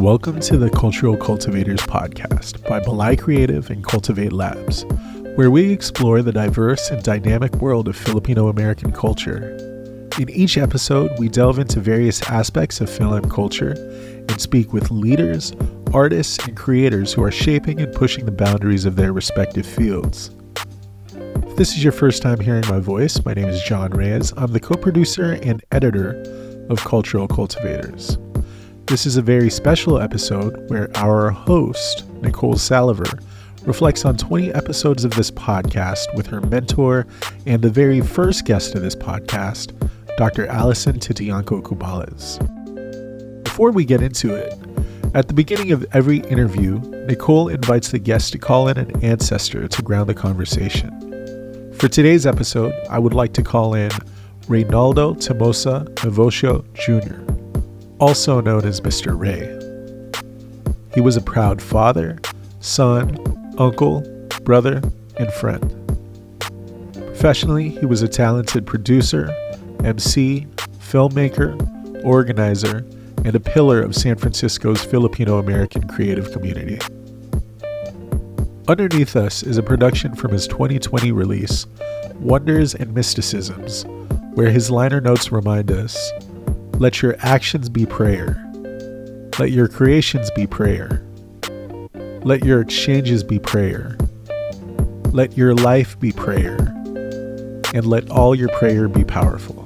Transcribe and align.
Welcome 0.00 0.40
to 0.40 0.56
the 0.56 0.70
Cultural 0.70 1.14
Kultivators 1.14 1.80
Podcast 1.80 2.66
by 2.66 2.80
Balay 2.80 3.18
Kreative 3.18 3.68
and 3.68 3.84
Cultivate 3.84 4.32
Labs, 4.32 4.86
where 5.34 5.50
we 5.50 5.70
explore 5.70 6.22
the 6.22 6.32
diverse 6.32 6.90
and 6.90 7.02
dynamic 7.02 7.56
world 7.56 7.86
of 7.86 7.96
Filipino 7.96 8.48
American 8.48 8.92
culture. 8.92 9.54
In 10.18 10.30
each 10.30 10.56
episode, 10.56 11.10
we 11.18 11.28
delve 11.28 11.58
into 11.58 11.80
various 11.80 12.22
aspects 12.30 12.80
of 12.80 12.88
film 12.88 13.28
culture 13.28 13.72
and 14.26 14.40
speak 14.40 14.72
with 14.72 14.90
leaders, 14.90 15.52
artists, 15.92 16.38
and 16.46 16.56
creators 16.56 17.12
who 17.12 17.22
are 17.22 17.30
shaping 17.30 17.78
and 17.78 17.94
pushing 17.94 18.24
the 18.24 18.32
boundaries 18.32 18.86
of 18.86 18.96
their 18.96 19.12
respective 19.12 19.66
fields. 19.66 20.30
If 21.14 21.56
this 21.56 21.76
is 21.76 21.84
your 21.84 21.92
first 21.92 22.22
time 22.22 22.40
hearing 22.40 22.66
my 22.70 22.80
voice, 22.80 23.22
my 23.22 23.34
name 23.34 23.48
is 23.48 23.62
John 23.64 23.90
Reyes. 23.90 24.32
I'm 24.38 24.52
the 24.52 24.60
co 24.60 24.76
producer 24.76 25.38
and 25.42 25.62
editor 25.70 26.66
of 26.70 26.82
Cultural 26.86 27.28
Kultivators. 27.28 28.29
This 28.86 29.06
is 29.06 29.16
a 29.16 29.22
very 29.22 29.50
special 29.50 30.00
episode 30.00 30.68
where 30.68 30.90
our 30.96 31.30
host, 31.30 32.04
Nicole 32.22 32.54
Salaver, 32.54 33.22
reflects 33.64 34.04
on 34.04 34.16
20 34.16 34.52
episodes 34.52 35.04
of 35.04 35.12
this 35.14 35.30
podcast 35.30 36.12
with 36.14 36.26
her 36.26 36.40
mentor 36.40 37.06
and 37.46 37.62
the 37.62 37.70
very 37.70 38.00
first 38.00 38.44
guest 38.44 38.74
of 38.74 38.82
this 38.82 38.96
podcast, 38.96 39.72
Dr. 40.16 40.46
Allison 40.46 40.98
Tintiangco 40.98 41.62
Cubales. 41.62 42.38
Before 43.44 43.70
we 43.70 43.84
get 43.84 44.02
into 44.02 44.34
it, 44.34 44.54
at 45.14 45.28
the 45.28 45.34
beginning 45.34 45.72
of 45.72 45.86
every 45.92 46.18
interview, 46.18 46.78
Nicole 47.06 47.48
invites 47.48 47.90
the 47.90 47.98
guest 47.98 48.32
to 48.32 48.38
call 48.38 48.68
in 48.68 48.78
an 48.78 49.04
ancestor 49.04 49.68
to 49.68 49.82
ground 49.82 50.08
the 50.08 50.14
conversation. 50.14 50.90
For 51.74 51.88
today's 51.88 52.26
episode, 52.26 52.74
I 52.88 52.98
would 52.98 53.14
like 53.14 53.32
to 53.34 53.42
call 53.42 53.74
in 53.74 53.90
Reynaldo 54.46 55.20
Timosa 55.20 55.86
Navocio 55.96 56.64
Jr 56.74 57.29
also 58.00 58.40
known 58.40 58.64
as 58.64 58.80
Mr. 58.80 59.16
Ray. 59.16 59.56
He 60.94 61.02
was 61.02 61.16
a 61.16 61.20
proud 61.20 61.60
father, 61.60 62.18
son, 62.60 63.54
uncle, 63.58 64.00
brother, 64.42 64.82
and 65.18 65.30
friend. 65.34 65.76
Professionally, 66.94 67.68
he 67.68 67.84
was 67.84 68.00
a 68.00 68.08
talented 68.08 68.66
producer, 68.66 69.28
MC, 69.84 70.46
filmmaker, 70.78 71.54
organizer, 72.02 72.78
and 73.24 73.34
a 73.34 73.40
pillar 73.40 73.82
of 73.82 73.94
San 73.94 74.16
Francisco's 74.16 74.82
Filipino 74.82 75.38
American 75.38 75.86
creative 75.86 76.32
community. 76.32 76.78
Underneath 78.66 79.14
Us 79.14 79.42
is 79.42 79.58
a 79.58 79.62
production 79.62 80.14
from 80.14 80.32
his 80.32 80.46
2020 80.46 81.12
release, 81.12 81.66
Wonders 82.14 82.74
and 82.74 82.94
Mysticisms, 82.94 83.84
where 84.34 84.50
his 84.50 84.70
liner 84.70 85.02
notes 85.02 85.30
remind 85.30 85.70
us 85.70 86.10
let 86.80 87.02
your 87.02 87.14
actions 87.18 87.68
be 87.68 87.84
prayer. 87.84 88.42
Let 89.38 89.50
your 89.50 89.68
creations 89.68 90.30
be 90.30 90.46
prayer. 90.46 91.04
Let 92.22 92.42
your 92.42 92.62
exchanges 92.62 93.22
be 93.22 93.38
prayer. 93.38 93.98
Let 95.12 95.36
your 95.36 95.54
life 95.54 96.00
be 96.00 96.10
prayer. 96.10 96.56
And 97.74 97.84
let 97.84 98.10
all 98.10 98.34
your 98.34 98.48
prayer 98.48 98.88
be 98.88 99.04
powerful. 99.04 99.59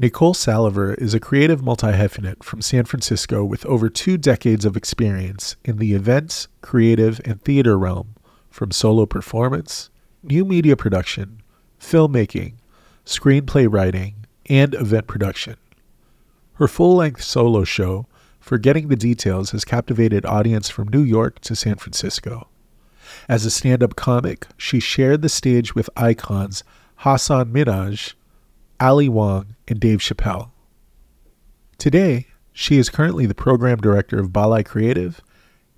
Nicole 0.00 0.32
Salaver 0.32 0.94
is 0.94 1.12
a 1.12 1.20
creative 1.20 1.62
multi 1.62 1.88
hyphenate 1.88 2.42
from 2.42 2.62
San 2.62 2.86
Francisco 2.86 3.44
with 3.44 3.66
over 3.66 3.90
two 3.90 4.16
decades 4.16 4.64
of 4.64 4.74
experience 4.74 5.56
in 5.62 5.76
the 5.76 5.92
events, 5.92 6.48
creative, 6.62 7.20
and 7.26 7.38
theater 7.42 7.78
realm, 7.78 8.14
from 8.48 8.70
solo 8.70 9.04
performance, 9.04 9.90
new 10.22 10.46
media 10.46 10.74
production, 10.74 11.42
filmmaking, 11.78 12.54
screenplay 13.04 13.70
writing, 13.70 14.24
and 14.48 14.72
event 14.74 15.06
production. 15.06 15.56
Her 16.54 16.66
full 16.66 16.96
length 16.96 17.22
solo 17.22 17.64
show, 17.64 18.06
Forgetting 18.38 18.88
the 18.88 18.96
Details, 18.96 19.50
has 19.50 19.66
captivated 19.66 20.24
audience 20.24 20.70
from 20.70 20.88
New 20.88 21.02
York 21.02 21.40
to 21.40 21.54
San 21.54 21.74
Francisco. 21.74 22.48
As 23.28 23.44
a 23.44 23.50
stand 23.50 23.82
up 23.82 23.96
comic, 23.96 24.46
she 24.56 24.80
shared 24.80 25.20
the 25.20 25.28
stage 25.28 25.74
with 25.74 25.90
icons 25.94 26.64
Hasan 27.00 27.52
Minhaj 27.52 28.14
Ali 28.80 29.10
Wong, 29.10 29.56
and 29.68 29.78
Dave 29.78 29.98
Chappelle. 29.98 30.52
Today, 31.76 32.28
she 32.50 32.78
is 32.78 32.88
currently 32.88 33.26
the 33.26 33.34
program 33.34 33.76
director 33.76 34.18
of 34.18 34.30
Balay 34.30 34.64
Kreative 34.64 35.18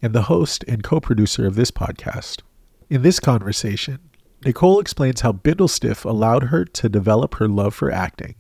and 0.01 0.13
the 0.13 0.23
host 0.23 0.65
and 0.69 0.85
co 0.85 1.01
producer 1.01 1.45
of 1.45 1.57
this 1.57 1.73
podcast. 1.73 2.43
In 2.89 3.03
this 3.03 3.19
conversation, 3.19 3.99
Nicole 4.45 4.79
explains 4.79 5.23
how 5.23 5.33
Bindlestiff 5.33 6.05
allowed 6.05 6.45
her 6.45 6.65
to 6.65 6.89
develop 6.89 7.35
her 7.35 7.49
love 7.49 7.75
for 7.75 7.91
acting. 7.91 8.37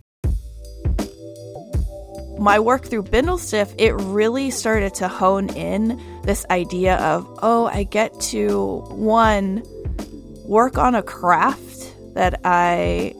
My 2.39 2.59
work 2.61 2.87
through 2.87 3.05
Bindlestiff, 3.05 3.75
it 3.79 3.93
really 3.95 4.51
started 4.51 4.95
to 4.95 5.09
hone 5.09 5.49
in 5.57 6.01
this 6.23 6.47
idea 6.51 6.97
of, 6.99 7.29
oh, 7.43 7.67
I 7.67 7.83
get 7.83 8.19
to, 8.21 8.79
one, 8.91 9.65
work 10.45 10.79
on 10.79 10.95
a 10.95 11.03
craft 11.03 11.95
that 12.15 12.41
I 12.45 13.15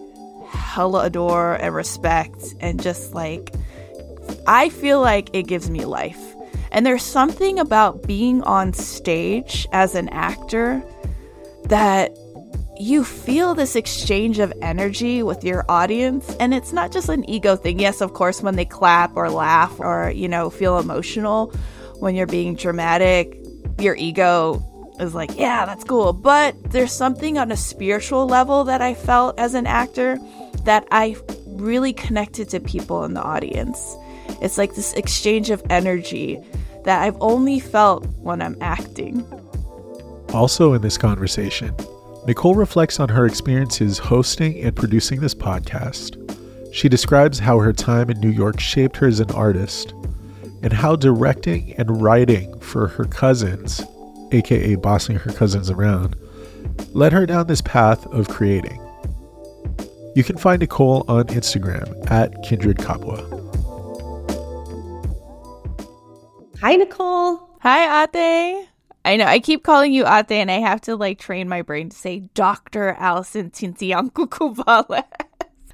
hella 0.53 1.05
adore 1.05 1.55
and 1.55 1.75
respect 1.75 2.55
and 2.61 2.83
just 2.83 3.15
like 3.15 3.53
I 4.47 4.69
feel 4.69 5.01
like 5.01 5.31
it 5.33 5.45
gives 5.45 5.69
me 5.71 5.85
life. 5.85 6.21
And 6.71 6.87
there's 6.87 7.03
something 7.03 7.59
about 7.59 8.07
being 8.07 8.43
on 8.43 8.73
stage 8.73 9.67
as 9.73 9.95
an 9.95 10.09
actor 10.09 10.83
that 11.65 12.17
you 12.79 13.05
feel 13.05 13.55
this 13.55 13.77
exchange 13.77 14.39
of 14.39 14.53
energy 14.63 15.23
with 15.23 15.45
your 15.45 15.65
audience 15.69 16.35
and 16.41 16.55
it's 16.55 16.73
not 16.73 16.91
just 16.91 17.09
an 17.09 17.29
ego 17.29 17.57
thing. 17.57 17.79
Yes, 17.79 18.01
of 18.01 18.15
course 18.15 18.43
when 18.43 18.57
they 18.57 18.65
clap 18.65 19.15
or 19.17 19.31
laugh 19.31 19.79
or, 19.79 20.11
you 20.15 20.29
know, 20.29 20.51
feel 20.51 20.79
emotional 20.79 21.53
when 21.99 22.15
you're 22.15 22.27
being 22.27 22.57
dramatic, 22.57 23.39
your 23.79 23.95
ego 23.95 24.65
is 24.99 25.15
like, 25.15 25.39
yeah, 25.39 25.67
that's 25.67 25.85
cool. 25.85 26.13
But 26.13 26.57
there's 26.73 26.93
something 26.93 27.39
on 27.39 27.53
a 27.53 27.57
spiritual 27.57 28.27
level 28.27 28.65
that 28.65 28.81
I 28.81 28.95
felt 28.95 29.39
as 29.39 29.55
an 29.55 29.67
actor 29.67 30.19
that 30.65 30.87
I 30.91 31.17
really 31.47 31.93
connected 31.93 32.49
to 32.51 32.61
people 32.61 33.05
in 33.05 33.15
the 33.15 33.23
audience. 33.23 33.97
It's 34.41 34.59
like 34.59 34.75
this 34.75 34.93
exchange 34.95 35.51
of 35.51 35.63
energy 35.71 36.41
that 36.85 37.03
I've 37.03 37.17
only 37.21 37.61
felt 37.61 38.07
when 38.19 38.43
I'm 38.43 38.57
acting. 38.61 39.25
Also, 40.33 40.73
in 40.73 40.83
this 40.83 40.99
conversation, 40.99 41.75
Nicole 42.27 42.55
reflects 42.55 43.01
on 43.01 43.09
her 43.09 43.27
experiences 43.27 43.99
hosting 43.99 44.63
and 44.63 44.75
producing 44.75 45.21
this 45.21 45.35
podcast. 45.35 46.19
She 46.73 46.89
describes 46.89 47.39
how 47.39 47.59
her 47.59 47.73
time 47.73 48.09
in 48.11 48.21
New 48.21 48.31
York 48.31 48.59
shaped 48.59 48.97
her 48.97 49.07
as 49.07 49.21
an 49.21 49.31
artist, 49.33 49.93
and 50.63 50.73
how 50.73 50.97
directing 50.97 51.75
and 51.75 52.01
writing 52.01 52.59
for 52.61 52.89
her 52.89 53.05
cousins, 53.05 53.83
aka 54.31 54.77
bossing 54.77 55.17
her 55.17 55.33
cousins 55.33 55.71
around, 55.71 56.17
led 56.93 57.13
her 57.13 57.27
down 57.27 57.47
this 57.47 57.61
path 57.61 58.07
of 58.07 58.29
creating. 58.29 58.82
You 60.15 60.23
can 60.23 60.37
find 60.37 60.61
Nicole 60.61 61.07
on 61.09 61.25
Instagram 61.29 62.11
at 62.11 62.43
Kindred 62.43 62.77
Kapwa. 62.77 63.19
Hi, 66.61 66.77
Nicole. 66.77 67.41
Hi, 67.63 68.05
Ate. 68.05 68.69
I 69.07 69.17
know 69.17 69.25
I 69.25 69.39
keep 69.39 69.65
calling 69.65 69.93
you 69.93 70.05
Ate, 70.07 70.33
and 70.33 70.51
I 70.51 70.61
have 70.61 70.83
to 70.83 70.97
like 70.97 71.19
train 71.19 71.49
my 71.49 71.63
brain 71.63 71.89
to 71.89 71.97
say 71.97 72.21
Dr. 72.35 72.91
Allison 72.99 73.51
Tintiangco 73.51 74.29
Cubales. 74.29 75.05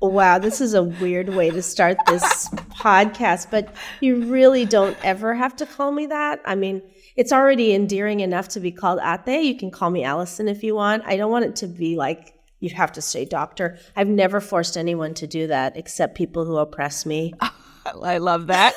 Wow, 0.00 0.38
this 0.38 0.60
is 0.60 0.74
a 0.74 0.84
weird 0.84 1.30
way 1.30 1.50
to 1.50 1.60
start 1.60 1.96
this 2.06 2.48
podcast, 2.80 3.50
but 3.50 3.74
you 4.00 4.22
really 4.26 4.64
don't 4.64 4.96
ever 5.04 5.34
have 5.34 5.56
to 5.56 5.66
call 5.66 5.90
me 5.90 6.06
that. 6.06 6.40
I 6.44 6.54
mean, 6.54 6.82
it's 7.16 7.32
already 7.32 7.74
endearing 7.74 8.20
enough 8.20 8.46
to 8.50 8.60
be 8.60 8.70
called 8.70 9.00
Ate. 9.02 9.42
You 9.42 9.56
can 9.56 9.72
call 9.72 9.90
me 9.90 10.04
Allison 10.04 10.46
if 10.46 10.62
you 10.62 10.76
want. 10.76 11.02
I 11.04 11.16
don't 11.16 11.32
want 11.32 11.46
it 11.46 11.56
to 11.56 11.66
be 11.66 11.96
like 11.96 12.37
you 12.60 12.70
have 12.70 12.92
to 12.92 13.02
say 13.02 13.24
doctor. 13.24 13.78
I've 13.94 14.08
never 14.08 14.40
forced 14.40 14.76
anyone 14.76 15.14
to 15.14 15.26
do 15.26 15.46
that 15.46 15.76
except 15.76 16.16
people 16.16 16.44
who 16.44 16.56
oppress 16.56 17.06
me. 17.06 17.34
I 18.02 18.18
love 18.18 18.48
that. 18.48 18.74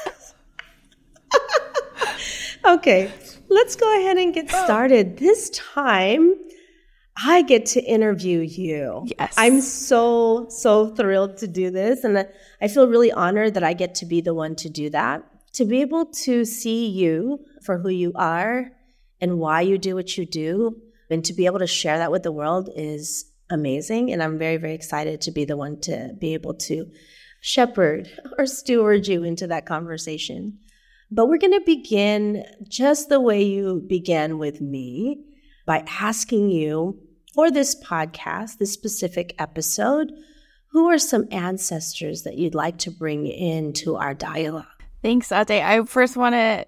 okay, 2.65 3.11
let's 3.49 3.75
go 3.75 3.99
ahead 3.99 4.17
and 4.17 4.33
get 4.33 4.53
oh. 4.53 4.63
started. 4.63 5.17
This 5.17 5.49
time, 5.51 6.35
I 7.23 7.41
get 7.41 7.65
to 7.67 7.83
interview 7.83 8.39
you. 8.39 9.05
Yes. 9.19 9.33
I'm 9.37 9.61
so, 9.61 10.47
so 10.49 10.95
thrilled 10.95 11.37
to 11.37 11.47
do 11.47 11.69
this. 11.69 12.03
And 12.03 12.27
I 12.61 12.67
feel 12.67 12.87
really 12.87 13.11
honored 13.11 13.55
that 13.55 13.63
I 13.63 13.73
get 13.73 13.95
to 13.95 14.05
be 14.05 14.21
the 14.21 14.33
one 14.33 14.55
to 14.57 14.69
do 14.69 14.89
that. 14.91 15.23
To 15.53 15.65
be 15.65 15.81
able 15.81 16.05
to 16.05 16.45
see 16.45 16.87
you 16.87 17.45
for 17.61 17.77
who 17.77 17.89
you 17.89 18.13
are 18.15 18.71
and 19.19 19.37
why 19.37 19.61
you 19.61 19.77
do 19.77 19.95
what 19.95 20.17
you 20.17 20.25
do, 20.25 20.81
and 21.09 21.23
to 21.25 21.33
be 21.33 21.45
able 21.45 21.59
to 21.59 21.67
share 21.67 21.97
that 21.97 22.11
with 22.11 22.23
the 22.23 22.31
world 22.31 22.69
is 22.75 23.30
amazing. 23.51 24.11
And 24.11 24.23
I'm 24.23 24.37
very, 24.37 24.57
very 24.57 24.73
excited 24.73 25.21
to 25.21 25.31
be 25.31 25.45
the 25.45 25.57
one 25.57 25.79
to 25.81 26.13
be 26.19 26.33
able 26.33 26.53
to 26.55 26.89
shepherd 27.41 28.09
or 28.37 28.45
steward 28.45 29.07
you 29.07 29.23
into 29.23 29.47
that 29.47 29.65
conversation. 29.65 30.57
But 31.11 31.27
we're 31.27 31.37
going 31.37 31.59
to 31.59 31.65
begin 31.65 32.45
just 32.67 33.09
the 33.09 33.19
way 33.19 33.43
you 33.43 33.83
began 33.85 34.37
with 34.37 34.61
me 34.61 35.25
by 35.65 35.83
asking 35.99 36.49
you 36.49 36.99
for 37.35 37.51
this 37.51 37.75
podcast, 37.83 38.57
this 38.57 38.71
specific 38.71 39.35
episode, 39.37 40.11
who 40.71 40.89
are 40.89 40.97
some 40.97 41.27
ancestors 41.31 42.23
that 42.23 42.37
you'd 42.37 42.55
like 42.55 42.77
to 42.79 42.91
bring 42.91 43.27
into 43.27 43.97
our 43.97 44.13
dialogue? 44.13 44.65
Thanks, 45.01 45.31
Ate. 45.31 45.51
I 45.51 45.83
first 45.83 46.15
want 46.15 46.33
to 46.33 46.65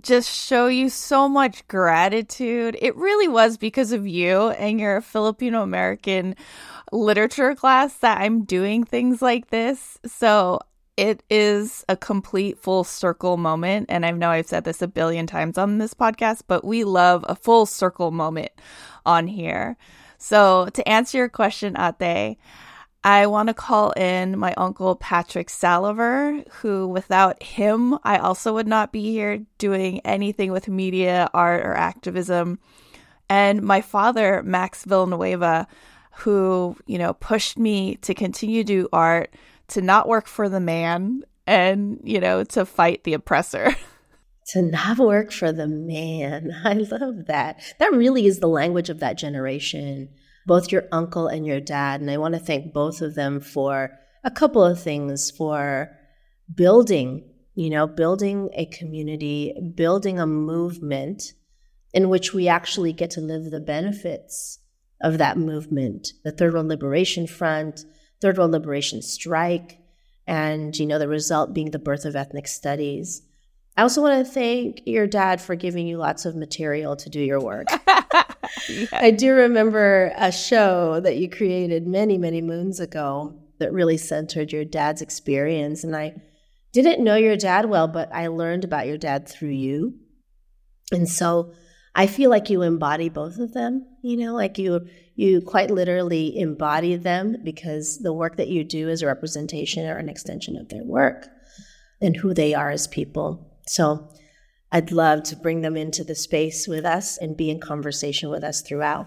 just 0.00 0.28
show 0.30 0.66
you 0.66 0.88
so 0.88 1.28
much 1.28 1.66
gratitude. 1.68 2.76
It 2.80 2.96
really 2.96 3.28
was 3.28 3.56
because 3.56 3.92
of 3.92 4.06
you 4.06 4.50
and 4.50 4.80
your 4.80 5.00
Filipino 5.00 5.62
American 5.62 6.36
literature 6.92 7.54
class 7.54 7.94
that 7.98 8.20
I'm 8.20 8.44
doing 8.44 8.84
things 8.84 9.22
like 9.22 9.50
this. 9.50 9.98
So 10.06 10.60
it 10.96 11.22
is 11.28 11.84
a 11.88 11.96
complete 11.96 12.58
full 12.58 12.84
circle 12.84 13.36
moment. 13.36 13.86
And 13.88 14.06
I 14.06 14.10
know 14.12 14.30
I've 14.30 14.46
said 14.46 14.64
this 14.64 14.82
a 14.82 14.88
billion 14.88 15.26
times 15.26 15.58
on 15.58 15.78
this 15.78 15.94
podcast, 15.94 16.42
but 16.46 16.64
we 16.64 16.84
love 16.84 17.24
a 17.28 17.34
full 17.34 17.66
circle 17.66 18.10
moment 18.10 18.52
on 19.04 19.26
here. 19.26 19.76
So 20.18 20.68
to 20.72 20.88
answer 20.88 21.18
your 21.18 21.28
question, 21.28 21.76
Ate, 21.76 22.38
I 23.06 23.26
want 23.26 23.48
to 23.48 23.54
call 23.54 23.90
in 23.92 24.38
my 24.38 24.54
uncle 24.56 24.96
Patrick 24.96 25.48
Salaver, 25.48 26.42
who 26.54 26.88
without 26.88 27.42
him, 27.42 27.98
I 28.02 28.16
also 28.16 28.54
would 28.54 28.66
not 28.66 28.92
be 28.92 29.12
here 29.12 29.44
doing 29.58 30.00
anything 30.00 30.50
with 30.50 30.68
media, 30.68 31.28
art, 31.34 31.66
or 31.66 31.74
activism. 31.74 32.58
And 33.28 33.62
my 33.62 33.82
father, 33.82 34.42
Max 34.42 34.84
Villanueva, 34.84 35.66
who, 36.12 36.76
you 36.86 36.96
know, 36.96 37.12
pushed 37.12 37.58
me 37.58 37.96
to 37.96 38.14
continue 38.14 38.64
to 38.64 38.66
do 38.66 38.88
art, 38.90 39.34
to 39.68 39.82
not 39.82 40.08
work 40.08 40.26
for 40.26 40.48
the 40.48 40.60
man, 40.60 41.24
and, 41.46 42.00
you 42.04 42.20
know, 42.20 42.42
to 42.44 42.64
fight 42.64 43.04
the 43.04 43.14
oppressor. 43.14 43.76
To 44.48 44.60
not 44.60 44.98
work 44.98 45.32
for 45.32 45.52
the 45.52 45.66
man. 45.66 46.52
I 46.66 46.74
love 46.74 47.28
that. 47.28 47.62
That 47.78 47.92
really 47.92 48.26
is 48.26 48.40
the 48.40 48.46
language 48.46 48.90
of 48.90 49.00
that 49.00 49.16
generation, 49.16 50.10
both 50.46 50.72
your 50.72 50.84
uncle 50.92 51.26
and 51.26 51.46
your 51.46 51.60
dad. 51.60 52.00
And 52.00 52.10
I 52.10 52.18
want 52.18 52.34
to 52.34 52.40
thank 52.40 52.72
both 52.72 53.00
of 53.00 53.14
them 53.14 53.40
for 53.40 53.98
a 54.22 54.30
couple 54.30 54.64
of 54.64 54.80
things 54.80 55.30
for 55.30 55.90
building, 56.52 57.28
you 57.54 57.70
know, 57.70 57.86
building 57.86 58.50
a 58.54 58.66
community, 58.66 59.54
building 59.74 60.18
a 60.18 60.26
movement 60.26 61.32
in 61.92 62.08
which 62.08 62.34
we 62.34 62.48
actually 62.48 62.92
get 62.92 63.10
to 63.10 63.20
live 63.20 63.50
the 63.50 63.60
benefits 63.60 64.58
of 65.00 65.18
that 65.18 65.38
movement, 65.38 66.08
the 66.24 66.32
Third 66.32 66.54
World 66.54 66.66
Liberation 66.66 67.26
Front, 67.26 67.84
Third 68.20 68.38
World 68.38 68.52
Liberation 68.52 69.02
Strike, 69.02 69.78
and 70.26 70.76
you 70.76 70.86
know 70.86 70.98
the 70.98 71.08
result 71.08 71.54
being 71.54 71.70
the 71.70 71.78
birth 71.78 72.04
of 72.04 72.16
ethnic 72.16 72.48
studies. 72.48 73.22
I 73.76 73.82
also 73.82 74.02
want 74.02 74.24
to 74.24 74.32
thank 74.32 74.82
your 74.86 75.06
dad 75.06 75.40
for 75.40 75.56
giving 75.56 75.86
you 75.86 75.98
lots 75.98 76.24
of 76.26 76.36
material 76.36 76.94
to 76.96 77.10
do 77.10 77.20
your 77.20 77.40
work. 77.40 77.66
yeah. 78.68 78.86
I 78.92 79.10
do 79.10 79.32
remember 79.32 80.12
a 80.16 80.30
show 80.30 81.00
that 81.00 81.16
you 81.16 81.28
created 81.28 81.86
many, 81.86 82.16
many 82.16 82.40
moons 82.40 82.78
ago 82.78 83.36
that 83.58 83.72
really 83.72 83.96
centered 83.96 84.52
your 84.52 84.64
dad's 84.64 85.02
experience. 85.02 85.82
And 85.82 85.96
I 85.96 86.14
didn't 86.72 87.02
know 87.02 87.16
your 87.16 87.36
dad 87.36 87.66
well, 87.66 87.88
but 87.88 88.14
I 88.14 88.28
learned 88.28 88.64
about 88.64 88.86
your 88.86 88.98
dad 88.98 89.28
through 89.28 89.50
you. 89.50 89.94
And 90.92 91.08
so 91.08 91.52
I 91.96 92.06
feel 92.06 92.30
like 92.30 92.50
you 92.50 92.62
embody 92.62 93.08
both 93.08 93.38
of 93.38 93.54
them, 93.54 93.86
you 94.02 94.16
know, 94.16 94.34
like 94.34 94.58
you 94.58 94.86
you 95.16 95.40
quite 95.40 95.70
literally 95.70 96.36
embody 96.38 96.96
them 96.96 97.36
because 97.44 97.98
the 97.98 98.12
work 98.12 98.36
that 98.36 98.48
you 98.48 98.64
do 98.64 98.88
is 98.88 99.00
a 99.00 99.06
representation 99.06 99.86
or 99.86 99.96
an 99.96 100.08
extension 100.08 100.56
of 100.56 100.68
their 100.68 100.82
work 100.82 101.28
and 102.00 102.16
who 102.16 102.34
they 102.34 102.52
are 102.52 102.70
as 102.70 102.88
people. 102.88 103.53
So 103.66 104.08
I'd 104.72 104.92
love 104.92 105.22
to 105.24 105.36
bring 105.36 105.62
them 105.62 105.76
into 105.76 106.04
the 106.04 106.14
space 106.14 106.66
with 106.66 106.84
us 106.84 107.16
and 107.18 107.36
be 107.36 107.50
in 107.50 107.60
conversation 107.60 108.30
with 108.30 108.44
us 108.44 108.60
throughout. 108.60 109.06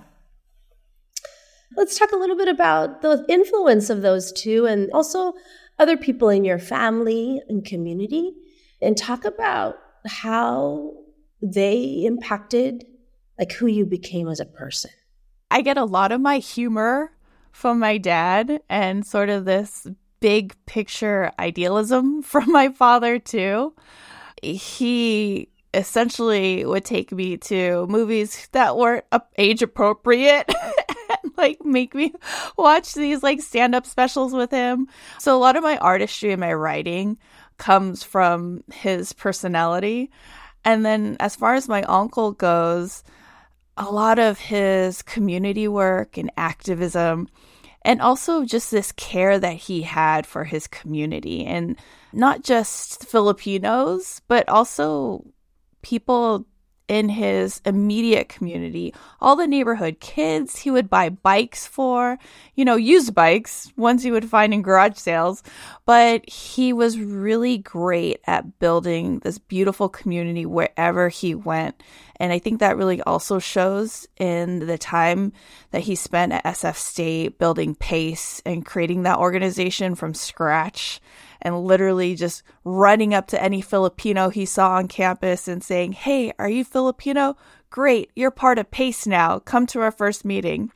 Let's 1.76 2.00
talk 2.00 2.12
a 2.12 2.18
little 2.18 2.38
bit 2.38 2.48
about 2.48 3.02
the 3.02 3.26
influence 3.28 3.90
of 3.90 4.02
those 4.02 4.32
two 4.32 4.66
and 4.66 4.90
also 4.92 5.34
other 5.78 5.98
people 5.98 6.30
in 6.30 6.46
your 6.46 6.60
family 6.60 7.42
and 7.50 7.64
community 7.64 8.34
and 8.82 8.98
talk 8.98 9.26
about 9.26 9.76
how 10.06 10.94
they 11.42 12.04
impacted 12.06 12.86
like 13.38 13.52
who 13.52 13.68
you 13.68 13.86
became 13.86 14.28
as 14.28 14.40
a 14.40 14.46
person? 14.46 14.92
I 15.52 15.62
get 15.62 15.78
a 15.78 15.86
lot 15.86 16.12
of 16.12 16.22
my 16.22 16.40
humor 16.40 17.12
from 17.52 17.80
my 17.80 17.98
dad 17.98 18.62
and 18.70 19.06
sort 19.06 19.30
of 19.30 19.46
this 19.46 19.88
big 20.20 20.56
picture 20.66 21.32
idealism 21.40 22.22
from 22.24 22.52
my 22.52 22.70
father 22.70 23.20
too. 23.20 23.74
He 24.42 25.50
essentially 25.74 26.66
would 26.66 26.86
take 26.86 27.12
me 27.12 27.38
to 27.38 27.86
movies 27.88 28.48
that 28.52 28.78
weren't 28.78 29.06
age 29.38 29.62
appropriate 29.62 30.52
and 31.10 31.32
like 31.38 31.64
make 31.64 31.94
me 31.94 32.14
watch 32.58 32.94
these 32.94 33.22
like 33.22 33.42
stand 33.42 33.76
up 33.76 33.86
specials 33.86 34.34
with 34.34 34.52
him. 34.52 34.88
So 35.20 35.36
a 35.36 35.40
lot 35.40 35.56
of 35.56 35.64
my 35.64 35.78
artistry 35.78 36.32
and 36.32 36.40
my 36.40 36.54
writing 36.54 37.18
comes 37.58 38.04
from 38.04 38.64
his 38.72 39.14
personality. 39.14 40.12
And 40.64 40.86
then, 40.86 41.16
as 41.20 41.36
far 41.36 41.56
as 41.56 41.70
my 41.70 41.84
uncle 41.84 42.32
goes, 42.34 43.04
a 43.78 43.90
lot 43.90 44.20
of 44.20 44.40
his 44.40 45.02
community 45.02 45.68
work 45.68 46.18
and 46.18 46.32
activism, 46.36 47.30
and 47.84 48.02
also 48.02 48.44
just 48.46 48.72
this 48.72 48.92
care 48.92 49.40
that 49.40 49.56
he 49.56 49.82
had 49.82 50.26
for 50.26 50.44
his 50.44 50.68
community, 50.68 51.46
and 51.46 51.78
not 52.14 52.44
just 52.44 53.06
Filipinos, 53.06 54.22
but 54.28 54.48
also 54.50 55.26
people 55.82 56.46
in 56.88 57.10
his 57.10 57.62
immediate 57.66 58.30
community, 58.30 58.94
all 59.20 59.36
the 59.36 59.48
neighborhood 59.48 60.00
kids 60.00 60.60
he 60.60 60.72
would 60.72 60.90
buy 60.90 61.10
bikes 61.10 61.68
for, 61.68 62.18
you 62.56 62.64
know, 62.64 62.76
used 62.76 63.14
bikes, 63.14 63.72
ones 63.76 64.04
he 64.04 64.12
would 64.12 64.30
find 64.30 64.54
in 64.54 64.62
garage 64.62 64.98
sales. 64.98 65.44
But 65.86 66.28
he 66.30 66.74
was 66.74 67.00
really 67.00 67.58
great 67.58 68.22
at 68.26 68.60
building 68.60 69.20
this 69.20 69.38
beautiful 69.38 69.90
community 69.90 70.46
wherever 70.46 71.10
he 71.10 71.36
went. 71.36 71.82
And 72.20 72.32
I 72.34 72.40
think 72.40 72.60
that 72.60 72.78
really 72.78 73.02
also 73.02 73.40
shows 73.40 74.08
in 74.18 74.60
the 74.60 74.78
time 74.78 75.34
that 75.72 75.82
he 75.82 75.96
spent 75.96 76.34
at 76.34 76.46
SF 76.46 76.76
State 76.76 77.38
building 77.38 77.76
PACE 77.76 78.42
and 78.46 78.66
creating 78.66 79.04
that 79.04 79.20
organization 79.20 79.94
from 79.96 80.14
scratch 80.14 81.00
and 81.42 81.64
literally 81.64 82.16
just 82.16 82.44
running 82.64 83.14
up 83.14 83.28
to 83.28 83.42
any 83.42 83.62
Filipino 83.62 84.30
he 84.30 84.46
saw 84.46 84.76
on 84.76 84.88
campus 84.88 85.48
and 85.48 85.64
saying, 85.64 85.94
Hey, 85.94 86.32
are 86.40 86.50
you 86.50 86.64
Filipino? 86.64 87.36
Great, 87.70 88.12
you're 88.16 88.32
part 88.32 88.60
of 88.60 88.72
PACE 88.72 89.08
now. 89.08 89.40
Come 89.40 89.66
to 89.68 89.82
our 89.82 89.92
first 89.92 90.26
meeting. 90.26 90.72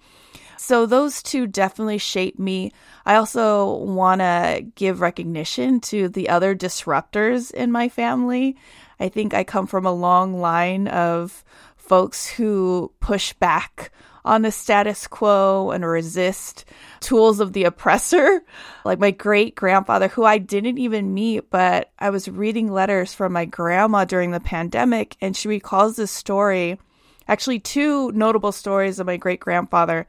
So 0.58 0.86
those 0.86 1.24
two 1.24 1.48
definitely 1.48 1.98
shaped 1.98 2.38
me. 2.38 2.72
I 3.03 3.15
also 3.15 3.77
want 3.77 4.22
to 4.22 4.63
give 4.75 5.01
recognition 5.01 5.80
to 5.82 6.08
the 6.08 6.30
other 6.30 6.53
disruptors 6.53 7.51
in 7.51 7.72
my 7.72 7.89
family. 7.89 8.56
I 9.00 9.10
think 9.10 9.34
I 9.34 9.44
come 9.44 9.65
from 9.65 9.88
a 9.88 9.91
long 9.91 10.39
line 10.39 10.88
of 10.88 11.44
folks 11.77 12.27
who 12.27 12.91
push 13.00 13.34
back 13.34 13.91
on 14.24 14.42
the 14.42 14.51
status 14.51 15.08
quo 15.08 15.72
and 15.72 15.86
resist 15.86 16.66
tools 17.00 17.40
of 17.40 17.54
the 17.54 17.63
oppressor. 17.63 18.44
Like 18.84 18.98
my 19.00 19.12
great 19.12 19.54
grandfather, 19.54 20.08
who 20.08 20.25
I 20.25 20.40
didn't 20.40 20.80
even 20.80 21.13
meet, 21.13 21.51
but 21.51 21.92
I 22.00 22.10
was 22.10 22.28
reading 22.28 22.72
letters 22.72 23.13
from 23.13 23.32
my 23.32 23.46
grandma 23.46 24.06
during 24.06 24.32
the 24.32 24.40
pandemic, 24.40 25.16
and 25.22 25.38
she 25.38 25.48
recalls 25.48 25.98
this 25.98 26.10
story 26.10 26.80
actually, 27.28 27.60
two 27.60 28.12
notable 28.12 28.51
stories 28.51 29.00
of 29.00 29.08
my 29.08 29.18
great 29.18 29.40
grandfather. 29.40 30.06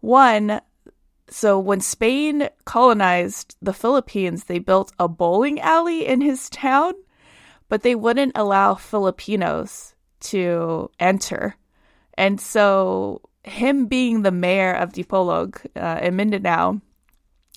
One, 0.00 0.60
so 1.28 1.58
when 1.58 1.80
Spain 1.80 2.48
colonized 2.64 3.56
the 3.62 3.72
Philippines, 3.72 4.44
they 4.44 4.58
built 4.58 4.92
a 4.98 5.08
bowling 5.08 5.60
alley 5.60 6.04
in 6.04 6.20
his 6.20 6.50
town, 6.50 6.94
but 7.68 7.82
they 7.82 7.94
wouldn't 7.94 8.32
allow 8.34 8.74
Filipinos 8.74 9.94
to 10.20 10.90
enter. 10.98 11.54
And 12.18 12.40
so 12.40 13.22
him 13.44 13.86
being 13.86 14.22
the 14.22 14.30
mayor 14.30 14.72
of 14.72 14.92
Dipolog 14.92 15.64
uh, 15.76 16.00
in 16.02 16.16
Mindanao, 16.16 16.80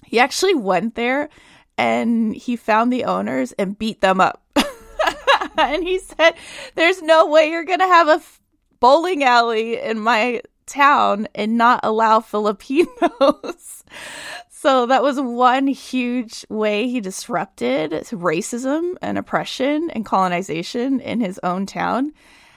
he 0.05 0.19
actually 0.19 0.55
went 0.55 0.95
there 0.95 1.29
and 1.77 2.35
he 2.35 2.55
found 2.55 2.91
the 2.91 3.05
owners 3.05 3.51
and 3.53 3.77
beat 3.77 4.01
them 4.01 4.19
up. 4.19 4.43
and 5.57 5.83
he 5.83 5.99
said, 5.99 6.33
There's 6.75 7.01
no 7.01 7.27
way 7.27 7.49
you're 7.49 7.65
going 7.65 7.79
to 7.79 7.87
have 7.87 8.07
a 8.07 8.21
bowling 8.79 9.23
alley 9.23 9.79
in 9.79 9.99
my 9.99 10.41
town 10.65 11.27
and 11.33 11.57
not 11.57 11.79
allow 11.83 12.19
Filipinos. 12.19 13.83
so 14.49 14.85
that 14.85 15.03
was 15.03 15.19
one 15.19 15.67
huge 15.67 16.45
way 16.49 16.87
he 16.87 16.99
disrupted 16.99 17.91
racism 17.91 18.95
and 19.01 19.17
oppression 19.17 19.89
and 19.91 20.05
colonization 20.05 20.99
in 20.99 21.21
his 21.21 21.39
own 21.43 21.65
town. 21.65 22.11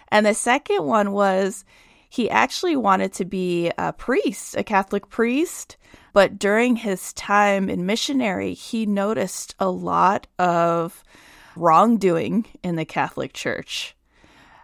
And 0.08 0.26
the 0.26 0.34
second 0.34 0.84
one 0.84 1.12
was 1.12 1.64
he 2.10 2.28
actually 2.28 2.74
wanted 2.74 3.12
to 3.14 3.24
be 3.24 3.70
a 3.78 3.92
priest, 3.92 4.56
a 4.56 4.64
Catholic 4.64 5.08
priest. 5.08 5.76
But 6.12 6.40
during 6.40 6.74
his 6.74 7.12
time 7.12 7.70
in 7.70 7.86
missionary, 7.86 8.52
he 8.52 8.84
noticed 8.84 9.54
a 9.60 9.70
lot 9.70 10.26
of 10.36 11.04
wrongdoing 11.54 12.46
in 12.64 12.74
the 12.74 12.84
Catholic 12.84 13.32
Church 13.32 13.96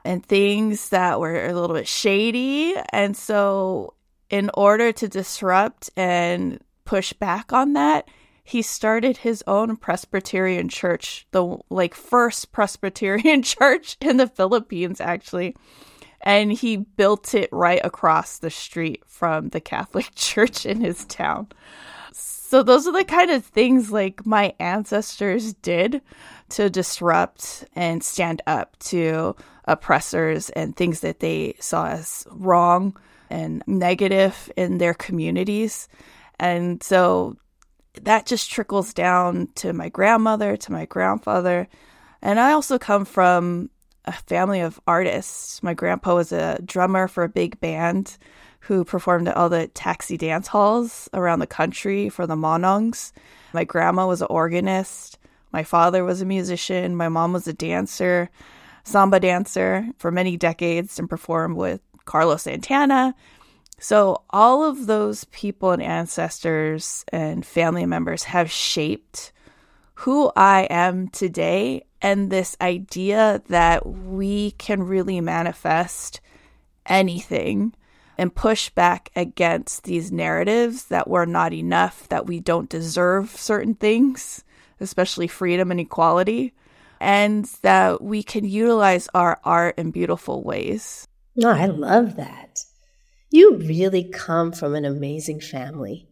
and 0.04 0.26
things 0.26 0.88
that 0.88 1.20
were 1.20 1.46
a 1.46 1.54
little 1.54 1.76
bit 1.76 1.86
shady. 1.86 2.74
And 2.92 3.16
so, 3.16 3.94
in 4.28 4.50
order 4.54 4.90
to 4.90 5.06
disrupt 5.06 5.88
and 5.96 6.58
push 6.84 7.12
back 7.12 7.52
on 7.52 7.74
that, 7.74 8.08
he 8.42 8.60
started 8.60 9.18
his 9.18 9.44
own 9.46 9.76
Presbyterian 9.76 10.68
church, 10.68 11.28
the 11.30 11.58
like 11.70 11.94
first 11.94 12.50
Presbyterian 12.50 13.42
church 13.44 13.96
in 14.00 14.16
the 14.16 14.26
Philippines, 14.26 15.00
actually. 15.00 15.54
And 16.26 16.52
he 16.52 16.76
built 16.76 17.34
it 17.34 17.48
right 17.52 17.80
across 17.84 18.38
the 18.38 18.50
street 18.50 19.04
from 19.06 19.50
the 19.50 19.60
Catholic 19.60 20.10
church 20.16 20.66
in 20.66 20.80
his 20.80 21.04
town. 21.06 21.48
So, 22.12 22.62
those 22.62 22.86
are 22.86 22.92
the 22.92 23.04
kind 23.04 23.30
of 23.30 23.44
things 23.44 23.90
like 23.90 24.26
my 24.26 24.54
ancestors 24.58 25.54
did 25.54 26.02
to 26.50 26.68
disrupt 26.68 27.64
and 27.74 28.02
stand 28.02 28.42
up 28.46 28.76
to 28.80 29.36
oppressors 29.64 30.50
and 30.50 30.76
things 30.76 31.00
that 31.00 31.20
they 31.20 31.54
saw 31.60 31.88
as 31.88 32.26
wrong 32.30 32.96
and 33.30 33.62
negative 33.66 34.50
in 34.56 34.78
their 34.78 34.94
communities. 34.94 35.88
And 36.38 36.82
so 36.82 37.36
that 38.02 38.26
just 38.26 38.50
trickles 38.50 38.92
down 38.92 39.48
to 39.56 39.72
my 39.72 39.88
grandmother, 39.88 40.56
to 40.56 40.72
my 40.72 40.86
grandfather. 40.86 41.68
And 42.22 42.38
I 42.38 42.52
also 42.52 42.78
come 42.78 43.04
from 43.04 43.70
a 44.06 44.12
family 44.12 44.60
of 44.60 44.80
artists. 44.86 45.62
My 45.62 45.74
grandpa 45.74 46.14
was 46.14 46.32
a 46.32 46.58
drummer 46.64 47.08
for 47.08 47.24
a 47.24 47.28
big 47.28 47.60
band 47.60 48.18
who 48.60 48.84
performed 48.84 49.28
at 49.28 49.36
all 49.36 49.48
the 49.48 49.68
taxi 49.68 50.16
dance 50.16 50.48
halls 50.48 51.08
around 51.12 51.38
the 51.38 51.46
country 51.46 52.08
for 52.08 52.26
the 52.26 52.36
Manongs. 52.36 53.12
My 53.52 53.64
grandma 53.64 54.06
was 54.06 54.20
an 54.20 54.28
organist. 54.30 55.18
My 55.52 55.62
father 55.62 56.04
was 56.04 56.20
a 56.20 56.26
musician. 56.26 56.96
My 56.96 57.08
mom 57.08 57.32
was 57.32 57.46
a 57.46 57.52
dancer, 57.52 58.28
samba 58.84 59.20
dancer 59.20 59.88
for 59.98 60.10
many 60.10 60.36
decades 60.36 60.98
and 60.98 61.08
performed 61.08 61.56
with 61.56 61.80
Carlos 62.04 62.42
Santana 62.42 63.14
so, 63.78 64.22
all 64.30 64.64
of 64.64 64.86
those 64.86 65.24
people 65.24 65.70
and 65.70 65.82
ancestors 65.82 67.04
and 67.12 67.44
family 67.44 67.84
members 67.84 68.24
have 68.24 68.50
shaped 68.50 69.32
who 70.00 70.32
I 70.34 70.66
am 70.70 71.08
today, 71.08 71.84
and 72.02 72.30
this 72.30 72.56
idea 72.60 73.42
that 73.48 73.86
we 73.86 74.52
can 74.52 74.82
really 74.82 75.20
manifest 75.20 76.20
anything 76.86 77.74
and 78.18 78.34
push 78.34 78.70
back 78.70 79.10
against 79.14 79.84
these 79.84 80.10
narratives 80.10 80.86
that 80.86 81.08
we're 81.08 81.26
not 81.26 81.52
enough, 81.52 82.08
that 82.08 82.26
we 82.26 82.40
don't 82.40 82.68
deserve 82.68 83.30
certain 83.30 83.74
things, 83.74 84.44
especially 84.80 85.26
freedom 85.26 85.70
and 85.70 85.80
equality, 85.80 86.54
and 87.00 87.44
that 87.62 88.02
we 88.02 88.22
can 88.22 88.44
utilize 88.44 89.08
our 89.14 89.38
art 89.44 89.78
in 89.78 89.90
beautiful 89.90 90.42
ways. 90.42 91.06
No, 91.34 91.50
I 91.50 91.66
love 91.66 92.16
that. 92.16 92.60
You 93.30 93.56
really 93.56 94.04
come 94.04 94.52
from 94.52 94.74
an 94.74 94.84
amazing 94.84 95.40
family, 95.40 96.08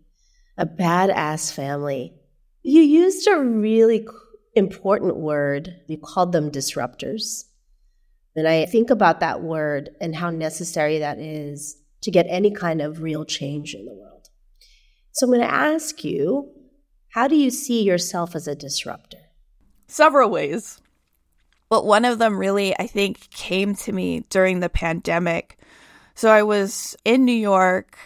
a 0.59 0.67
badass 0.67 1.53
family. 1.53 2.13
You 2.63 2.83
used 2.83 3.27
a 3.29 3.39
really 3.39 4.07
important 4.55 5.17
word. 5.17 5.81
You 5.87 5.99
called 5.99 6.33
them 6.33 6.51
disruptors. 6.51 7.45
And 8.37 8.49
I 8.49 8.67
think 8.67 8.91
about 8.91 9.21
that 9.21 9.43
word 9.43 9.91
and 10.01 10.15
how 10.15 10.31
necessary 10.31 10.99
that 10.99 11.19
is 11.19 11.77
to 12.03 12.11
get 12.11 12.27
any 12.29 12.51
kind 12.51 12.81
of 12.81 13.03
real 13.03 13.25
change 13.25 13.75
in 13.75 13.85
the 13.85 13.95
world. 13.95 14.29
So 15.13 15.27
I'm 15.27 15.31
going 15.31 15.41
to 15.41 15.53
ask 15.53 16.03
you 16.05 16.51
how 17.11 17.29
do 17.29 17.37
you 17.37 17.51
see 17.51 17.83
yourself 17.83 18.35
as 18.35 18.49
a 18.49 18.57
disruptor? 18.57 19.19
Several 19.87 20.31
ways. 20.31 20.81
But 21.69 21.87
one 21.87 22.05
of 22.05 22.19
them 22.19 22.39
really, 22.39 22.77
I 22.79 22.89
think, 22.89 23.31
came 23.31 23.75
to 23.77 23.93
me 23.93 24.25
during 24.31 24.61
the 24.61 24.69
pandemic 24.69 25.59
so 26.15 26.31
I 26.31 26.45
was 26.45 26.97
in 27.05 27.25
New 27.25 27.33
York 27.33 27.99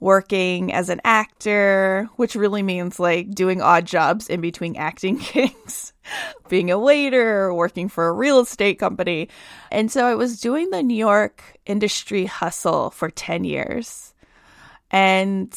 working 0.00 0.72
as 0.72 0.88
an 0.88 1.00
actor, 1.04 2.08
which 2.16 2.34
really 2.34 2.62
means 2.62 2.98
like 2.98 3.30
doing 3.30 3.60
odd 3.60 3.86
jobs 3.86 4.28
in 4.28 4.40
between 4.40 4.74
acting 4.76 5.18
gigs, 5.32 5.92
being 6.48 6.70
a 6.70 6.78
waiter, 6.78 7.52
working 7.52 7.88
for 7.88 8.08
a 8.08 8.12
real 8.12 8.40
estate 8.40 8.78
company. 8.78 9.28
And 9.70 9.92
so 9.92 10.06
I 10.06 10.14
was 10.14 10.40
doing 10.40 10.70
the 10.70 10.82
New 10.82 10.96
York 10.96 11.42
industry 11.66 12.24
hustle 12.24 12.90
for 12.90 13.10
10 13.10 13.44
years. 13.44 14.14
And 14.90 15.56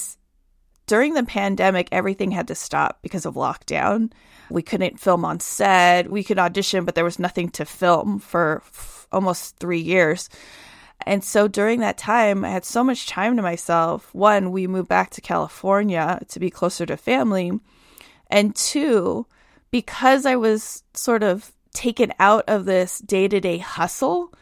during 0.86 1.14
the 1.14 1.24
pandemic, 1.24 1.88
everything 1.92 2.32
had 2.32 2.50
to 2.50 2.56
stop 2.56 3.00
because 3.02 3.26
of 3.26 3.36
lockdown. 3.36 4.12
We 4.50 4.62
couldn't 4.62 5.00
film 5.00 5.24
on 5.24 5.40
set. 5.40 6.12
We 6.12 6.24
could 6.24 6.38
audition, 6.38 6.84
but 6.84 6.96
there 6.96 7.06
was 7.06 7.18
nothing 7.18 7.50
to 7.52 7.66
film 7.66 8.20
for 8.20 8.62
f- 8.66 9.08
almost 9.12 9.58
three 9.58 9.80
years. 9.80 10.30
And 11.06 11.24
so 11.24 11.48
during 11.48 11.80
that 11.80 11.98
time, 11.98 12.46
I 12.46 12.50
had 12.50 12.66
so 12.66 12.84
much 12.84 13.08
time 13.08 13.36
to 13.36 13.42
myself. 13.42 14.14
One, 14.14 14.52
we 14.52 14.68
moved 14.68 14.90
back 14.90 15.10
to 15.12 15.22
California 15.22 16.20
to 16.30 16.40
be 16.40 16.50
closer 16.50 16.86
to 16.86 16.98
family. 16.98 17.52
And 18.28 18.56
two, 18.56 19.28
because 19.72 20.26
I 20.26 20.36
was 20.36 20.84
sort 20.94 21.24
of 21.24 21.52
taken 21.74 22.14
out 22.20 22.46
of 22.48 22.66
this 22.66 23.00
day 23.00 23.28
to 23.28 23.40
day 23.40 23.58
hustle 23.58 24.34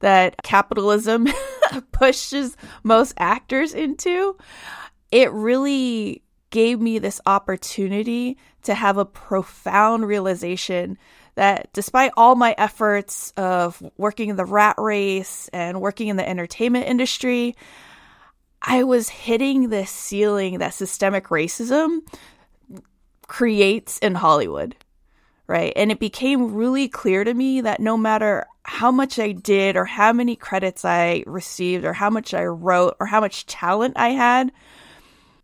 that 0.00 0.42
capitalism 0.42 1.28
pushes 1.92 2.56
most 2.82 3.14
actors 3.18 3.74
into, 3.74 4.36
it 5.10 5.30
really 5.32 6.22
gave 6.50 6.80
me 6.80 6.98
this 6.98 7.20
opportunity 7.26 8.38
to 8.62 8.74
have 8.74 8.96
a 8.96 9.04
profound 9.04 10.06
realization 10.06 10.98
that 11.38 11.72
despite 11.72 12.10
all 12.16 12.34
my 12.34 12.52
efforts 12.58 13.32
of 13.36 13.80
working 13.96 14.28
in 14.28 14.34
the 14.34 14.44
rat 14.44 14.74
race 14.76 15.48
and 15.52 15.80
working 15.80 16.08
in 16.08 16.16
the 16.16 16.28
entertainment 16.28 16.86
industry, 16.86 17.54
I 18.60 18.82
was 18.82 19.08
hitting 19.08 19.68
this 19.68 19.88
ceiling 19.88 20.58
that 20.58 20.74
systemic 20.74 21.28
racism 21.28 22.00
creates 23.28 23.98
in 23.98 24.16
Hollywood. 24.16 24.74
Right. 25.46 25.72
And 25.76 25.92
it 25.92 26.00
became 26.00 26.54
really 26.54 26.88
clear 26.88 27.22
to 27.22 27.32
me 27.32 27.60
that 27.62 27.78
no 27.78 27.96
matter 27.96 28.44
how 28.64 28.90
much 28.90 29.18
I 29.18 29.30
did, 29.32 29.76
or 29.76 29.84
how 29.84 30.12
many 30.12 30.34
credits 30.34 30.84
I 30.84 31.22
received, 31.24 31.84
or 31.84 31.92
how 31.92 32.10
much 32.10 32.34
I 32.34 32.44
wrote, 32.46 32.96
or 33.00 33.06
how 33.06 33.20
much 33.20 33.46
talent 33.46 33.94
I 33.96 34.08
had, 34.10 34.52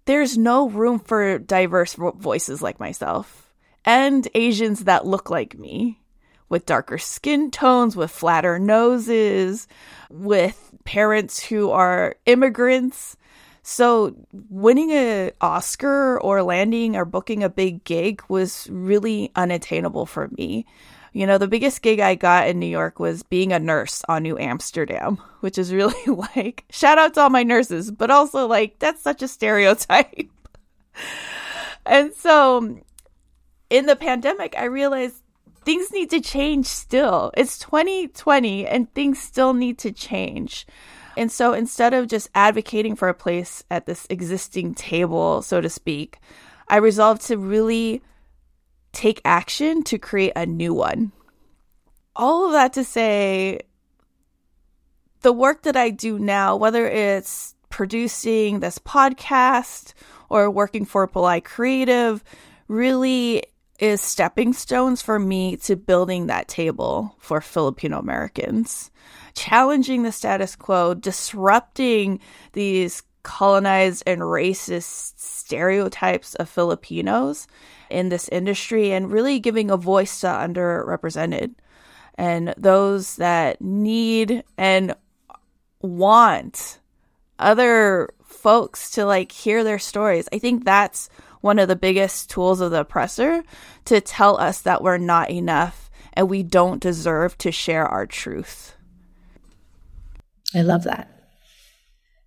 there's 0.07 0.37
no 0.37 0.69
room 0.69 0.99
for 0.99 1.39
diverse 1.39 1.95
voices 1.95 2.61
like 2.61 2.81
myself 2.81 3.44
and 3.85 4.27
Asians 4.35 4.85
that 4.85 5.07
look 5.07 5.31
like 5.31 5.59
me 5.59 6.01
with 6.49 6.67
darker 6.67 6.99
skin 6.99 7.51
tones, 7.51 7.97
with 7.97 8.11
flatter 8.11 8.59
noses, 8.59 9.67
with 10.11 10.71
parents 10.85 11.43
who 11.43 11.71
are 11.71 12.17
immigrants. 12.27 13.17
So 13.63 14.15
winning 14.51 14.93
an 14.93 15.33
Oscar 15.41 16.21
or 16.21 16.43
landing 16.43 16.97
or 16.97 17.05
booking 17.05 17.43
a 17.43 17.49
big 17.49 17.83
gig 17.85 18.23
was 18.29 18.69
really 18.71 19.33
unattainable 19.35 20.07
for 20.07 20.29
me. 20.37 20.67
You 21.13 21.27
know, 21.27 21.39
the 21.39 21.49
biggest 21.49 21.81
gig 21.81 22.01
I 22.01 22.17
got 22.17 22.49
in 22.49 22.59
New 22.59 22.67
York 22.67 22.99
was 22.99 23.23
being 23.23 23.53
a 23.53 23.59
nurse 23.59 24.03
on 24.09 24.25
New 24.25 24.37
Amsterdam, 24.37 25.17
which 25.41 25.59
is 25.59 25.73
really 25.73 25.95
like 26.07 26.65
shout 26.71 26.99
out 26.99 27.15
to 27.15 27.23
all 27.23 27.31
my 27.31 27.43
nurses, 27.43 27.91
but 27.91 28.11
also 28.11 28.47
like 28.47 28.79
that's 28.79 29.03
such 29.03 29.23
a 29.23 29.29
stereotype. 29.29 30.29
and 31.87 32.13
so 32.15 32.79
in 33.75 33.87
the 33.87 33.97
pandemic, 33.97 34.55
I 34.57 34.67
realized 34.67 35.17
things 35.65 35.91
need 35.91 36.09
to 36.11 36.21
change 36.21 36.67
still. 36.67 37.33
It's 37.37 37.59
2020 37.59 38.69
and 38.69 38.93
things 38.95 39.19
still 39.19 39.53
need 39.53 39.79
to 39.79 39.91
change. 39.91 40.65
And 41.17 41.31
so 41.31 41.53
instead 41.53 41.93
of 41.93 42.07
just 42.07 42.31
advocating 42.37 42.95
for 42.95 43.09
a 43.09 43.15
place 43.15 43.65
at 43.73 43.87
this 43.87 44.07
existing 44.11 44.75
table, 44.75 45.43
so 45.43 45.61
to 45.61 45.69
speak, 45.69 46.21
I 46.69 46.77
resolved 46.77 47.23
to 47.23 47.37
really 47.37 48.01
take 48.93 49.21
action 49.25 49.83
to 49.85 49.99
create 49.99 50.35
a 50.37 50.47
new 50.47 50.73
one. 50.73 51.11
All 52.15 52.47
of 52.47 52.53
that 52.53 52.75
to 52.75 52.85
say, 52.85 53.59
the 55.23 55.33
work 55.33 55.63
that 55.63 55.77
I 55.77 55.91
do 55.91 56.17
now, 56.21 56.55
whether 56.55 56.87
it's 56.87 57.57
producing 57.71 58.61
this 58.61 58.79
podcast 58.79 59.95
or 60.29 60.49
working 60.49 60.85
for 60.85 61.09
Balay 61.09 61.43
Kreative, 61.43 62.21
really 62.69 63.43
is 63.79 64.01
stepping 64.01 64.53
stones 64.53 65.03
for 65.03 65.19
me 65.19 65.57
to 65.57 65.77
building 65.77 66.27
that 66.27 66.49
table 66.49 67.17
for 67.19 67.41
Filipino 67.41 67.99
Americans, 67.99 68.91
challenging 69.35 70.03
the 70.03 70.13
status 70.13 70.55
quo, 70.55 70.95
disrupting 70.95 72.21
these 72.53 73.03
colonized 73.25 74.03
and 74.07 74.21
racist 74.21 75.19
stereotypes 75.19 76.35
of 76.37 76.49
Filipinos 76.49 77.47
in 77.91 78.11
this 78.11 78.29
industry, 78.29 78.93
and 78.93 79.11
really 79.11 79.41
giving 79.41 79.71
a 79.71 79.77
voice 79.77 80.21
to 80.21 80.27
underrepresented 80.27 81.55
and 82.17 82.55
those 82.57 83.17
that 83.17 83.61
need 83.61 84.45
and 84.57 84.95
want 85.81 86.79
other 87.39 88.11
folks 88.25 88.91
to 88.93 89.05
like 89.05 89.33
hear 89.33 89.65
their 89.65 89.79
stories. 89.79 90.29
I 90.33 90.39
think 90.39 90.65
that's 90.65 91.09
one 91.45 91.59
of 91.59 91.69
the 91.69 91.77
biggest 91.77 92.31
tools 92.31 92.63
of 92.63 92.71
the 92.71 92.81
oppressor 92.81 93.45
to 93.85 94.01
tell 94.01 94.41
us 94.41 94.63
that 94.63 94.83
we're 94.83 94.97
not 94.97 95.29
enough 95.29 95.91
and 96.15 96.27
we 96.27 96.43
don't 96.43 96.83
deserve 96.83 97.37
to 97.37 97.53
share 97.53 97.87
our 97.87 98.07
truth. 98.07 98.75
I 100.55 100.63
love 100.63 100.85
that. 100.85 101.11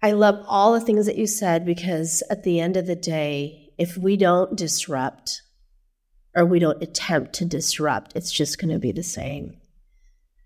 I 0.03 0.11
love 0.11 0.45
all 0.47 0.71
the 0.71 0.81
things 0.81 1.07
that 1.07 1.17
you 1.17 1.25
said 1.25 1.65
because 1.65 2.21
at 2.29 2.43
the 2.43 2.59
end 2.59 2.77
of 2.77 2.85
the 2.85 2.95
day, 2.95 3.71
if 3.79 3.97
we 3.97 4.17
don't 4.17 4.55
disrupt 4.55 5.41
or 6.35 6.45
we 6.45 6.59
don't 6.59 6.83
attempt 6.83 7.33
to 7.33 7.45
disrupt, 7.45 8.15
it's 8.15 8.31
just 8.31 8.61
going 8.61 8.71
to 8.71 8.77
be 8.77 8.91
the 8.91 9.01
same. 9.01 9.57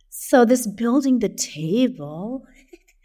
So, 0.10 0.46
this 0.46 0.66
building 0.66 1.20
the 1.20 1.28
table, 1.28 2.46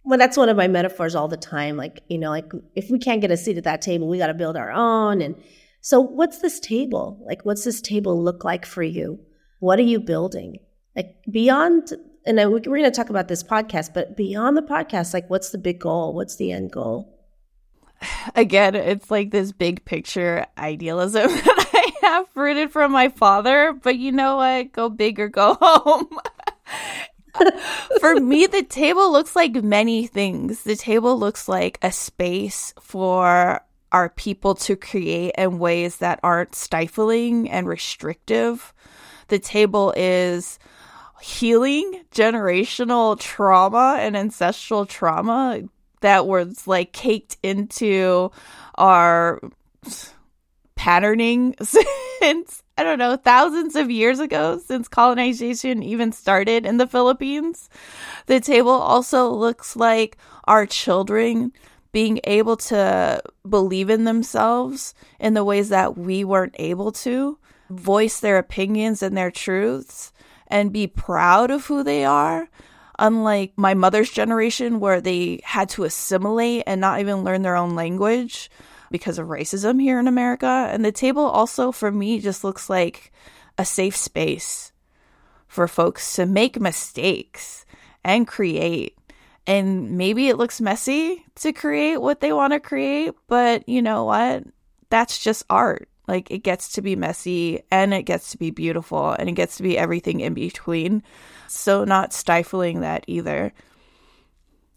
well, 0.06 0.18
that's 0.18 0.36
one 0.36 0.48
of 0.48 0.56
my 0.56 0.68
metaphors 0.68 1.16
all 1.16 1.26
the 1.26 1.36
time. 1.36 1.76
Like, 1.76 2.02
you 2.08 2.16
know, 2.16 2.30
like 2.30 2.50
if 2.76 2.90
we 2.90 2.98
can't 2.98 3.20
get 3.20 3.32
a 3.32 3.36
seat 3.36 3.58
at 3.58 3.64
that 3.64 3.82
table, 3.82 4.06
we 4.06 4.18
got 4.18 4.28
to 4.28 4.34
build 4.34 4.56
our 4.56 4.70
own. 4.70 5.20
And 5.20 5.34
so, 5.80 6.00
what's 6.00 6.38
this 6.38 6.60
table? 6.60 7.20
Like, 7.26 7.44
what's 7.44 7.64
this 7.64 7.80
table 7.80 8.22
look 8.22 8.44
like 8.44 8.64
for 8.64 8.84
you? 8.84 9.18
What 9.58 9.80
are 9.80 9.82
you 9.82 9.98
building? 9.98 10.58
Like, 10.94 11.16
beyond, 11.30 11.92
and 12.24 12.40
I, 12.40 12.46
we're 12.46 12.60
going 12.60 12.84
to 12.84 12.90
talk 12.92 13.10
about 13.10 13.26
this 13.26 13.42
podcast, 13.42 13.94
but 13.94 14.16
beyond 14.16 14.56
the 14.56 14.62
podcast, 14.62 15.12
like, 15.12 15.28
what's 15.28 15.50
the 15.50 15.58
big 15.58 15.80
goal? 15.80 16.14
What's 16.14 16.36
the 16.36 16.52
end 16.52 16.70
goal? 16.70 17.12
Again, 18.36 18.76
it's 18.76 19.10
like 19.10 19.32
this 19.32 19.50
big 19.50 19.84
picture 19.84 20.46
idealism 20.56 21.28
that 21.30 21.70
I 21.72 22.06
have 22.06 22.26
rooted 22.36 22.70
from 22.70 22.92
my 22.92 23.08
father, 23.08 23.72
but 23.72 23.98
you 23.98 24.12
know 24.12 24.36
what? 24.36 24.70
Go 24.72 24.88
big 24.88 25.18
or 25.18 25.28
go 25.28 25.54
home. 25.60 26.16
for 28.00 28.16
me, 28.16 28.46
the 28.46 28.62
table 28.62 29.10
looks 29.10 29.36
like 29.36 29.62
many 29.62 30.06
things. 30.06 30.62
The 30.62 30.76
table 30.76 31.18
looks 31.18 31.48
like 31.48 31.78
a 31.82 31.92
space 31.92 32.74
for 32.80 33.60
our 33.92 34.08
people 34.10 34.54
to 34.54 34.76
create 34.76 35.32
in 35.38 35.58
ways 35.58 35.96
that 35.98 36.20
aren't 36.22 36.54
stifling 36.54 37.48
and 37.50 37.68
restrictive. 37.68 38.74
The 39.28 39.38
table 39.38 39.92
is 39.96 40.58
healing 41.20 42.04
generational 42.12 43.18
trauma 43.18 43.96
and 43.98 44.16
ancestral 44.16 44.86
trauma 44.86 45.62
that 46.00 46.26
was 46.26 46.66
like 46.66 46.92
caked 46.92 47.36
into 47.42 48.30
our 48.76 49.40
patterning 50.74 51.54
since 51.62 52.62
I 52.78 52.82
don't 52.82 52.98
know, 52.98 53.16
thousands 53.16 53.74
of 53.74 53.90
years 53.90 54.20
ago 54.20 54.58
since 54.58 54.86
colonization 54.86 55.82
even 55.82 56.12
started 56.12 56.66
in 56.66 56.76
the 56.76 56.86
Philippines. 56.86 57.70
The 58.26 58.38
table 58.38 58.70
also 58.70 59.30
looks 59.30 59.76
like 59.76 60.18
our 60.44 60.66
children 60.66 61.52
being 61.92 62.20
able 62.24 62.58
to 62.58 63.22
believe 63.48 63.88
in 63.88 64.04
themselves 64.04 64.94
in 65.18 65.32
the 65.32 65.44
ways 65.44 65.70
that 65.70 65.96
we 65.96 66.22
weren't 66.22 66.54
able 66.58 66.92
to, 66.92 67.38
voice 67.70 68.20
their 68.20 68.36
opinions 68.36 69.02
and 69.02 69.16
their 69.16 69.30
truths, 69.30 70.12
and 70.46 70.72
be 70.72 70.86
proud 70.86 71.50
of 71.50 71.64
who 71.64 71.82
they 71.82 72.04
are. 72.04 72.50
Unlike 72.98 73.52
my 73.56 73.72
mother's 73.72 74.10
generation, 74.10 74.80
where 74.80 75.00
they 75.00 75.40
had 75.44 75.70
to 75.70 75.84
assimilate 75.84 76.64
and 76.66 76.80
not 76.80 77.00
even 77.00 77.24
learn 77.24 77.40
their 77.40 77.56
own 77.56 77.74
language 77.74 78.50
because 78.90 79.18
of 79.18 79.28
racism 79.28 79.80
here 79.80 79.98
in 79.98 80.08
America. 80.08 80.68
And 80.70 80.84
the 80.84 80.92
table 80.92 81.24
also, 81.24 81.72
for 81.72 81.90
me, 81.90 82.20
just 82.20 82.44
looks 82.44 82.70
like 82.70 83.12
a 83.58 83.64
safe 83.64 83.96
space 83.96 84.72
for 85.48 85.68
folks 85.68 86.16
to 86.16 86.26
make 86.26 86.60
mistakes 86.60 87.64
and 88.04 88.26
create 88.26 88.96
and 89.46 89.92
maybe 89.92 90.28
it 90.28 90.36
looks 90.36 90.60
messy 90.60 91.24
to 91.36 91.52
create 91.52 91.98
what 91.98 92.20
they 92.20 92.32
want 92.32 92.52
to 92.52 92.60
create, 92.60 93.14
but 93.28 93.68
you 93.68 93.80
know 93.80 94.04
what? 94.04 94.42
That's 94.90 95.18
just 95.22 95.44
art. 95.48 95.88
Like 96.08 96.30
it 96.30 96.38
gets 96.38 96.72
to 96.72 96.82
be 96.82 96.96
messy 96.96 97.62
and 97.70 97.94
it 97.94 98.02
gets 98.02 98.30
to 98.32 98.38
be 98.38 98.50
beautiful 98.50 99.10
and 99.10 99.28
it 99.28 99.32
gets 99.32 99.56
to 99.56 99.62
be 99.62 99.78
everything 99.78 100.20
in 100.20 100.34
between. 100.34 101.02
So, 101.48 101.84
not 101.84 102.12
stifling 102.12 102.80
that 102.80 103.04
either. 103.06 103.52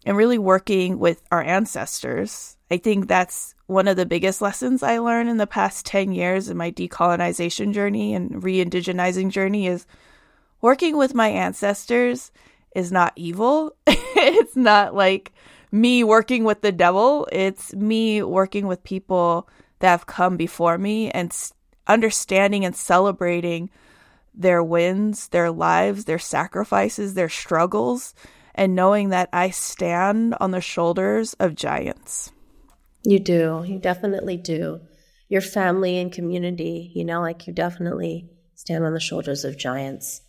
And 0.04 0.16
really 0.16 0.38
working 0.38 0.98
with 0.98 1.22
our 1.30 1.42
ancestors. 1.42 2.56
I 2.70 2.78
think 2.78 3.06
that's 3.06 3.54
one 3.66 3.86
of 3.86 3.96
the 3.96 4.06
biggest 4.06 4.40
lessons 4.40 4.82
I 4.82 4.98
learned 4.98 5.28
in 5.28 5.36
the 5.36 5.46
past 5.46 5.84
10 5.86 6.12
years 6.12 6.48
in 6.48 6.56
my 6.56 6.70
decolonization 6.70 7.74
journey 7.74 8.14
and 8.14 8.42
re 8.42 8.64
indigenizing 8.64 9.30
journey 9.30 9.66
is 9.66 9.86
working 10.60 10.96
with 10.96 11.14
my 11.14 11.28
ancestors 11.28 12.32
is 12.74 12.90
not 12.90 13.12
evil. 13.16 13.76
it's 13.86 14.56
not 14.56 14.94
like 14.94 15.32
me 15.72 16.04
working 16.04 16.44
with 16.44 16.62
the 16.62 16.72
devil. 16.72 17.28
It's 17.30 17.74
me 17.74 18.22
working 18.22 18.66
with 18.66 18.84
people 18.84 19.48
that 19.80 19.90
have 19.90 20.06
come 20.06 20.36
before 20.36 20.78
me 20.78 21.10
and 21.10 21.34
understanding 21.86 22.64
and 22.64 22.76
celebrating 22.76 23.70
their 24.34 24.62
wins, 24.62 25.28
their 25.28 25.50
lives, 25.50 26.04
their 26.04 26.18
sacrifices, 26.18 27.14
their 27.14 27.28
struggles, 27.28 28.14
and 28.60 28.76
knowing 28.76 29.08
that 29.08 29.28
I 29.32 29.50
stand 29.50 30.36
on 30.38 30.52
the 30.52 30.60
shoulders 30.60 31.34
of 31.40 31.56
giants. 31.56 32.30
You 33.02 33.18
do. 33.18 33.64
You 33.66 33.80
definitely 33.80 34.36
do. 34.36 34.82
Your 35.28 35.40
family 35.40 35.98
and 35.98 36.12
community, 36.12 36.92
you 36.94 37.04
know, 37.04 37.20
like 37.20 37.48
you 37.48 37.52
definitely 37.52 38.30
stand 38.54 38.84
on 38.84 38.94
the 38.94 39.00
shoulders 39.00 39.44
of 39.44 39.58
giants. 39.58 40.20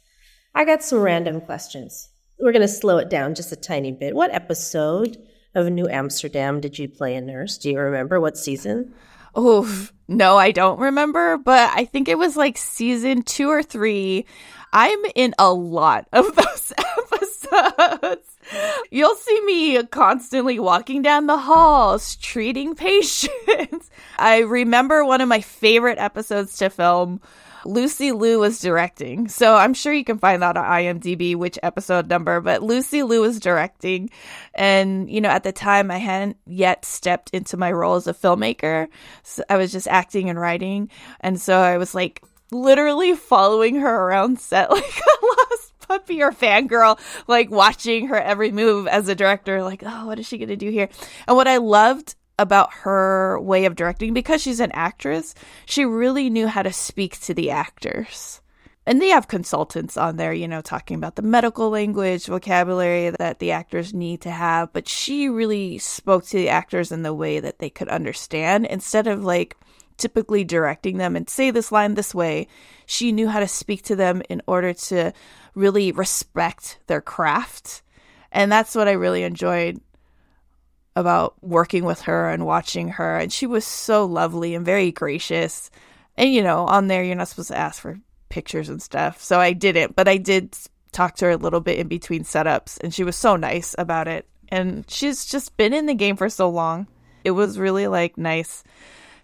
I 0.55 0.65
got 0.65 0.81
some 0.81 0.99
random 0.99 1.41
questions 1.41 2.07
we're 2.41 2.51
going 2.51 2.61
to 2.61 2.67
slow 2.67 2.97
it 2.97 3.09
down 3.09 3.35
just 3.35 3.51
a 3.51 3.55
tiny 3.55 3.91
bit. 3.91 4.15
What 4.15 4.33
episode 4.33 5.17
of 5.53 5.69
New 5.69 5.87
Amsterdam 5.87 6.59
did 6.59 6.79
you 6.79 6.89
play 6.89 7.15
a 7.15 7.21
nurse? 7.21 7.57
Do 7.57 7.69
you 7.69 7.79
remember 7.79 8.19
what 8.19 8.37
season? 8.37 8.93
Oh, 9.35 9.89
no, 10.07 10.37
I 10.37 10.51
don't 10.51 10.79
remember, 10.79 11.37
but 11.37 11.71
I 11.73 11.85
think 11.85 12.09
it 12.09 12.17
was 12.17 12.35
like 12.35 12.57
season 12.57 13.21
two 13.21 13.49
or 13.49 13.63
three. 13.63 14.25
I'm 14.73 14.99
in 15.15 15.35
a 15.37 15.53
lot 15.53 16.07
of 16.11 16.35
those 16.35 16.73
You'll 18.91 19.15
see 19.15 19.41
me 19.41 19.83
constantly 19.83 20.59
walking 20.59 21.01
down 21.01 21.27
the 21.27 21.37
halls, 21.37 22.15
treating 22.17 22.75
patients. 22.75 23.89
I 24.17 24.39
remember 24.39 25.05
one 25.05 25.21
of 25.21 25.29
my 25.29 25.41
favorite 25.41 25.97
episodes 25.97 26.57
to 26.57 26.69
film 26.69 27.21
Lucy 27.65 28.11
Liu 28.11 28.39
was 28.39 28.59
directing. 28.59 29.27
So 29.27 29.55
I'm 29.55 29.73
sure 29.73 29.93
you 29.93 30.03
can 30.03 30.17
find 30.17 30.41
that 30.41 30.57
on 30.57 30.65
IMDb, 30.65 31.35
which 31.35 31.59
episode 31.61 32.09
number, 32.09 32.41
but 32.41 32.63
Lucy 32.63 33.03
Liu 33.03 33.21
was 33.21 33.39
directing. 33.39 34.09
And, 34.53 35.09
you 35.09 35.21
know, 35.21 35.29
at 35.29 35.43
the 35.43 35.51
time 35.51 35.91
I 35.91 35.97
hadn't 35.97 36.37
yet 36.45 36.85
stepped 36.85 37.29
into 37.31 37.57
my 37.57 37.71
role 37.71 37.95
as 37.95 38.07
a 38.07 38.13
filmmaker. 38.13 38.87
So 39.23 39.43
I 39.49 39.57
was 39.57 39.71
just 39.71 39.87
acting 39.87 40.29
and 40.29 40.39
writing. 40.39 40.89
And 41.19 41.39
so 41.39 41.57
I 41.57 41.77
was 41.77 41.93
like 41.93 42.23
literally 42.51 43.15
following 43.15 43.75
her 43.75 44.07
around 44.07 44.39
set 44.39 44.71
like 44.71 44.83
a 44.83 45.25
lost 45.25 45.70
puppy 45.91 46.21
or 46.21 46.31
fangirl, 46.31 46.97
like 47.27 47.51
watching 47.51 48.07
her 48.07 48.19
every 48.19 48.51
move 48.51 48.87
as 48.87 49.09
a 49.09 49.15
director, 49.15 49.61
like, 49.61 49.83
oh, 49.85 50.07
what 50.07 50.19
is 50.19 50.25
she 50.25 50.37
going 50.37 50.47
to 50.47 50.55
do 50.55 50.69
here? 50.69 50.87
And 51.27 51.35
what 51.35 51.49
I 51.49 51.57
loved 51.57 52.15
about 52.39 52.71
her 52.73 53.39
way 53.41 53.65
of 53.65 53.75
directing 53.75 54.13
because 54.13 54.41
she's 54.41 54.61
an 54.61 54.71
actress. 54.71 55.35
She 55.65 55.83
really 55.83 56.29
knew 56.29 56.47
how 56.47 56.63
to 56.63 56.71
speak 56.71 57.19
to 57.21 57.33
the 57.33 57.51
actors. 57.51 58.41
And 58.85 58.99
they 58.99 59.09
have 59.09 59.27
consultants 59.27 59.95
on 59.97 60.15
there, 60.15 60.33
you 60.33 60.47
know, 60.47 60.61
talking 60.61 60.95
about 60.95 61.15
the 61.15 61.21
medical 61.21 61.69
language, 61.69 62.25
vocabulary 62.25 63.11
that 63.19 63.39
the 63.39 63.51
actors 63.51 63.93
need 63.93 64.21
to 64.21 64.31
have. 64.31 64.73
But 64.73 64.87
she 64.87 65.29
really 65.29 65.77
spoke 65.77 66.25
to 66.27 66.37
the 66.37 66.49
actors 66.49 66.91
in 66.91 67.03
the 67.03 67.13
way 67.13 67.39
that 67.41 67.59
they 67.59 67.69
could 67.69 67.89
understand 67.89 68.65
instead 68.65 69.07
of 69.07 69.23
like 69.23 69.55
typically 70.01 70.43
directing 70.43 70.97
them 70.97 71.15
and 71.15 71.29
say 71.29 71.51
this 71.51 71.71
line 71.71 71.93
this 71.93 72.13
way. 72.13 72.47
She 72.85 73.11
knew 73.11 73.29
how 73.29 73.39
to 73.39 73.47
speak 73.47 73.83
to 73.83 73.95
them 73.95 74.23
in 74.29 74.41
order 74.47 74.73
to 74.73 75.13
really 75.53 75.91
respect 75.91 76.79
their 76.87 77.01
craft. 77.01 77.83
And 78.31 78.51
that's 78.51 78.75
what 78.75 78.87
I 78.87 78.93
really 78.93 79.23
enjoyed 79.23 79.79
about 80.95 81.35
working 81.41 81.85
with 81.85 82.01
her 82.01 82.29
and 82.29 82.45
watching 82.45 82.89
her. 82.89 83.17
And 83.17 83.31
she 83.31 83.45
was 83.45 83.65
so 83.65 84.05
lovely 84.05 84.55
and 84.55 84.65
very 84.65 84.91
gracious. 84.91 85.69
And, 86.17 86.33
you 86.33 86.41
know, 86.41 86.65
on 86.65 86.87
there, 86.87 87.03
you're 87.03 87.15
not 87.15 87.27
supposed 87.27 87.49
to 87.49 87.57
ask 87.57 87.81
for 87.81 87.99
pictures 88.29 88.69
and 88.69 88.81
stuff. 88.81 89.21
So 89.21 89.39
I 89.39 89.53
didn't, 89.53 89.95
but 89.95 90.07
I 90.07 90.17
did 90.17 90.57
talk 90.91 91.15
to 91.17 91.25
her 91.25 91.31
a 91.31 91.37
little 91.37 91.61
bit 91.61 91.79
in 91.79 91.87
between 91.87 92.23
setups. 92.23 92.79
And 92.81 92.93
she 92.93 93.03
was 93.03 93.15
so 93.15 93.35
nice 93.35 93.75
about 93.77 94.07
it. 94.07 94.27
And 94.49 94.89
she's 94.89 95.25
just 95.25 95.55
been 95.55 95.73
in 95.73 95.85
the 95.85 95.93
game 95.93 96.17
for 96.17 96.27
so 96.27 96.49
long. 96.49 96.87
It 97.23 97.31
was 97.31 97.59
really 97.59 97.87
like 97.87 98.17
nice 98.17 98.63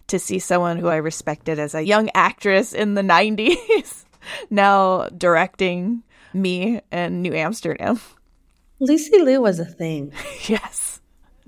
to 0.08 0.18
see 0.18 0.38
someone 0.38 0.78
who 0.78 0.88
I 0.88 0.96
respected 0.96 1.58
as 1.58 1.74
a 1.74 1.82
young 1.82 2.10
actress 2.14 2.72
in 2.72 2.94
the 2.94 3.02
90s 3.16 4.04
now 4.50 5.08
directing 5.08 6.02
me 6.34 6.80
and 6.90 7.22
New 7.22 7.34
Amsterdam. 7.34 8.00
Lucy 8.80 9.18
Liu 9.18 9.40
was 9.40 9.58
a 9.58 9.64
thing. 9.64 10.12
yes 10.48 10.98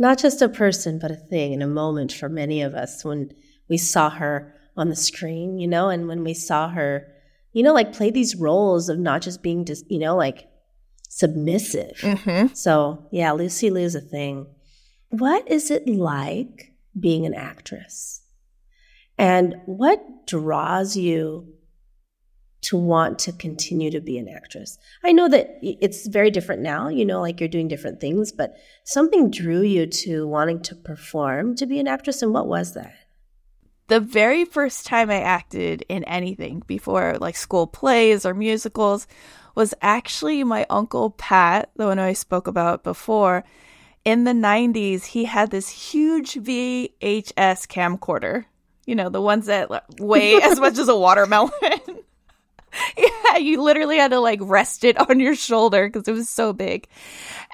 not 0.01 0.18
just 0.18 0.40
a 0.40 0.49
person, 0.49 0.99
but 0.99 1.11
a 1.11 1.14
thing 1.14 1.53
and 1.53 1.62
a 1.62 1.66
moment 1.66 2.11
for 2.11 2.31
many 2.31 2.62
of 2.62 2.75
us 2.75 3.05
when 3.05 3.31
we 3.68 3.77
saw 3.77 4.09
her 4.09 4.55
on 4.75 4.88
the 4.88 4.96
screen, 4.96 5.59
you 5.59 5.68
know, 5.68 5.90
and 5.90 6.09
when 6.09 6.25
we 6.25 6.33
saw 6.33 6.70
her, 6.70 7.07
you 7.53 7.62
know, 7.62 7.75
like 7.75 7.92
play 7.92 8.11
these 8.11 8.35
roles 8.35 8.88
of 8.88 8.99
not 8.99 9.20
just 9.20 9.42
being 9.42 9.66
just, 9.66 9.88
you 9.90 9.99
know, 9.99 10.16
like 10.16 10.49
submissive. 11.11 11.99
Mm-hmm. 12.01 12.55
So, 12.55 13.09
yeah, 13.12 13.33
Lucy 13.33 13.68
Liu 13.68 13.85
is 13.85 13.94
a 13.94 14.01
thing. 14.01 14.46
What 15.11 15.46
is 15.51 15.70
it 15.70 15.87
like 15.87 16.73
being 16.99 17.27
an 17.27 17.35
actress? 17.35 18.20
And 19.21 19.57
what 19.67 20.27
draws 20.27 20.97
you 20.97 21.53
to 22.63 22.79
want 22.79 23.19
to 23.19 23.33
continue 23.33 23.91
to 23.91 24.01
be 24.01 24.17
an 24.17 24.29
actress? 24.29 24.79
I 25.05 25.13
know 25.13 25.29
that 25.29 25.59
it's 25.63 26.07
very 26.07 26.31
different 26.31 26.63
now, 26.63 26.89
you 26.89 27.05
know, 27.05 27.21
like 27.21 27.39
you're 27.39 27.49
doing 27.49 27.69
different 27.69 28.01
things, 28.01 28.33
but 28.33 28.57
something 28.85 29.31
drew 29.31 29.61
you 29.61 29.87
to 29.87 30.27
wanting 30.27 30.63
to 30.63 30.75
perform 30.75 31.55
to 31.57 31.67
be 31.67 31.79
an 31.79 31.87
actress. 31.87 32.23
And 32.23 32.33
what 32.33 32.47
was 32.47 32.73
that? 32.73 32.95
The 33.89 34.01
very 34.01 34.47
first 34.47 34.87
time 34.87 35.11
I 35.11 35.21
acted 35.21 35.85
in 35.91 36.03
anything 36.05 36.63
before 36.67 37.19
like 37.21 37.37
school 37.37 37.67
plays 37.67 38.25
or 38.25 38.33
musicals 38.33 39.07
was 39.55 39.75
actually 39.83 40.45
my 40.45 40.65
uncle 40.71 41.11
Pat, 41.11 41.71
the 41.77 41.85
one 41.85 41.99
I 41.99 42.15
spoke 42.15 42.47
about 42.47 42.85
before. 42.85 43.45
In 44.03 44.25
the 44.25 44.33
90s, 44.33 45.05
he 45.05 45.27
had 45.27 45.51
this 45.51 45.69
huge 45.69 46.37
VHS 46.37 46.95
camcorder. 47.67 48.47
You 48.87 48.95
know, 48.95 49.09
the 49.09 49.21
ones 49.21 49.47
that 49.47 49.71
weigh 49.99 50.40
as 50.43 50.59
much 50.59 50.79
as 50.79 50.88
a 50.88 50.97
watermelon. 50.97 51.53
yeah, 52.97 53.37
you 53.37 53.62
literally 53.62 53.99
had 53.99 54.11
to 54.11 54.21
like 54.21 54.40
rest 54.43 54.85
it 54.85 54.99
on 54.99 55.21
your 55.21 55.35
shoulder 55.35 55.88
because 55.88 56.09
it 56.09 56.12
was 56.12 56.29
so 56.29 56.53
big. 56.53 56.88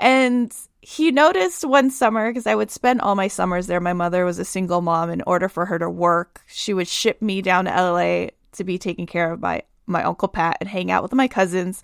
And 0.00 0.52
he 0.80 1.10
noticed 1.10 1.64
one 1.64 1.90
summer 1.90 2.30
because 2.30 2.46
I 2.46 2.54
would 2.54 2.70
spend 2.70 3.00
all 3.00 3.14
my 3.14 3.28
summers 3.28 3.66
there. 3.66 3.80
My 3.80 3.92
mother 3.92 4.24
was 4.24 4.38
a 4.38 4.44
single 4.44 4.80
mom. 4.80 5.10
In 5.10 5.22
order 5.26 5.48
for 5.48 5.66
her 5.66 5.78
to 5.78 5.90
work, 5.90 6.42
she 6.46 6.72
would 6.72 6.88
ship 6.88 7.20
me 7.20 7.42
down 7.42 7.64
to 7.64 7.70
LA 7.70 8.28
to 8.52 8.64
be 8.64 8.78
taken 8.78 9.06
care 9.06 9.32
of 9.32 9.40
by 9.40 9.62
my 9.86 10.02
uncle 10.02 10.28
Pat 10.28 10.58
and 10.60 10.68
hang 10.68 10.90
out 10.90 11.02
with 11.02 11.12
my 11.12 11.28
cousins. 11.28 11.82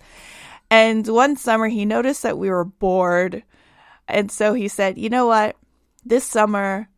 And 0.69 1.07
one 1.07 1.35
summer, 1.35 1.67
he 1.67 1.85
noticed 1.85 2.23
that 2.23 2.37
we 2.37 2.49
were 2.49 2.65
bored. 2.65 3.43
And 4.07 4.31
so 4.31 4.53
he 4.53 4.67
said, 4.67 4.97
You 4.97 5.09
know 5.09 5.27
what? 5.27 5.55
This 6.05 6.25
summer, 6.25 6.89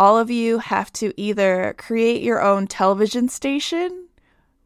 all 0.00 0.18
of 0.18 0.30
you 0.30 0.58
have 0.58 0.92
to 0.94 1.12
either 1.20 1.76
create 1.78 2.22
your 2.22 2.42
own 2.42 2.66
television 2.66 3.28
station 3.28 4.08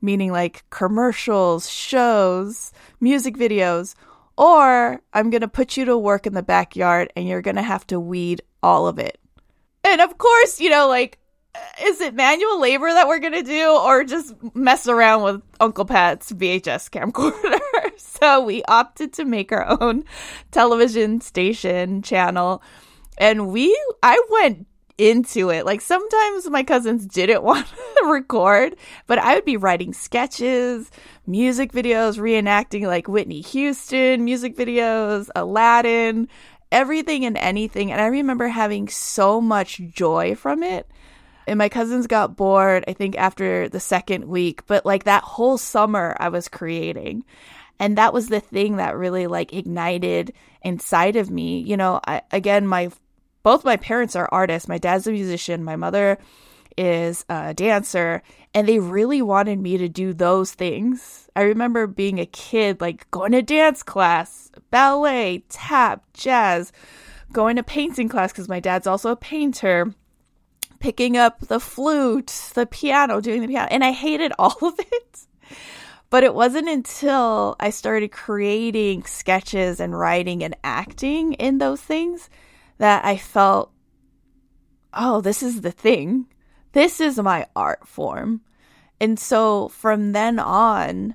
meaning 0.04 0.30
like 0.30 0.68
commercials, 0.70 1.68
shows, 1.68 2.72
music 3.00 3.36
videos, 3.36 3.94
or 4.36 5.00
I'm 5.12 5.30
going 5.30 5.40
to 5.40 5.48
put 5.48 5.76
you 5.76 5.86
to 5.86 5.96
work 5.96 6.26
in 6.26 6.34
the 6.34 6.42
backyard 6.42 7.12
and 7.16 7.26
you're 7.26 7.42
going 7.42 7.56
to 7.56 7.62
have 7.62 7.86
to 7.88 7.98
weed 7.98 8.42
all 8.62 8.86
of 8.86 8.98
it. 8.98 9.18
And 9.82 10.00
of 10.00 10.18
course, 10.18 10.60
you 10.60 10.70
know, 10.70 10.88
like, 10.88 11.18
uh, 11.54 11.58
is 11.84 12.00
it 12.00 12.14
manual 12.14 12.60
labor 12.60 12.88
that 12.88 13.08
we're 13.08 13.18
going 13.18 13.32
to 13.32 13.42
do 13.42 13.70
or 13.70 14.04
just 14.04 14.34
mess 14.54 14.86
around 14.86 15.22
with 15.22 15.42
Uncle 15.60 15.84
Pat's 15.84 16.32
VHS 16.32 16.90
camcorder? 16.90 17.58
so 17.96 18.44
we 18.44 18.62
opted 18.64 19.12
to 19.14 19.24
make 19.24 19.52
our 19.52 19.80
own 19.80 20.04
television 20.50 21.20
station 21.20 22.02
channel. 22.02 22.62
And 23.16 23.48
we, 23.48 23.78
I 24.02 24.20
went 24.30 24.66
into 24.98 25.50
it. 25.50 25.66
Like 25.66 25.80
sometimes 25.80 26.48
my 26.48 26.62
cousins 26.62 27.06
didn't 27.06 27.42
want 27.44 27.66
to 27.66 28.06
record, 28.06 28.76
but 29.06 29.18
I 29.18 29.34
would 29.34 29.44
be 29.44 29.56
writing 29.56 29.92
sketches, 29.92 30.90
music 31.26 31.72
videos, 31.72 32.18
reenacting 32.18 32.86
like 32.86 33.08
Whitney 33.08 33.40
Houston 33.40 34.24
music 34.24 34.56
videos, 34.56 35.28
Aladdin, 35.34 36.28
everything 36.70 37.24
and 37.24 37.38
anything. 37.38 37.92
And 37.92 38.00
I 38.00 38.06
remember 38.06 38.48
having 38.48 38.88
so 38.88 39.40
much 39.40 39.80
joy 39.88 40.34
from 40.34 40.62
it. 40.62 40.88
And 41.46 41.58
my 41.58 41.68
cousins 41.68 42.06
got 42.06 42.36
bored, 42.36 42.84
I 42.88 42.94
think, 42.94 43.18
after 43.18 43.68
the 43.68 43.80
second 43.80 44.24
week. 44.24 44.66
But 44.66 44.86
like 44.86 45.04
that 45.04 45.22
whole 45.22 45.58
summer, 45.58 46.16
I 46.18 46.30
was 46.30 46.48
creating. 46.48 47.24
And 47.78 47.98
that 47.98 48.12
was 48.14 48.28
the 48.28 48.40
thing 48.40 48.76
that 48.76 48.96
really 48.96 49.26
like 49.26 49.52
ignited 49.52 50.32
inside 50.62 51.16
of 51.16 51.30
me. 51.30 51.60
You 51.60 51.76
know, 51.76 52.00
I, 52.06 52.22
again, 52.32 52.66
my 52.66 52.90
both 53.44 53.64
my 53.64 53.76
parents 53.76 54.16
are 54.16 54.28
artists. 54.32 54.68
My 54.68 54.78
dad's 54.78 55.06
a 55.06 55.12
musician, 55.12 55.62
my 55.62 55.76
mother 55.76 56.18
is 56.76 57.24
a 57.28 57.54
dancer, 57.54 58.22
and 58.52 58.66
they 58.66 58.80
really 58.80 59.22
wanted 59.22 59.60
me 59.60 59.76
to 59.78 59.88
do 59.88 60.12
those 60.12 60.52
things. 60.52 61.28
I 61.36 61.42
remember 61.42 61.86
being 61.86 62.18
a 62.18 62.26
kid, 62.26 62.80
like 62.80 63.08
going 63.12 63.32
to 63.32 63.42
dance 63.42 63.82
class, 63.82 64.50
ballet, 64.70 65.44
tap, 65.50 66.02
jazz, 66.14 66.72
going 67.32 67.56
to 67.56 67.62
painting 67.62 68.08
class 68.08 68.32
because 68.32 68.48
my 68.48 68.60
dad's 68.60 68.86
also 68.86 69.10
a 69.10 69.16
painter, 69.16 69.94
picking 70.80 71.16
up 71.16 71.40
the 71.40 71.60
flute, 71.60 72.50
the 72.54 72.66
piano, 72.66 73.20
doing 73.20 73.42
the 73.42 73.48
piano, 73.48 73.68
and 73.70 73.84
I 73.84 73.92
hated 73.92 74.32
all 74.38 74.56
of 74.62 74.74
it. 74.78 75.18
But 76.08 76.24
it 76.24 76.34
wasn't 76.34 76.68
until 76.68 77.56
I 77.60 77.70
started 77.70 78.10
creating 78.10 79.04
sketches 79.04 79.80
and 79.80 79.98
writing 79.98 80.42
and 80.42 80.56
acting 80.64 81.34
in 81.34 81.58
those 81.58 81.82
things 81.82 82.30
that 82.78 83.04
I 83.04 83.16
felt, 83.16 83.72
oh, 84.92 85.20
this 85.20 85.42
is 85.42 85.60
the 85.60 85.72
thing. 85.72 86.26
This 86.72 87.00
is 87.00 87.18
my 87.18 87.46
art 87.54 87.86
form. 87.86 88.40
And 89.00 89.18
so 89.18 89.68
from 89.68 90.12
then 90.12 90.38
on, 90.38 91.14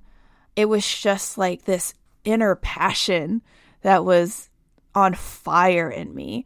it 0.56 0.66
was 0.66 0.86
just 0.86 1.38
like 1.38 1.64
this 1.64 1.94
inner 2.24 2.56
passion 2.56 3.42
that 3.82 4.06
was 4.06 4.50
on 4.96 5.14
fire 5.14 5.90
in 5.90 6.14
me. 6.14 6.46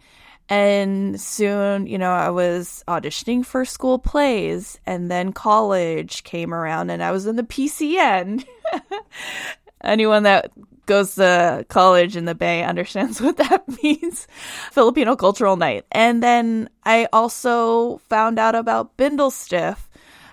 And 0.49 1.19
soon, 1.19 1.87
you 1.87 1.97
know, 1.97 2.11
I 2.11 2.29
was 2.29 2.83
auditioning 2.87 3.45
for 3.45 3.63
school 3.65 3.97
plays, 3.97 4.77
and 4.85 5.09
then 5.09 5.31
college 5.31 6.23
came 6.23 6.53
around, 6.53 6.89
and 6.89 7.01
I 7.01 7.11
was 7.11 7.25
in 7.25 7.37
the 7.37 7.43
PCN. 7.43 8.45
Anyone 9.83 10.23
that 10.23 10.51
goes 10.85 11.15
to 11.15 11.65
college 11.69 12.15
in 12.15 12.25
the 12.25 12.35
Bay 12.35 12.63
understands 12.63 13.21
what 13.21 13.37
that 13.37 13.63
means 13.83 14.27
Filipino 14.71 15.15
Cultural 15.15 15.55
Night. 15.55 15.85
And 15.91 16.21
then 16.21 16.69
I 16.83 17.07
also 17.13 17.97
found 18.09 18.39
out 18.39 18.55
about 18.55 18.97
Bindlestiff 18.97 19.77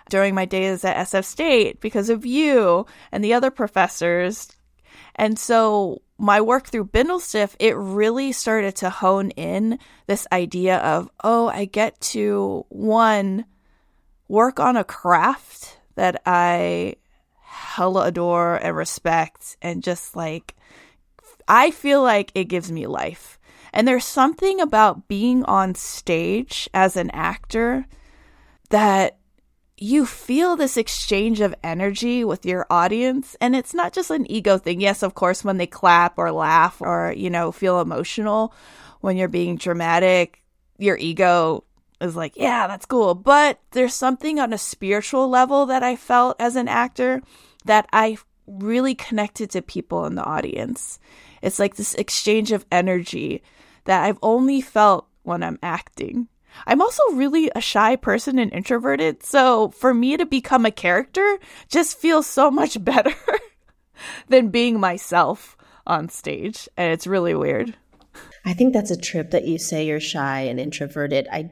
during 0.08 0.34
my 0.34 0.44
days 0.44 0.84
at 0.84 0.96
SF 1.06 1.24
State 1.24 1.80
because 1.80 2.10
of 2.10 2.26
you 2.26 2.86
and 3.12 3.24
the 3.24 3.34
other 3.34 3.50
professors. 3.50 4.48
And 5.14 5.38
so 5.38 6.02
my 6.18 6.40
work 6.40 6.66
through 6.66 6.86
Bindlestiff, 6.86 7.54
it 7.58 7.76
really 7.76 8.32
started 8.32 8.76
to 8.76 8.90
hone 8.90 9.30
in 9.30 9.78
this 10.06 10.26
idea 10.32 10.78
of, 10.78 11.08
oh, 11.24 11.48
I 11.48 11.64
get 11.64 12.00
to 12.00 12.66
one, 12.68 13.44
work 14.28 14.60
on 14.60 14.76
a 14.76 14.84
craft 14.84 15.78
that 15.94 16.22
I 16.26 16.96
hella 17.70 18.06
adore 18.06 18.56
and 18.56 18.76
respect 18.76 19.56
and 19.62 19.83
just 19.83 20.16
like 20.16 20.56
I 21.46 21.70
feel 21.70 22.02
like 22.02 22.33
it 22.35 22.44
gives 22.44 22.70
me 22.70 22.87
life. 22.87 23.38
And 23.72 23.87
there's 23.87 24.04
something 24.04 24.61
about 24.61 25.06
being 25.06 25.44
on 25.44 25.76
stage 25.76 26.68
as 26.74 26.96
an 26.96 27.11
actor 27.11 27.87
that 28.70 29.18
you 29.76 30.04
feel 30.04 30.56
this 30.56 30.76
exchange 30.76 31.40
of 31.40 31.54
energy 31.62 32.24
with 32.24 32.44
your 32.44 32.66
audience 32.70 33.37
and 33.40 33.54
it's 33.54 33.72
not 33.72 33.92
just 33.92 34.11
an 34.11 34.30
ego 34.30 34.59
thing. 34.59 34.80
Yes, 34.80 35.04
of 35.04 35.14
course 35.14 35.44
when 35.44 35.56
they 35.56 35.66
clap 35.66 36.18
or 36.18 36.33
laugh 36.33 36.80
or 36.80 37.14
you 37.16 37.30
know 37.30 37.52
feel 37.52 37.80
emotional 37.80 38.52
when 39.00 39.16
you're 39.16 39.28
being 39.28 39.56
dramatic, 39.56 40.42
your 40.78 40.96
ego 40.98 41.64
is 42.00 42.16
like, 42.16 42.37
yeah, 42.37 42.66
that's 42.66 42.87
cool. 42.87 43.14
But 43.14 43.61
there's 43.70 43.94
something 43.94 44.40
on 44.40 44.52
a 44.52 44.59
spiritual 44.59 45.28
level 45.28 45.66
that 45.66 45.83
I 45.85 45.94
felt 45.94 46.37
as 46.40 46.56
an 46.56 46.66
actor 46.68 47.22
that 47.64 47.88
I 47.92 48.18
really 48.46 48.94
connected 48.94 49.51
to 49.51 49.62
people 49.62 50.05
in 50.07 50.14
the 50.14 50.25
audience. 50.25 50.99
It's 51.42 51.59
like 51.59 51.77
this 51.77 51.94
exchange 51.94 52.53
of 52.53 52.66
energy 52.70 53.42
that 53.85 54.05
I've 54.05 54.18
only 54.23 54.61
felt 54.61 55.07
when 55.23 55.42
I'm 55.42 55.59
acting. 55.62 56.29
I'm 56.66 56.83
also 56.83 57.03
really 57.12 57.51
a 57.55 57.61
shy 57.61 57.96
person 57.96 58.38
and 58.38 58.53
introverted, 58.53 59.23
so 59.23 59.70
for 59.70 59.94
me 59.94 60.16
to 60.16 60.27
become 60.27 60.66
a 60.66 60.73
character 60.73 61.38
just 61.68 61.99
feels 61.99 62.27
so 62.27 62.51
much 62.51 62.83
better 62.85 63.14
than 64.29 64.49
being 64.49 64.81
myself 64.81 65.57
on 65.87 66.09
stage, 66.09 66.68
and 66.77 66.92
it's 66.92 67.07
really 67.07 67.35
weird. 67.35 67.77
I 68.44 68.55
think 68.55 68.73
that's 68.73 68.90
a 68.90 69.01
trip 69.01 69.31
that 69.31 69.46
you 69.46 69.59
say 69.59 69.87
you're 69.87 70.01
shy 70.01 70.40
and 70.40 70.59
introverted. 70.59 71.29
I 71.31 71.51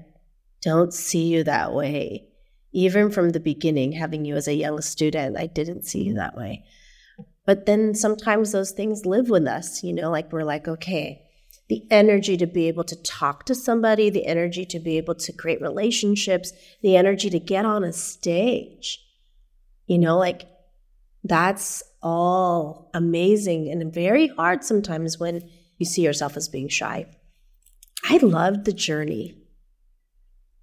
don't 0.62 0.92
see 0.92 1.28
you 1.28 1.44
that 1.44 1.72
way 1.72 2.27
even 2.72 3.10
from 3.10 3.30
the 3.30 3.40
beginning, 3.40 3.92
having 3.92 4.24
you 4.24 4.36
as 4.36 4.48
a 4.48 4.54
young 4.54 4.80
student, 4.80 5.38
I 5.38 5.46
didn't 5.46 5.84
see 5.84 6.02
you 6.02 6.14
that 6.14 6.36
way. 6.36 6.64
But 7.46 7.64
then 7.66 7.94
sometimes 7.94 8.52
those 8.52 8.72
things 8.72 9.06
live 9.06 9.30
with 9.30 9.46
us, 9.46 9.82
you 9.82 9.94
know, 9.94 10.10
like 10.10 10.32
we're 10.32 10.44
like, 10.44 10.68
okay, 10.68 11.22
the 11.68 11.82
energy 11.90 12.36
to 12.36 12.46
be 12.46 12.68
able 12.68 12.84
to 12.84 13.02
talk 13.02 13.44
to 13.44 13.54
somebody, 13.54 14.10
the 14.10 14.26
energy 14.26 14.66
to 14.66 14.78
be 14.78 14.96
able 14.98 15.14
to 15.14 15.32
create 15.32 15.60
relationships, 15.60 16.52
the 16.82 16.96
energy 16.96 17.30
to 17.30 17.38
get 17.38 17.64
on 17.64 17.84
a 17.84 17.92
stage, 17.92 19.02
you 19.86 19.98
know, 19.98 20.18
like 20.18 20.44
that's 21.24 21.82
all 22.02 22.90
amazing 22.94 23.70
and 23.70 23.92
very 23.92 24.28
hard 24.28 24.62
sometimes 24.62 25.18
when 25.18 25.48
you 25.78 25.86
see 25.86 26.02
yourself 26.02 26.36
as 26.36 26.48
being 26.48 26.68
shy. 26.68 27.06
I 28.04 28.18
loved 28.18 28.64
the 28.64 28.72
journey 28.72 29.37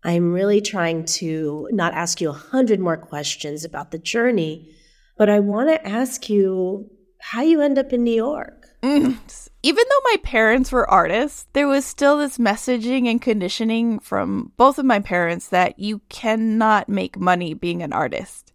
I'm 0.06 0.32
really 0.32 0.62
trying 0.62 1.06
to 1.06 1.68
not 1.72 1.96
ask 1.96 2.22
you 2.22 2.30
a 2.30 2.34
hundred 2.34 2.80
more 2.80 2.96
questions 2.96 3.66
about 3.66 3.90
the 3.90 3.98
journey, 3.98 4.72
but 5.18 5.32
I 5.32 5.40
want 5.40 5.70
to 5.70 5.88
ask 5.88 6.30
you 6.30 6.92
how 7.20 7.42
you 7.42 7.60
end 7.60 7.80
up 7.80 7.92
in 7.92 8.04
New 8.04 8.14
York. 8.14 8.68
Mm. 8.84 9.18
Even 9.64 9.84
though 9.90 10.02
my 10.12 10.18
parents 10.22 10.72
were 10.72 10.88
artists, 10.88 11.48
there 11.54 11.68
was 11.68 11.88
still 11.88 12.20
this 12.20 12.38
messaging 12.38 13.10
and 13.10 13.20
conditioning 13.20 13.98
from 13.98 14.52
both 14.58 14.78
of 14.78 14.86
my 14.86 15.00
parents 15.00 15.48
that 15.48 15.80
you 15.80 16.02
cannot 16.08 16.88
make 16.88 17.18
money 17.18 17.56
being 17.56 17.82
an 17.82 17.92
artist. 17.92 18.54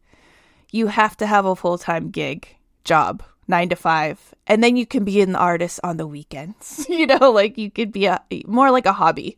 you 0.71 0.87
have 0.87 1.17
to 1.17 1.27
have 1.27 1.47
a 1.47 1.57
full 1.57 1.79
time 1.79 2.11
gig 2.11 2.47
job, 2.85 3.25
nine 3.49 3.69
to 3.71 3.75
five, 3.75 4.33
and 4.47 4.63
then 4.63 4.77
you 4.77 4.87
can 4.87 5.03
be 5.03 5.21
an 5.21 5.35
artist 5.35 5.81
on 5.83 5.97
the 5.97 6.07
weekends. 6.07 6.87
you 6.89 7.09
know, 7.09 7.33
like 7.33 7.59
you 7.59 7.73
could 7.73 7.91
be 7.91 8.07
a 8.07 8.23
more 8.47 8.71
like 8.71 8.87
a 8.87 8.93
hobby. 8.93 9.37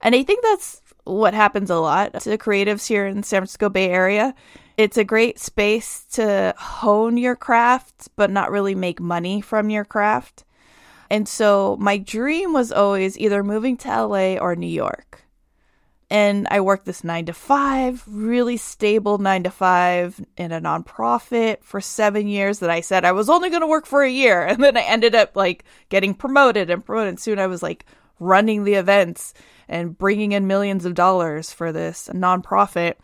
And 0.00 0.14
I 0.14 0.22
think 0.22 0.44
that's 0.44 0.80
what 1.04 1.34
happens 1.34 1.70
a 1.70 1.76
lot 1.76 2.20
to 2.20 2.38
creatives 2.38 2.86
here 2.86 3.06
in 3.06 3.22
San 3.22 3.40
Francisco 3.40 3.68
Bay 3.68 3.90
Area. 3.90 4.34
It's 4.76 4.96
a 4.96 5.04
great 5.04 5.38
space 5.38 6.04
to 6.12 6.54
hone 6.58 7.16
your 7.16 7.36
craft, 7.36 8.08
but 8.16 8.30
not 8.30 8.50
really 8.50 8.74
make 8.74 9.00
money 9.00 9.40
from 9.40 9.70
your 9.70 9.84
craft. 9.84 10.44
And 11.10 11.28
so 11.28 11.76
my 11.78 11.98
dream 11.98 12.52
was 12.52 12.72
always 12.72 13.18
either 13.18 13.44
moving 13.44 13.76
to 13.78 13.88
LA 13.88 14.34
or 14.36 14.56
New 14.56 14.66
York. 14.66 15.24
And 16.10 16.46
I 16.50 16.60
worked 16.60 16.86
this 16.86 17.04
nine 17.04 17.26
to 17.26 17.32
five, 17.32 18.02
really 18.06 18.56
stable 18.56 19.18
nine 19.18 19.42
to 19.44 19.50
five 19.50 20.20
in 20.36 20.52
a 20.52 20.60
nonprofit 20.60 21.62
for 21.62 21.80
seven 21.80 22.28
years 22.28 22.58
that 22.58 22.70
I 22.70 22.82
said 22.82 23.04
I 23.04 23.12
was 23.12 23.30
only 23.30 23.50
going 23.50 23.62
to 23.62 23.66
work 23.66 23.86
for 23.86 24.02
a 24.02 24.10
year. 24.10 24.46
And 24.54 24.62
then 24.62 24.76
I 24.76 24.82
ended 24.82 25.14
up 25.14 25.36
like 25.36 25.64
getting 25.88 26.14
promoted 26.14 26.70
and 26.70 26.84
promoted. 26.84 27.20
Soon 27.20 27.38
I 27.38 27.46
was 27.46 27.62
like 27.62 27.86
running 28.24 28.64
the 28.64 28.74
events 28.74 29.34
and 29.68 29.96
bringing 29.96 30.32
in 30.32 30.46
millions 30.46 30.84
of 30.84 30.94
dollars 30.94 31.52
for 31.52 31.72
this 31.72 32.08
nonprofit. 32.12 32.94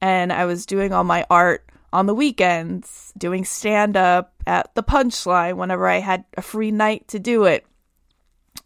And 0.00 0.32
I 0.32 0.44
was 0.44 0.66
doing 0.66 0.92
all 0.92 1.04
my 1.04 1.26
art 1.30 1.68
on 1.92 2.06
the 2.06 2.14
weekends, 2.14 3.12
doing 3.16 3.44
stand 3.44 3.96
up 3.96 4.34
at 4.46 4.74
the 4.74 4.82
punchline 4.82 5.56
whenever 5.56 5.88
I 5.88 5.98
had 5.98 6.24
a 6.36 6.42
free 6.42 6.70
night 6.70 7.08
to 7.08 7.18
do 7.18 7.44
it. 7.44 7.66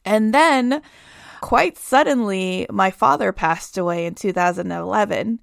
And 0.05 0.35
then, 0.35 0.83
quite 1.41 1.79
suddenly, 1.79 2.67
my 2.71 2.91
father 2.91 3.33
passed 3.33 3.79
away 3.79 4.07
in 4.07 4.15
2011. 4.15 5.41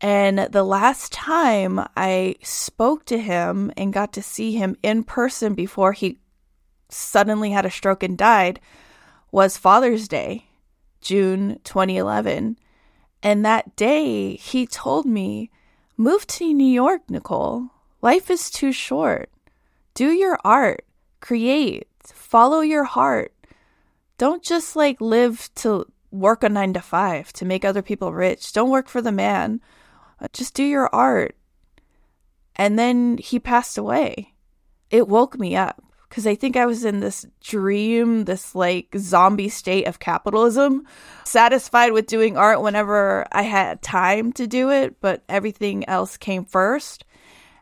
And 0.00 0.38
the 0.38 0.62
last 0.62 1.12
time 1.12 1.80
I 1.96 2.36
spoke 2.42 3.04
to 3.06 3.18
him 3.18 3.72
and 3.76 3.92
got 3.92 4.12
to 4.14 4.22
see 4.22 4.52
him 4.52 4.76
in 4.82 5.04
person 5.04 5.54
before 5.54 5.92
he 5.92 6.20
suddenly 6.88 7.50
had 7.50 7.66
a 7.66 7.70
stroke 7.70 8.02
and 8.02 8.16
died 8.16 8.60
was 9.30 9.56
Father's 9.56 10.08
Day, 10.08 10.46
June 11.00 11.60
2011. 11.64 12.58
And 13.22 13.44
that 13.44 13.76
day, 13.76 14.36
he 14.36 14.66
told 14.66 15.06
me, 15.06 15.50
Move 15.96 16.26
to 16.28 16.52
New 16.54 16.64
York, 16.64 17.02
Nicole. 17.08 17.70
Life 18.00 18.30
is 18.30 18.50
too 18.50 18.72
short. 18.72 19.30
Do 19.94 20.10
your 20.12 20.38
art, 20.44 20.84
create, 21.20 21.88
follow 22.04 22.60
your 22.60 22.84
heart. 22.84 23.32
Don't 24.16 24.42
just 24.42 24.76
like 24.76 25.00
live 25.00 25.50
to 25.56 25.86
work 26.10 26.42
a 26.44 26.48
nine 26.48 26.72
to 26.74 26.80
five 26.80 27.32
to 27.34 27.44
make 27.44 27.64
other 27.64 27.82
people 27.82 28.12
rich. 28.12 28.52
Don't 28.52 28.70
work 28.70 28.88
for 28.88 29.02
the 29.02 29.12
man. 29.12 29.60
Just 30.32 30.54
do 30.54 30.62
your 30.62 30.88
art. 30.94 31.36
And 32.56 32.78
then 32.78 33.18
he 33.18 33.38
passed 33.38 33.76
away. 33.76 34.34
It 34.90 35.08
woke 35.08 35.38
me 35.38 35.54
up 35.54 35.82
because 36.08 36.26
I 36.26 36.34
think 36.34 36.56
I 36.56 36.66
was 36.66 36.84
in 36.84 37.00
this 37.00 37.26
dream, 37.40 38.24
this 38.24 38.54
like 38.54 38.94
zombie 38.96 39.48
state 39.48 39.86
of 39.86 39.98
capitalism, 39.98 40.86
satisfied 41.24 41.92
with 41.92 42.06
doing 42.06 42.36
art 42.36 42.62
whenever 42.62 43.26
I 43.30 43.42
had 43.42 43.82
time 43.82 44.32
to 44.34 44.46
do 44.46 44.70
it, 44.70 45.00
but 45.00 45.22
everything 45.28 45.86
else 45.88 46.16
came 46.16 46.44
first. 46.44 47.04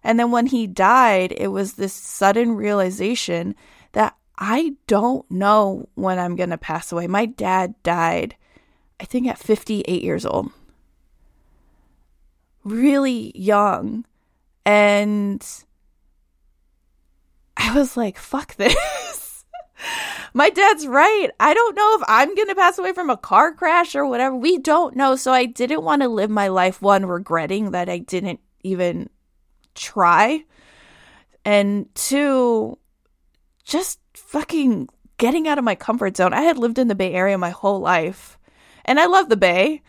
And 0.04 0.20
then 0.20 0.30
when 0.30 0.46
he 0.46 0.68
died, 0.68 1.34
it 1.36 1.48
was 1.48 1.72
this 1.72 1.92
sudden 1.92 2.52
realization 2.52 3.56
that 3.92 4.16
I 4.38 4.74
don't 4.86 5.28
know 5.30 5.88
when 5.94 6.18
I'm 6.18 6.36
going 6.36 6.50
to 6.50 6.58
pass 6.58 6.92
away. 6.92 7.08
My 7.08 7.26
dad 7.26 7.74
died, 7.82 8.36
I 9.00 9.04
think, 9.04 9.26
at 9.26 9.38
58 9.38 10.02
years 10.02 10.24
old, 10.24 10.52
really 12.62 13.32
young. 13.34 14.04
And 14.64 15.44
I 17.56 17.74
was 17.74 17.96
like, 17.96 18.18
fuck 18.18 18.56
this. 18.56 18.74
My 20.34 20.50
dad's 20.50 20.86
right. 20.86 21.28
I 21.40 21.54
don't 21.54 21.74
know 21.74 21.96
if 21.96 22.02
I'm 22.08 22.34
going 22.34 22.48
to 22.48 22.54
pass 22.54 22.78
away 22.78 22.92
from 22.92 23.08
a 23.08 23.16
car 23.16 23.54
crash 23.54 23.94
or 23.94 24.06
whatever. 24.06 24.36
We 24.36 24.58
don't 24.58 24.94
know. 24.94 25.16
So 25.16 25.32
I 25.32 25.46
didn't 25.46 25.82
want 25.82 26.02
to 26.02 26.08
live 26.08 26.28
my 26.28 26.48
life, 26.48 26.82
one, 26.82 27.06
regretting 27.06 27.70
that 27.70 27.88
I 27.88 27.98
didn't 27.98 28.40
even 28.62 29.08
try. 29.74 30.44
And 31.44 31.86
two, 31.94 32.78
just 33.64 33.98
fucking 34.14 34.88
getting 35.16 35.48
out 35.48 35.58
of 35.58 35.64
my 35.64 35.74
comfort 35.74 36.16
zone. 36.16 36.34
I 36.34 36.42
had 36.42 36.58
lived 36.58 36.78
in 36.78 36.88
the 36.88 36.94
Bay 36.94 37.14
Area 37.14 37.38
my 37.38 37.50
whole 37.50 37.80
life. 37.80 38.38
And 38.84 39.00
I 39.00 39.06
love 39.06 39.28
the 39.28 39.36
Bay 39.36 39.82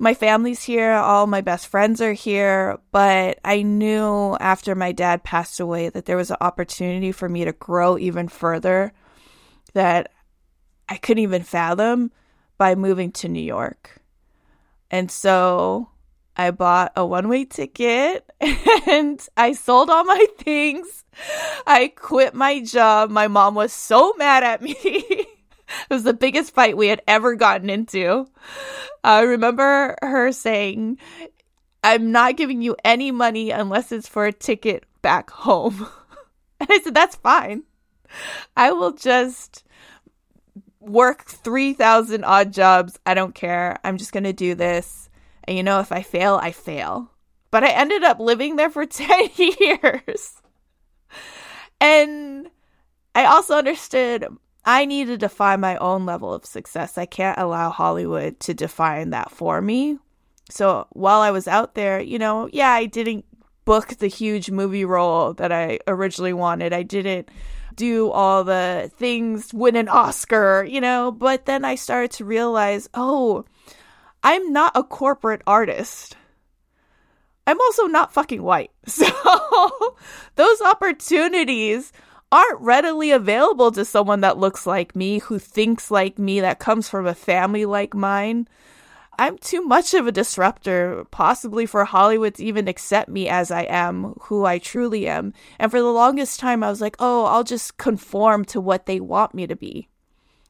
my 0.00 0.14
family's 0.14 0.62
here, 0.62 0.92
all 0.92 1.26
my 1.26 1.42
best 1.42 1.66
friends 1.68 2.00
are 2.00 2.14
here, 2.14 2.78
but 2.90 3.38
I 3.44 3.60
knew 3.60 4.34
after 4.40 4.74
my 4.74 4.92
dad 4.92 5.22
passed 5.22 5.60
away 5.60 5.90
that 5.90 6.06
there 6.06 6.16
was 6.16 6.30
an 6.30 6.38
opportunity 6.40 7.12
for 7.12 7.28
me 7.28 7.44
to 7.44 7.52
grow 7.52 7.98
even 7.98 8.26
further 8.26 8.94
that 9.74 10.10
I 10.88 10.96
couldn't 10.96 11.22
even 11.22 11.42
fathom 11.42 12.12
by 12.56 12.76
moving 12.76 13.12
to 13.12 13.28
New 13.28 13.42
York. 13.42 14.00
And 14.90 15.10
so 15.10 15.90
I 16.34 16.50
bought 16.50 16.92
a 16.96 17.04
one 17.04 17.28
way 17.28 17.44
ticket 17.44 18.24
and 18.88 19.20
I 19.36 19.52
sold 19.52 19.90
all 19.90 20.04
my 20.04 20.26
things. 20.38 21.04
I 21.66 21.92
quit 21.94 22.32
my 22.32 22.62
job. 22.62 23.10
My 23.10 23.28
mom 23.28 23.54
was 23.54 23.70
so 23.70 24.14
mad 24.16 24.44
at 24.44 24.62
me. 24.62 25.26
it 25.90 25.94
was 25.94 26.04
the 26.04 26.14
biggest 26.14 26.54
fight 26.54 26.76
we 26.76 26.88
had 26.88 27.02
ever 27.06 27.34
gotten 27.34 27.70
into. 27.70 28.26
I 29.02 29.22
remember 29.22 29.96
her 30.02 30.32
saying, 30.32 30.98
I'm 31.82 32.12
not 32.12 32.36
giving 32.36 32.62
you 32.62 32.76
any 32.84 33.10
money 33.10 33.50
unless 33.50 33.92
it's 33.92 34.08
for 34.08 34.26
a 34.26 34.32
ticket 34.32 34.84
back 35.02 35.30
home. 35.30 35.86
and 36.60 36.68
I 36.70 36.80
said, 36.80 36.94
That's 36.94 37.16
fine. 37.16 37.62
I 38.56 38.72
will 38.72 38.92
just 38.92 39.64
work 40.80 41.24
3,000 41.24 42.24
odd 42.24 42.52
jobs. 42.52 42.98
I 43.06 43.14
don't 43.14 43.34
care. 43.34 43.78
I'm 43.84 43.98
just 43.98 44.12
going 44.12 44.24
to 44.24 44.32
do 44.32 44.54
this. 44.54 45.08
And 45.44 45.56
you 45.56 45.62
know, 45.62 45.80
if 45.80 45.92
I 45.92 46.02
fail, 46.02 46.38
I 46.42 46.52
fail. 46.52 47.10
But 47.50 47.64
I 47.64 47.70
ended 47.70 48.02
up 48.04 48.20
living 48.20 48.56
there 48.56 48.70
for 48.70 48.86
10 48.86 49.30
years. 49.36 50.40
And 51.80 52.48
I 53.14 53.24
also 53.24 53.54
understood 53.54 54.26
I 54.70 54.84
need 54.84 55.08
to 55.08 55.18
define 55.18 55.58
my 55.58 55.76
own 55.78 56.06
level 56.06 56.32
of 56.32 56.46
success. 56.46 56.96
I 56.96 57.04
can't 57.04 57.36
allow 57.40 57.70
Hollywood 57.70 58.38
to 58.38 58.54
define 58.54 59.10
that 59.10 59.32
for 59.32 59.60
me. 59.60 59.98
So 60.48 60.86
while 60.90 61.22
I 61.22 61.32
was 61.32 61.48
out 61.48 61.74
there, 61.74 61.98
you 61.98 62.20
know, 62.20 62.48
yeah, 62.52 62.70
I 62.70 62.86
didn't 62.86 63.24
book 63.64 63.96
the 63.96 64.06
huge 64.06 64.48
movie 64.48 64.84
role 64.84 65.32
that 65.34 65.50
I 65.50 65.80
originally 65.88 66.32
wanted. 66.32 66.72
I 66.72 66.84
didn't 66.84 67.30
do 67.74 68.12
all 68.12 68.44
the 68.44 68.92
things, 68.96 69.52
win 69.52 69.74
an 69.74 69.88
Oscar, 69.88 70.64
you 70.64 70.80
know, 70.80 71.10
but 71.10 71.46
then 71.46 71.64
I 71.64 71.74
started 71.74 72.12
to 72.12 72.24
realize, 72.24 72.88
oh, 72.94 73.44
I'm 74.22 74.52
not 74.52 74.76
a 74.76 74.84
corporate 74.84 75.42
artist. 75.48 76.16
I'm 77.44 77.60
also 77.60 77.86
not 77.86 78.14
fucking 78.14 78.44
white. 78.44 78.70
So 78.86 79.96
those 80.36 80.60
opportunities 80.60 81.92
aren't 82.32 82.60
readily 82.60 83.10
available 83.10 83.72
to 83.72 83.84
someone 83.84 84.20
that 84.20 84.38
looks 84.38 84.66
like 84.66 84.94
me, 84.94 85.18
who 85.18 85.38
thinks 85.38 85.90
like 85.90 86.18
me, 86.18 86.40
that 86.40 86.58
comes 86.58 86.88
from 86.88 87.06
a 87.06 87.14
family 87.14 87.66
like 87.66 87.94
mine. 87.94 88.46
I'm 89.18 89.36
too 89.36 89.62
much 89.62 89.92
of 89.92 90.06
a 90.06 90.12
disruptor, 90.12 91.04
possibly 91.10 91.66
for 91.66 91.84
Hollywood 91.84 92.36
to 92.36 92.44
even 92.44 92.68
accept 92.68 93.10
me 93.10 93.28
as 93.28 93.50
I 93.50 93.62
am, 93.64 94.14
who 94.22 94.46
I 94.46 94.58
truly 94.58 95.06
am. 95.06 95.34
And 95.58 95.70
for 95.70 95.80
the 95.80 95.90
longest 95.90 96.40
time, 96.40 96.62
I 96.62 96.70
was 96.70 96.80
like, 96.80 96.96
oh, 97.00 97.26
I'll 97.26 97.44
just 97.44 97.76
conform 97.76 98.46
to 98.46 98.60
what 98.60 98.86
they 98.86 98.98
want 98.98 99.34
me 99.34 99.46
to 99.46 99.56
be. 99.56 99.88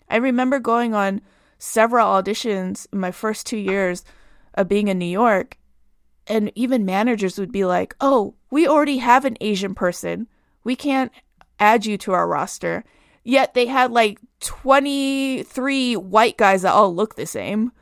I 0.08 0.16
remember 0.16 0.60
going 0.60 0.94
on 0.94 1.20
several 1.58 2.06
auditions 2.06 2.86
in 2.92 3.00
my 3.00 3.10
first 3.10 3.46
two 3.46 3.56
years 3.56 4.04
of 4.54 4.68
being 4.68 4.88
in 4.88 4.98
New 4.98 5.04
York, 5.04 5.58
and 6.26 6.52
even 6.54 6.84
managers 6.84 7.38
would 7.38 7.50
be 7.50 7.64
like, 7.64 7.96
oh, 8.00 8.34
we 8.50 8.68
already 8.68 8.98
have 8.98 9.24
an 9.24 9.36
Asian 9.40 9.74
person. 9.74 10.28
We 10.62 10.76
can't 10.76 11.10
add 11.60 11.86
you 11.86 11.96
to 11.98 12.12
our 12.12 12.26
roster. 12.26 12.82
Yet 13.22 13.54
they 13.54 13.66
had 13.66 13.92
like 13.92 14.18
23 14.40 15.96
white 15.96 16.36
guys 16.36 16.62
that 16.62 16.72
all 16.72 16.94
look 16.94 17.14
the 17.14 17.26
same. 17.26 17.72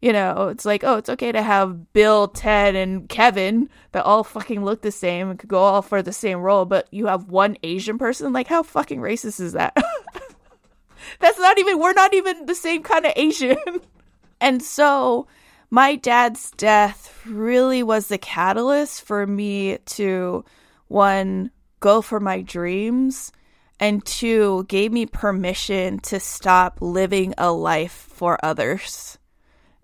You 0.00 0.12
know, 0.12 0.48
it's 0.48 0.64
like, 0.64 0.84
oh, 0.84 0.96
it's 0.96 1.08
okay 1.08 1.32
to 1.32 1.42
have 1.42 1.92
Bill, 1.92 2.28
Ted, 2.28 2.76
and 2.76 3.08
Kevin 3.08 3.68
that 3.92 4.04
all 4.04 4.22
fucking 4.22 4.64
look 4.64 4.80
the 4.80 4.92
same 4.92 5.28
and 5.28 5.38
could 5.38 5.48
go 5.48 5.58
all 5.58 5.82
for 5.82 6.02
the 6.02 6.12
same 6.12 6.38
role, 6.38 6.64
but 6.64 6.86
you 6.92 7.06
have 7.06 7.28
one 7.28 7.56
Asian 7.64 7.98
person? 7.98 8.32
Like, 8.32 8.46
how 8.46 8.62
fucking 8.62 9.00
racist 9.00 9.40
is 9.40 9.54
that? 9.54 9.76
That's 11.20 11.38
not 11.38 11.58
even, 11.58 11.80
we're 11.80 11.94
not 11.94 12.14
even 12.14 12.46
the 12.46 12.54
same 12.54 12.84
kind 12.84 13.06
of 13.06 13.12
Asian. 13.16 13.58
and 14.40 14.62
so 14.62 15.26
my 15.68 15.96
dad's 15.96 16.52
death 16.52 17.20
really 17.26 17.82
was 17.82 18.06
the 18.06 18.18
catalyst 18.18 19.02
for 19.02 19.26
me 19.26 19.78
to, 19.78 20.44
one, 20.86 21.50
go 21.80 22.02
for 22.02 22.20
my 22.20 22.40
dreams, 22.40 23.32
and 23.80 24.04
two, 24.04 24.64
gave 24.68 24.92
me 24.92 25.06
permission 25.06 25.98
to 26.00 26.18
stop 26.18 26.78
living 26.80 27.34
a 27.38 27.52
life 27.52 28.08
for 28.10 28.44
others 28.44 29.18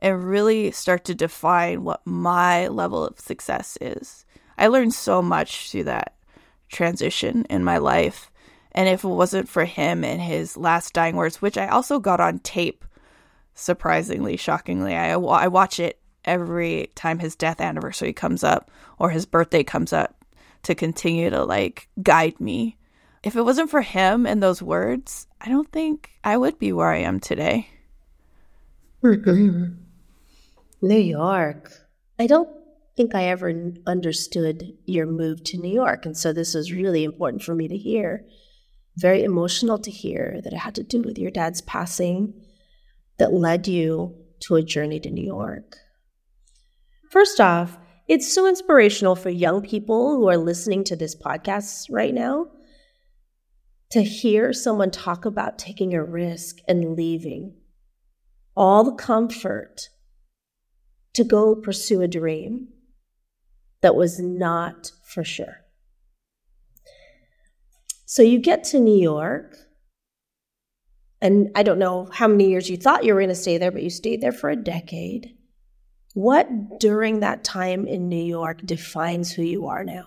and 0.00 0.28
really 0.28 0.70
start 0.70 1.04
to 1.04 1.14
define 1.14 1.84
what 1.84 2.06
my 2.06 2.68
level 2.68 3.06
of 3.06 3.20
success 3.20 3.78
is. 3.80 4.24
I 4.58 4.66
learned 4.66 4.94
so 4.94 5.22
much 5.22 5.70
through 5.70 5.84
that 5.84 6.14
transition 6.68 7.46
in 7.48 7.64
my 7.64 7.78
life. 7.78 8.30
And 8.72 8.88
if 8.88 9.04
it 9.04 9.08
wasn't 9.08 9.48
for 9.48 9.64
him 9.64 10.04
and 10.04 10.20
his 10.20 10.56
last 10.56 10.92
dying 10.92 11.16
words, 11.16 11.40
which 11.40 11.56
I 11.56 11.68
also 11.68 12.00
got 12.00 12.20
on 12.20 12.40
tape, 12.40 12.84
surprisingly, 13.54 14.36
shockingly, 14.36 14.94
I, 14.94 15.12
I 15.12 15.48
watch 15.48 15.78
it 15.78 16.00
every 16.24 16.90
time 16.94 17.20
his 17.20 17.36
death 17.36 17.60
anniversary 17.60 18.12
comes 18.12 18.42
up 18.42 18.70
or 18.98 19.10
his 19.10 19.26
birthday 19.26 19.62
comes 19.62 19.92
up 19.92 20.23
to 20.64 20.74
continue 20.74 21.30
to 21.30 21.44
like 21.44 21.88
guide 22.02 22.40
me. 22.40 22.76
If 23.22 23.36
it 23.36 23.42
wasn't 23.42 23.70
for 23.70 23.80
him 23.80 24.26
and 24.26 24.42
those 24.42 24.62
words, 24.62 25.26
I 25.40 25.48
don't 25.48 25.70
think 25.72 26.10
I 26.22 26.36
would 26.36 26.58
be 26.58 26.72
where 26.72 26.90
I 26.90 26.98
am 26.98 27.20
today. 27.20 27.68
New 30.82 30.98
York. 30.98 31.72
I 32.18 32.26
don't 32.26 32.48
think 32.96 33.14
I 33.14 33.24
ever 33.24 33.72
understood 33.86 34.76
your 34.84 35.06
move 35.06 35.42
to 35.44 35.58
New 35.58 35.72
York. 35.72 36.06
And 36.06 36.16
so 36.16 36.32
this 36.32 36.54
was 36.54 36.72
really 36.72 37.04
important 37.04 37.42
for 37.42 37.54
me 37.54 37.68
to 37.68 37.76
hear. 37.76 38.24
Very 38.96 39.24
emotional 39.24 39.78
to 39.78 39.90
hear 39.90 40.40
that 40.44 40.52
it 40.52 40.58
had 40.58 40.74
to 40.76 40.82
do 40.82 41.02
with 41.02 41.18
your 41.18 41.30
dad's 41.30 41.60
passing 41.62 42.34
that 43.18 43.32
led 43.32 43.66
you 43.66 44.14
to 44.40 44.56
a 44.56 44.62
journey 44.62 45.00
to 45.00 45.10
New 45.10 45.24
York. 45.24 45.76
First 47.10 47.40
off, 47.40 47.78
it's 48.06 48.32
so 48.32 48.46
inspirational 48.46 49.16
for 49.16 49.30
young 49.30 49.62
people 49.62 50.16
who 50.16 50.28
are 50.28 50.36
listening 50.36 50.84
to 50.84 50.96
this 50.96 51.14
podcast 51.14 51.86
right 51.90 52.12
now 52.12 52.46
to 53.90 54.02
hear 54.02 54.52
someone 54.52 54.90
talk 54.90 55.24
about 55.24 55.58
taking 55.58 55.94
a 55.94 56.04
risk 56.04 56.58
and 56.68 56.96
leaving 56.96 57.54
all 58.56 58.84
the 58.84 58.92
comfort 58.92 59.88
to 61.12 61.24
go 61.24 61.54
pursue 61.54 62.02
a 62.02 62.08
dream 62.08 62.68
that 63.80 63.94
was 63.94 64.18
not 64.18 64.90
for 65.04 65.24
sure. 65.24 65.64
So 68.06 68.22
you 68.22 68.38
get 68.38 68.64
to 68.64 68.80
New 68.80 69.00
York, 69.00 69.56
and 71.20 71.50
I 71.54 71.62
don't 71.62 71.78
know 71.78 72.08
how 72.12 72.28
many 72.28 72.50
years 72.50 72.68
you 72.68 72.76
thought 72.76 73.04
you 73.04 73.14
were 73.14 73.20
going 73.20 73.28
to 73.28 73.34
stay 73.34 73.58
there, 73.58 73.70
but 73.70 73.82
you 73.82 73.90
stayed 73.90 74.20
there 74.20 74.32
for 74.32 74.50
a 74.50 74.56
decade. 74.56 75.36
What 76.14 76.78
during 76.78 77.20
that 77.20 77.42
time 77.42 77.86
in 77.86 78.08
New 78.08 78.24
York 78.24 78.64
defines 78.64 79.32
who 79.32 79.42
you 79.42 79.66
are 79.66 79.82
now? 79.82 80.06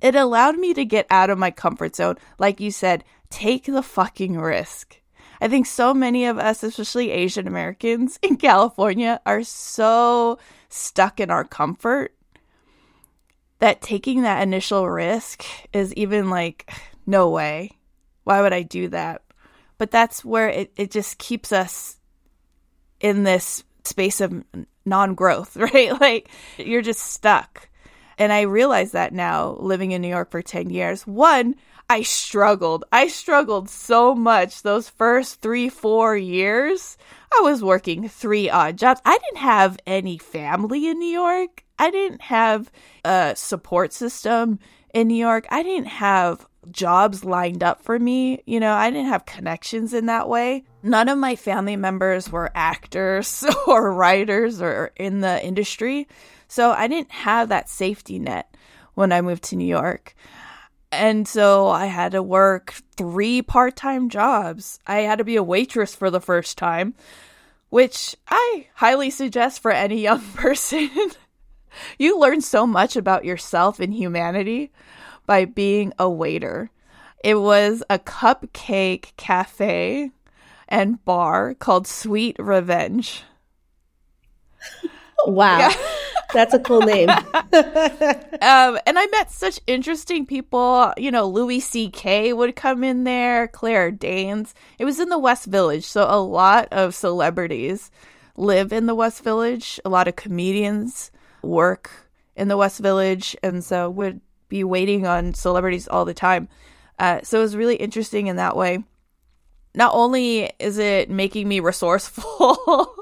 It 0.00 0.14
allowed 0.14 0.58
me 0.58 0.72
to 0.74 0.84
get 0.86 1.06
out 1.10 1.28
of 1.28 1.38
my 1.38 1.50
comfort 1.50 1.94
zone. 1.94 2.16
Like 2.38 2.58
you 2.58 2.70
said, 2.70 3.04
take 3.28 3.66
the 3.66 3.82
fucking 3.82 4.38
risk. 4.38 4.96
I 5.42 5.48
think 5.48 5.66
so 5.66 5.92
many 5.92 6.24
of 6.24 6.38
us, 6.38 6.62
especially 6.62 7.10
Asian 7.10 7.46
Americans 7.46 8.18
in 8.22 8.36
California, 8.36 9.20
are 9.26 9.42
so 9.42 10.38
stuck 10.70 11.20
in 11.20 11.30
our 11.30 11.44
comfort 11.44 12.14
that 13.58 13.82
taking 13.82 14.22
that 14.22 14.42
initial 14.42 14.88
risk 14.88 15.44
is 15.74 15.92
even 15.94 16.30
like, 16.30 16.72
no 17.06 17.28
way. 17.28 17.72
Why 18.24 18.40
would 18.40 18.54
I 18.54 18.62
do 18.62 18.88
that? 18.88 19.22
But 19.76 19.90
that's 19.90 20.24
where 20.24 20.48
it, 20.48 20.72
it 20.76 20.90
just 20.90 21.18
keeps 21.18 21.52
us 21.52 21.98
in 23.00 23.24
this 23.24 23.64
space 23.84 24.20
of 24.20 24.44
non 24.84 25.14
growth, 25.14 25.56
right? 25.56 25.98
Like 26.00 26.28
you're 26.58 26.82
just 26.82 27.00
stuck. 27.00 27.68
And 28.18 28.32
I 28.32 28.42
realize 28.42 28.92
that 28.92 29.14
now 29.14 29.56
living 29.60 29.92
in 29.92 30.02
New 30.02 30.08
York 30.08 30.30
for 30.30 30.42
10 30.42 30.68
years. 30.68 31.06
One, 31.06 31.54
I 31.88 32.02
struggled. 32.02 32.84
I 32.92 33.08
struggled 33.08 33.70
so 33.70 34.14
much 34.14 34.62
those 34.62 34.90
first 34.90 35.40
three, 35.40 35.68
four 35.70 36.16
years. 36.16 36.98
I 37.36 37.40
was 37.42 37.64
working 37.64 38.08
three 38.08 38.50
odd 38.50 38.76
jobs. 38.76 39.00
I 39.04 39.16
didn't 39.16 39.42
have 39.42 39.78
any 39.86 40.18
family 40.18 40.86
in 40.86 40.98
New 40.98 41.08
York. 41.08 41.64
I 41.78 41.90
didn't 41.90 42.20
have 42.20 42.70
a 43.04 43.32
support 43.34 43.92
system 43.94 44.58
in 44.92 45.08
New 45.08 45.16
York. 45.16 45.46
I 45.50 45.62
didn't 45.62 45.88
have 45.88 46.46
jobs 46.72 47.24
lined 47.24 47.62
up 47.62 47.82
for 47.82 47.98
me. 47.98 48.42
You 48.46 48.60
know, 48.60 48.72
I 48.72 48.90
didn't 48.90 49.08
have 49.08 49.26
connections 49.26 49.92
in 49.92 50.06
that 50.06 50.28
way. 50.28 50.64
None 50.82 51.08
of 51.08 51.18
my 51.18 51.36
family 51.36 51.76
members 51.76 52.30
were 52.30 52.50
actors 52.54 53.44
or 53.66 53.92
writers 53.92 54.60
or 54.60 54.92
in 54.96 55.20
the 55.20 55.44
industry. 55.44 56.08
So 56.48 56.72
I 56.72 56.88
didn't 56.88 57.12
have 57.12 57.48
that 57.48 57.68
safety 57.68 58.18
net 58.18 58.54
when 58.94 59.12
I 59.12 59.20
moved 59.20 59.44
to 59.44 59.56
New 59.56 59.66
York. 59.66 60.14
And 60.92 61.28
so 61.28 61.68
I 61.68 61.86
had 61.86 62.12
to 62.12 62.22
work 62.22 62.74
three 62.96 63.42
part 63.42 63.76
time 63.76 64.08
jobs. 64.08 64.80
I 64.86 65.00
had 65.00 65.18
to 65.18 65.24
be 65.24 65.36
a 65.36 65.42
waitress 65.42 65.94
for 65.94 66.10
the 66.10 66.20
first 66.20 66.58
time, 66.58 66.94
which 67.68 68.16
I 68.28 68.66
highly 68.74 69.10
suggest 69.10 69.60
for 69.62 69.70
any 69.70 70.00
young 70.02 70.22
person. 70.34 70.90
you 71.98 72.18
learn 72.18 72.40
so 72.40 72.66
much 72.66 72.96
about 72.96 73.24
yourself 73.24 73.78
and 73.78 73.94
humanity 73.94 74.72
by 75.30 75.44
being 75.44 75.92
a 75.96 76.10
waiter. 76.10 76.72
It 77.22 77.36
was 77.36 77.84
a 77.88 78.00
cupcake 78.00 79.16
cafe 79.16 80.10
and 80.66 81.04
bar 81.04 81.54
called 81.54 81.86
Sweet 81.86 82.34
Revenge. 82.40 83.22
Wow. 85.26 85.58
Yeah. 85.58 85.74
That's 86.32 86.54
a 86.54 86.58
cool 86.58 86.80
name. 86.80 87.10
um, 87.10 87.20
and 87.52 88.98
I 88.98 89.06
met 89.12 89.30
such 89.30 89.60
interesting 89.66 90.24
people. 90.24 90.94
You 90.96 91.10
know, 91.10 91.28
Louis 91.28 91.60
C.K. 91.60 92.32
would 92.32 92.56
come 92.56 92.82
in 92.82 93.04
there, 93.04 93.46
Claire 93.46 93.90
Danes. 93.90 94.54
It 94.78 94.86
was 94.86 94.98
in 94.98 95.10
the 95.10 95.18
West 95.18 95.44
Village. 95.44 95.84
So 95.84 96.06
a 96.08 96.16
lot 96.18 96.68
of 96.70 96.94
celebrities 96.94 97.90
live 98.34 98.72
in 98.72 98.86
the 98.86 98.94
West 98.94 99.22
Village. 99.22 99.78
A 99.84 99.90
lot 99.90 100.08
of 100.08 100.16
comedians 100.16 101.10
work 101.42 101.90
in 102.34 102.48
the 102.48 102.56
West 102.56 102.80
Village. 102.80 103.36
And 103.42 103.62
so 103.62 103.90
would 103.90 104.22
be 104.50 104.62
waiting 104.64 105.06
on 105.06 105.32
celebrities 105.32 105.88
all 105.88 106.04
the 106.04 106.12
time. 106.12 106.48
Uh, 106.98 107.20
so 107.22 107.38
it 107.38 107.42
was 107.42 107.56
really 107.56 107.76
interesting 107.76 108.26
in 108.26 108.36
that 108.36 108.56
way. 108.56 108.84
Not 109.74 109.94
only 109.94 110.52
is 110.58 110.76
it 110.76 111.08
making 111.08 111.48
me 111.48 111.60
resourceful 111.70 112.94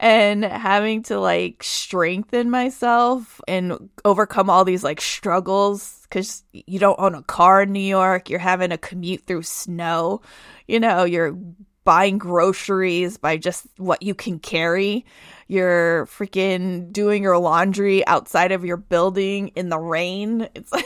and 0.00 0.44
having 0.44 1.04
to 1.04 1.20
like 1.20 1.62
strengthen 1.62 2.50
myself 2.50 3.40
and 3.46 3.90
overcome 4.04 4.50
all 4.50 4.64
these 4.64 4.82
like 4.82 5.00
struggles 5.00 6.00
because 6.02 6.42
you 6.52 6.80
don't 6.80 6.98
own 6.98 7.14
a 7.14 7.22
car 7.22 7.62
in 7.62 7.72
New 7.72 7.80
York, 7.80 8.28
you're 8.28 8.40
having 8.40 8.70
to 8.70 8.78
commute 8.78 9.26
through 9.26 9.42
snow, 9.42 10.20
you 10.66 10.80
know, 10.80 11.04
you're 11.04 11.38
buying 11.84 12.18
groceries 12.18 13.18
by 13.18 13.36
just 13.36 13.66
what 13.76 14.02
you 14.02 14.14
can 14.14 14.38
carry. 14.38 15.04
You're 15.48 16.06
freaking 16.06 16.92
doing 16.92 17.22
your 17.22 17.38
laundry 17.38 18.06
outside 18.06 18.52
of 18.52 18.64
your 18.64 18.76
building 18.76 19.48
in 19.48 19.68
the 19.68 19.78
rain. 19.78 20.48
It's 20.54 20.72
like 20.72 20.84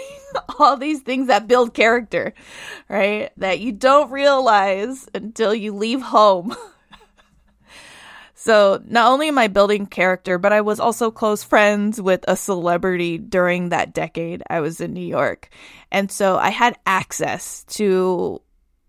all 0.58 0.76
these 0.76 1.00
things 1.00 1.28
that 1.28 1.48
build 1.48 1.74
character, 1.74 2.34
right? 2.88 3.30
That 3.36 3.60
you 3.60 3.72
don't 3.72 4.10
realize 4.10 5.08
until 5.14 5.54
you 5.54 5.74
leave 5.74 6.00
home. 6.00 6.54
so, 8.34 8.82
not 8.86 9.10
only 9.10 9.28
am 9.28 9.38
I 9.38 9.48
building 9.48 9.86
character, 9.86 10.38
but 10.38 10.52
I 10.52 10.62
was 10.62 10.80
also 10.80 11.10
close 11.10 11.42
friends 11.42 12.00
with 12.00 12.24
a 12.26 12.36
celebrity 12.36 13.18
during 13.18 13.68
that 13.68 13.92
decade 13.92 14.42
I 14.48 14.60
was 14.60 14.80
in 14.80 14.92
New 14.94 15.06
York. 15.06 15.50
And 15.90 16.10
so 16.10 16.36
I 16.36 16.50
had 16.50 16.78
access 16.86 17.64
to 17.64 18.40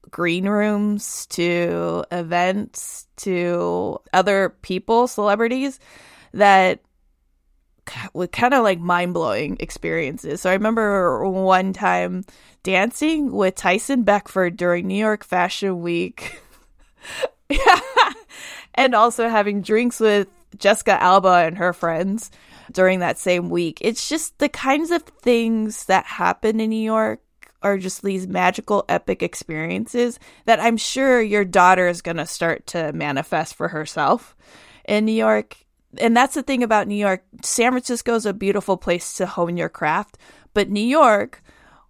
green 0.09 0.47
rooms 0.47 1.25
to 1.27 2.03
events 2.11 3.07
to 3.17 3.99
other 4.13 4.49
people, 4.61 5.07
celebrities 5.07 5.79
that 6.33 6.81
with 8.13 8.31
kind 8.31 8.53
of 8.53 8.63
like 8.63 8.79
mind 8.79 9.13
blowing 9.13 9.57
experiences. 9.59 10.41
So 10.41 10.49
I 10.49 10.53
remember 10.53 11.25
one 11.27 11.73
time 11.73 12.25
dancing 12.63 13.31
with 13.31 13.55
Tyson 13.55 14.03
Beckford 14.03 14.57
during 14.57 14.87
New 14.87 14.99
York 14.99 15.23
Fashion 15.23 15.81
Week. 15.81 16.41
And 18.77 18.93
also 18.93 19.27
having 19.27 19.63
drinks 19.63 19.99
with 19.99 20.27
Jessica 20.55 21.01
Alba 21.01 21.45
and 21.47 21.58
her 21.58 21.73
friends 21.73 22.29
during 22.71 22.99
that 22.99 23.17
same 23.17 23.49
week. 23.49 23.79
It's 23.81 24.08
just 24.08 24.37
the 24.37 24.49
kinds 24.49 24.91
of 24.91 25.01
things 25.01 25.85
that 25.85 26.05
happen 26.05 26.60
in 26.60 26.69
New 26.69 26.75
York 26.75 27.19
are 27.67 27.77
just 27.77 28.01
these 28.01 28.27
magical, 28.27 28.85
epic 28.89 29.21
experiences 29.21 30.19
that 30.45 30.59
I'm 30.59 30.77
sure 30.77 31.21
your 31.21 31.45
daughter 31.45 31.87
is 31.87 32.01
going 32.01 32.17
to 32.17 32.25
start 32.25 32.67
to 32.67 32.93
manifest 32.93 33.55
for 33.55 33.67
herself 33.67 34.35
in 34.85 35.05
New 35.05 35.13
York. 35.13 35.57
And 35.97 36.15
that's 36.15 36.35
the 36.35 36.43
thing 36.43 36.63
about 36.63 36.87
New 36.87 36.95
York. 36.95 37.23
San 37.43 37.71
Francisco 37.71 38.15
is 38.15 38.25
a 38.25 38.33
beautiful 38.33 38.77
place 38.77 39.13
to 39.15 39.25
hone 39.25 39.57
your 39.57 39.69
craft, 39.69 40.17
but 40.53 40.69
New 40.69 40.79
York, 40.79 41.41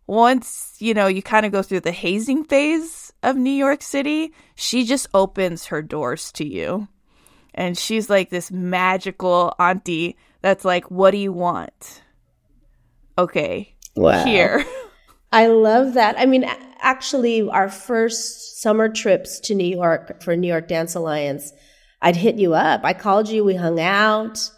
once 0.05 0.75
you 0.79 0.93
know 0.93 1.07
you 1.07 1.21
kind 1.21 1.45
of 1.45 1.51
go 1.51 1.61
through 1.61 1.81
the 1.81 1.91
hazing 1.91 2.43
phase 2.43 3.11
of 3.23 3.35
New 3.35 3.51
York 3.51 3.81
City, 3.81 4.33
she 4.55 4.85
just 4.85 5.07
opens 5.13 5.65
her 5.67 5.81
doors 5.81 6.31
to 6.33 6.45
you. 6.45 6.87
And 7.53 7.77
she's 7.77 8.09
like 8.09 8.29
this 8.29 8.51
magical 8.51 9.53
auntie 9.59 10.15
that's 10.41 10.63
like, 10.63 10.89
What 10.91 11.11
do 11.11 11.17
you 11.17 11.33
want? 11.33 12.03
Okay. 13.17 13.75
Wow. 13.95 14.23
Here. 14.23 14.63
I 15.31 15.47
love 15.47 15.93
that. 15.93 16.15
I 16.17 16.25
mean, 16.25 16.45
actually, 16.79 17.47
our 17.49 17.69
first 17.69 18.61
summer 18.61 18.89
trips 18.89 19.39
to 19.41 19.55
New 19.55 19.67
York 19.67 20.21
for 20.21 20.35
New 20.35 20.47
York 20.47 20.67
Dance 20.67 20.95
Alliance, 20.95 21.51
I'd 22.01 22.15
hit 22.15 22.35
you 22.35 22.53
up. 22.53 22.81
I 22.83 22.93
called 22.93 23.29
you, 23.29 23.43
we 23.43 23.55
hung 23.55 23.79
out. 23.79 24.49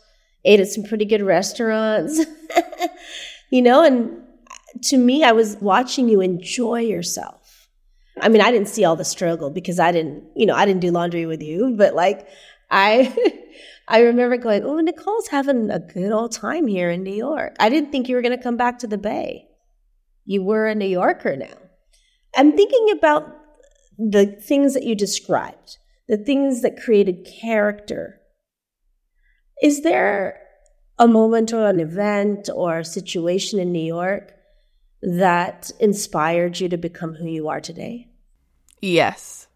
ate 0.46 0.60
at 0.60 0.68
some 0.68 0.84
pretty 0.84 1.06
good 1.06 1.22
restaurants, 1.22 2.22
you 3.50 3.62
know, 3.62 3.84
and 3.84 4.12
uh, 4.50 4.56
to 4.84 4.98
me, 4.98 5.24
I 5.24 5.32
was 5.32 5.58
watching 5.58 6.08
you 6.08 6.22
enjoy 6.22 6.82
yourself. 6.82 7.68
I 8.22 8.30
mean, 8.30 8.42
I 8.42 8.52
didn't 8.52 8.70
see 8.70 8.86
all 8.86 8.96
the 8.96 9.06
struggle 9.06 9.50
because 9.50 9.80
I 9.80 9.92
didn't, 9.92 10.24
you 10.36 10.46
know, 10.46 10.56
I 10.56 10.66
didn't 10.66 10.82
do 10.82 10.92
laundry 10.92 11.26
with 11.26 11.42
you, 11.42 11.74
but 11.78 11.96
like 11.96 12.28
I 12.70 13.16
I 13.88 14.02
remember 14.02 14.38
going, 14.38 14.64
"Oh, 14.64 14.80
Nicole's 14.80 15.28
having 15.30 15.72
a 15.72 15.80
good 15.80 16.12
old 16.12 16.32
time 16.32 16.68
here 16.68 16.92
in 16.92 17.04
New 17.04 17.14
York." 17.16 17.56
I 17.60 17.70
didn't 17.70 17.92
think 17.92 18.08
you 18.08 18.16
were 18.16 18.22
going 18.22 18.38
to 18.38 18.44
come 18.44 18.58
back 18.58 18.80
to 18.80 18.88
the 18.88 18.98
Bay. 18.98 19.49
You 20.30 20.44
were 20.44 20.68
a 20.68 20.76
New 20.76 20.86
Yorker 20.86 21.36
now. 21.36 21.58
I'm 22.38 22.56
thinking 22.56 22.92
about 22.96 23.36
the 23.98 24.28
things 24.28 24.76
that 24.76 24.84
you 24.84 24.94
described, 24.94 25.80
the 26.08 26.18
things 26.18 26.62
that 26.62 26.80
created 26.80 27.26
character. 27.42 28.22
Is 29.60 29.82
there 29.82 30.40
a 31.00 31.08
moment 31.08 31.52
or 31.52 31.68
an 31.68 31.80
event 31.80 32.48
or 32.54 32.78
a 32.78 32.86
situation 32.86 33.58
in 33.58 33.72
New 33.72 33.84
York 33.84 34.36
that 35.02 35.72
inspired 35.80 36.60
you 36.60 36.70
to 36.70 36.78
become 36.78 37.16
who 37.16 37.26
you 37.28 37.48
are 37.48 37.60
today? 37.60 38.08
Yes. 38.84 39.48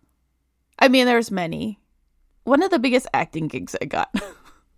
I 0.79 0.87
mean, 0.87 1.05
there's 1.05 1.29
many. 1.29 1.79
One 2.45 2.63
of 2.63 2.71
the 2.71 2.79
biggest 2.79 3.05
acting 3.13 3.47
gigs 3.47 3.75
I 3.79 3.85
got 3.85 4.11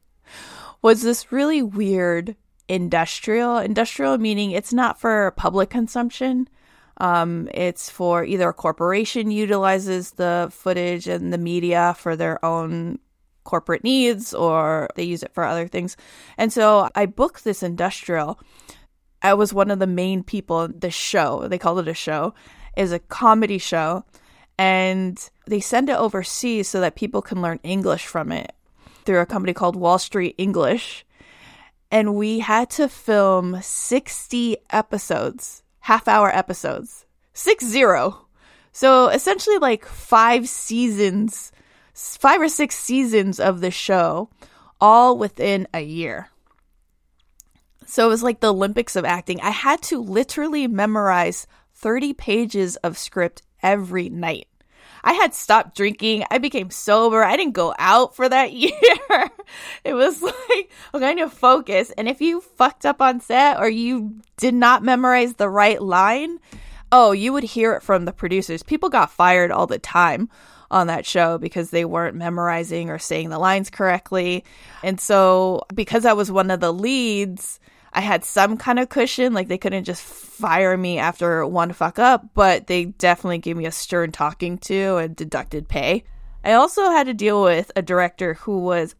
was 0.82 1.04
this 1.04 1.32
really 1.32 1.62
weird 1.62 2.36
industrial. 2.68 3.57
Industrial 3.57 4.18
meaning 4.18 4.51
it's 4.51 4.74
not 4.74 4.99
for 4.99 5.32
public 5.32 5.70
consumption. 5.70 6.47
Um, 6.97 7.49
it's 7.53 7.89
for 7.89 8.24
either 8.24 8.49
a 8.49 8.53
corporation 8.53 9.32
utilizes 9.32 10.11
the 10.11 10.49
footage 10.51 11.07
and 11.07 11.34
the 11.34 11.38
media 11.38 11.95
for 11.97 12.16
their 12.16 12.43
own 12.43 12.99
corporate 13.43 13.84
needs 13.84 14.34
or 14.34 14.89
they 14.95 15.03
use 15.03 15.22
it 15.24 15.34
for 15.34 15.43
other 15.43 15.68
things. 15.68 15.97
And 16.38 16.51
so 16.51 16.89
I 16.95 17.05
booked 17.05 17.43
this 17.43 17.63
industrial. 17.63 18.39
I 19.22 19.34
was 19.34 19.53
one 19.53 19.72
of 19.72 19.80
the 19.80 19.88
main 19.88 20.24
people 20.24 20.63
in 20.63 20.80
the 20.80 20.91
show. 20.91 21.47
They 21.47 21.57
called 21.57 21.80
it 21.80 21.88
a 21.88 21.93
show. 21.93 22.34
is 22.78 22.91
a 22.91 22.99
comedy 22.99 23.57
show 23.57 24.03
and 24.57 25.30
they 25.47 25.59
send 25.59 25.89
it 25.89 25.97
overseas 25.97 26.68
so 26.68 26.82
that 26.82 26.95
people 26.95 27.22
can 27.22 27.41
learn 27.41 27.59
English 27.63 28.05
from 28.05 28.32
it 28.32 28.53
through 29.05 29.20
a 29.20 29.26
company 29.26 29.53
called 29.53 29.76
Wall 29.76 29.99
Street 29.99 30.36
English. 30.38 31.05
And 31.96 32.16
we 32.16 32.39
had 32.39 32.72
to 32.72 32.89
film 32.89 33.62
60 33.62 34.58
episodes, 34.70 35.64
half 35.80 36.10
hour 36.10 36.30
episodes, 36.30 37.06
six 37.32 37.66
zero. 37.66 38.28
So 38.74 39.08
essentially, 39.08 39.60
like 39.60 39.86
five 39.86 40.50
seasons, 40.50 41.54
five 41.93 42.41
or 42.41 42.50
six 42.50 42.76
seasons 42.76 43.39
of 43.39 43.62
the 43.62 43.72
show, 43.72 44.30
all 44.82 45.18
within 45.18 45.70
a 45.74 45.80
year. 45.80 46.28
So 47.86 48.08
it 48.08 48.10
was 48.10 48.24
like 48.24 48.41
the 48.41 48.52
Olympics 48.52 48.98
of 48.98 49.06
acting. 49.06 49.39
I 49.39 49.52
had 49.52 49.82
to 49.84 49.98
literally 50.02 50.68
memorize 50.68 51.48
30 51.76 52.12
pages 52.12 52.76
of 52.84 52.98
script 52.98 53.41
every 53.64 54.10
night. 54.10 54.50
I 55.06 55.14
had 55.14 55.36
stopped 55.36 55.78
drinking. 55.78 56.26
I 56.32 56.39
became 56.39 56.72
sober. 56.72 57.24
I 57.24 57.38
didn't 57.38 57.53
go 57.53 57.76
out 57.78 58.16
for 58.16 58.28
that 58.28 58.51
year. 58.53 58.74
it 59.84 59.93
was 59.93 60.22
like, 60.22 60.72
okay, 60.93 61.10
I 61.10 61.14
need 61.14 61.22
to 61.22 61.30
focus. 61.30 61.91
And 61.91 62.10
if 62.10 62.20
you 62.22 62.41
fucked 62.41 62.86
up 62.86 63.01
on 63.01 63.22
set 63.22 63.60
or 63.60 63.70
you 63.70 64.16
did 64.38 64.56
not 64.56 64.84
memorize 64.84 65.36
the 65.36 65.49
right 65.49 65.80
line, 65.80 66.39
oh, 66.91 67.12
you 67.12 67.32
would 67.34 67.43
hear 67.43 67.74
it 67.74 67.84
from 67.84 68.06
the 68.06 68.12
producers. 68.12 68.64
People 68.64 68.89
got 68.89 69.12
fired 69.12 69.51
all 69.51 69.68
the 69.68 69.80
time 69.80 70.28
on 70.72 70.88
that 70.88 71.06
show 71.06 71.38
because 71.38 71.70
they 71.70 71.86
weren't 71.86 72.16
memorizing 72.16 72.89
or 72.89 72.97
saying 72.97 73.30
the 73.30 73.38
lines 73.38 73.70
correctly. 73.70 74.43
And 74.84 74.99
so, 74.99 75.62
because 75.74 76.06
I 76.06 76.14
was 76.14 76.32
one 76.32 76.49
of 76.49 76.60
the 76.60 76.74
leads, 76.74 77.60
I 77.96 78.02
had 78.02 78.26
some 78.26 78.58
kind 78.58 78.78
of 78.78 78.89
cushion. 78.89 79.34
Like 79.34 79.48
they 79.48 79.58
couldn't 79.58 79.86
just 79.86 80.04
fire 80.04 80.76
me 80.76 81.00
after 81.00 81.48
one 81.48 81.72
fuck 81.72 81.98
up, 81.98 82.26
but 82.34 82.68
they 82.68 82.86
definitely 82.86 83.38
gave 83.38 83.56
me 83.56 83.66
a 83.66 83.72
stern 83.72 84.12
talking 84.12 84.58
to 84.60 84.98
and 84.98 85.16
deducted 85.16 85.70
pay. 85.70 86.04
I 86.43 86.54
also 86.54 86.91
had 86.91 87.08
to 87.08 87.14
deal 87.14 87.41
with 87.41 87.72
a 87.76 87.82
director 87.82 88.34
who 88.36 88.60
was 88.60 88.96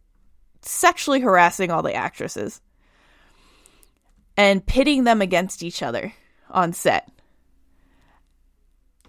sexually 0.62 1.20
harassing 1.20 1.72
all 1.72 1.84
the 1.84 1.93
actresses 1.93 2.62
and 4.38 4.66
pitting 4.66 5.04
them 5.04 5.22
against 5.22 5.62
each 5.62 5.84
other 5.84 6.14
on 6.50 6.72
set. 6.72 7.12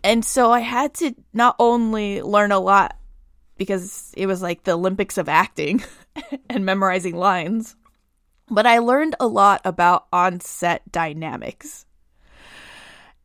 And 0.03 0.25
so 0.25 0.51
I 0.51 0.61
had 0.61 0.95
to 0.95 1.15
not 1.33 1.55
only 1.61 2.23
learn 2.23 2.51
a 2.51 2.59
lot 2.59 2.97
because 3.57 4.13
it 4.17 4.27
was 4.27 4.43
like 4.43 4.65
the 4.65 4.73
Olympics 4.73 5.17
of 5.17 5.29
acting 5.29 5.83
and 6.51 6.67
memorizing 6.67 7.15
lines, 7.15 7.77
but 8.49 8.67
I 8.67 8.79
learned 8.79 9.17
a 9.21 9.27
lot 9.27 9.61
about 9.65 10.07
on 10.13 10.41
set 10.41 10.91
dynamics 10.91 11.87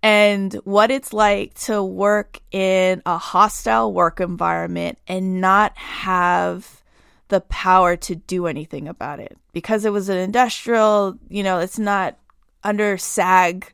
and 0.03 0.53
what 0.63 0.89
it's 0.89 1.13
like 1.13 1.53
to 1.53 1.84
work 1.84 2.39
in 2.51 3.01
a 3.05 3.17
hostile 3.17 3.93
work 3.93 4.19
environment 4.19 4.97
and 5.07 5.39
not 5.39 5.78
have 5.78 6.82
the 7.28 7.41
power 7.41 7.95
to 7.95 8.15
do 8.15 8.47
anything 8.47 8.88
about 8.88 9.19
it. 9.19 9.38
Because 9.53 9.86
it 9.86 9.93
was 9.93 10.09
an 10.09 10.17
industrial, 10.17 11.17
you 11.30 11.43
know, 11.43 11.59
it's 11.59 11.78
not 11.78 12.17
under 12.63 12.97
SAG 12.97 13.72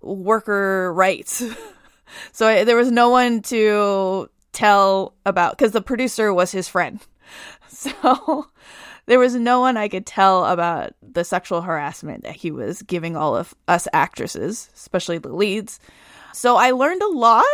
worker 0.00 0.92
rights. 0.92 1.42
so 2.32 2.46
I, 2.46 2.64
there 2.64 2.76
was 2.76 2.90
no 2.90 3.08
one 3.08 3.40
to 3.42 4.28
tell 4.52 5.14
about 5.24 5.56
because 5.56 5.72
the 5.72 5.82
producer 5.82 6.32
was 6.32 6.52
his 6.52 6.68
friend. 6.68 7.00
So 7.66 8.46
there 9.06 9.18
was 9.18 9.34
no 9.34 9.60
one 9.60 9.76
I 9.76 9.88
could 9.88 10.06
tell 10.06 10.44
about 10.46 10.92
the 11.02 11.24
sexual 11.24 11.62
harassment 11.62 12.24
that 12.24 12.36
he 12.36 12.50
was 12.50 12.82
giving 12.82 13.16
all 13.16 13.36
of 13.36 13.54
us 13.68 13.86
actresses, 13.92 14.70
especially 14.74 15.18
the 15.18 15.32
leads. 15.32 15.78
So 16.32 16.56
I 16.56 16.70
learned 16.70 17.02
a 17.02 17.08
lot 17.08 17.44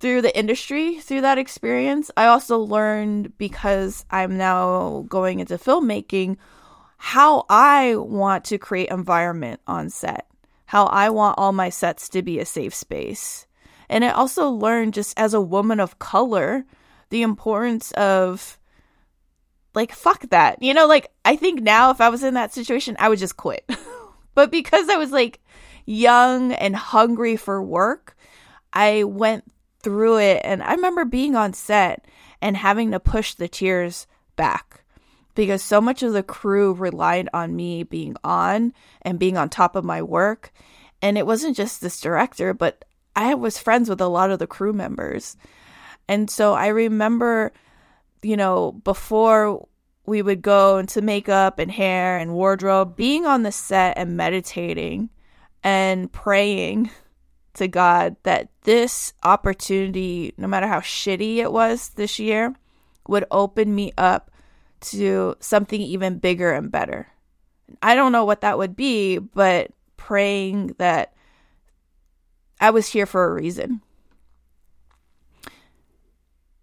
through 0.00 0.20
the 0.20 0.36
industry 0.36 0.98
through 0.98 1.22
that 1.22 1.38
experience. 1.38 2.10
I 2.16 2.26
also 2.26 2.58
learned 2.58 3.38
because 3.38 4.04
I'm 4.10 4.36
now 4.36 5.04
going 5.08 5.40
into 5.40 5.56
filmmaking 5.58 6.36
how 6.98 7.46
I 7.48 7.96
want 7.96 8.44
to 8.46 8.58
create 8.58 8.90
environment 8.90 9.60
on 9.66 9.90
set, 9.90 10.26
how 10.66 10.86
I 10.86 11.10
want 11.10 11.38
all 11.38 11.52
my 11.52 11.68
sets 11.68 12.08
to 12.10 12.22
be 12.22 12.38
a 12.38 12.44
safe 12.44 12.74
space. 12.74 13.46
And 13.88 14.04
I 14.04 14.10
also 14.10 14.50
learned 14.50 14.94
just 14.94 15.18
as 15.18 15.34
a 15.34 15.40
woman 15.40 15.80
of 15.80 15.98
color 15.98 16.64
the 17.10 17.22
importance 17.22 17.92
of 17.92 18.58
like 19.74 19.92
fuck 19.92 20.28
that. 20.30 20.62
You 20.62 20.74
know, 20.74 20.86
like 20.86 21.10
I 21.24 21.36
think 21.36 21.60
now 21.60 21.90
if 21.90 22.00
I 22.00 22.08
was 22.08 22.22
in 22.22 22.34
that 22.34 22.52
situation, 22.52 22.96
I 22.98 23.08
would 23.08 23.18
just 23.18 23.36
quit. 23.36 23.68
but 24.34 24.50
because 24.50 24.88
I 24.88 24.96
was 24.96 25.10
like 25.10 25.40
young 25.86 26.52
and 26.52 26.76
hungry 26.76 27.36
for 27.36 27.62
work, 27.62 28.16
I 28.72 29.04
went 29.04 29.44
through 29.82 30.18
it 30.18 30.40
and 30.44 30.62
I 30.62 30.74
remember 30.74 31.04
being 31.04 31.34
on 31.34 31.52
set 31.52 32.06
and 32.40 32.56
having 32.56 32.90
to 32.92 33.00
push 33.00 33.34
the 33.34 33.48
tears 33.48 34.06
back 34.36 34.84
because 35.34 35.62
so 35.62 35.80
much 35.80 36.02
of 36.02 36.12
the 36.12 36.22
crew 36.22 36.72
relied 36.72 37.28
on 37.32 37.56
me 37.56 37.82
being 37.82 38.16
on 38.22 38.72
and 39.02 39.18
being 39.18 39.36
on 39.36 39.48
top 39.48 39.76
of 39.76 39.84
my 39.84 40.02
work. 40.02 40.52
And 41.00 41.18
it 41.18 41.26
wasn't 41.26 41.56
just 41.56 41.80
this 41.80 42.00
director, 42.00 42.54
but 42.54 42.84
I 43.16 43.34
was 43.34 43.58
friends 43.58 43.88
with 43.88 44.00
a 44.00 44.08
lot 44.08 44.30
of 44.30 44.38
the 44.38 44.46
crew 44.46 44.72
members. 44.72 45.36
And 46.08 46.30
so 46.30 46.54
I 46.54 46.68
remember 46.68 47.52
you 48.22 48.36
know, 48.36 48.72
before 48.72 49.66
we 50.06 50.22
would 50.22 50.42
go 50.42 50.78
into 50.78 51.02
makeup 51.02 51.58
and 51.58 51.70
hair 51.70 52.18
and 52.18 52.34
wardrobe, 52.34 52.96
being 52.96 53.26
on 53.26 53.42
the 53.42 53.52
set 53.52 53.96
and 53.96 54.16
meditating 54.16 55.10
and 55.62 56.10
praying 56.12 56.90
to 57.54 57.68
God 57.68 58.16
that 58.22 58.48
this 58.62 59.12
opportunity, 59.22 60.32
no 60.36 60.46
matter 60.46 60.66
how 60.66 60.80
shitty 60.80 61.36
it 61.36 61.52
was 61.52 61.90
this 61.90 62.18
year, 62.18 62.54
would 63.06 63.24
open 63.30 63.74
me 63.74 63.92
up 63.98 64.30
to 64.80 65.36
something 65.40 65.80
even 65.80 66.18
bigger 66.18 66.52
and 66.52 66.70
better. 66.70 67.08
I 67.82 67.94
don't 67.94 68.12
know 68.12 68.24
what 68.24 68.40
that 68.40 68.58
would 68.58 68.74
be, 68.74 69.18
but 69.18 69.70
praying 69.96 70.74
that 70.78 71.12
I 72.60 72.70
was 72.70 72.88
here 72.88 73.06
for 73.06 73.24
a 73.24 73.32
reason. 73.32 73.80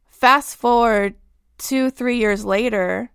Fast 0.10 0.58
forward 0.58 1.16
two, 1.60 1.92
three 1.92 2.18
years 2.18 2.44
later, 2.44 3.12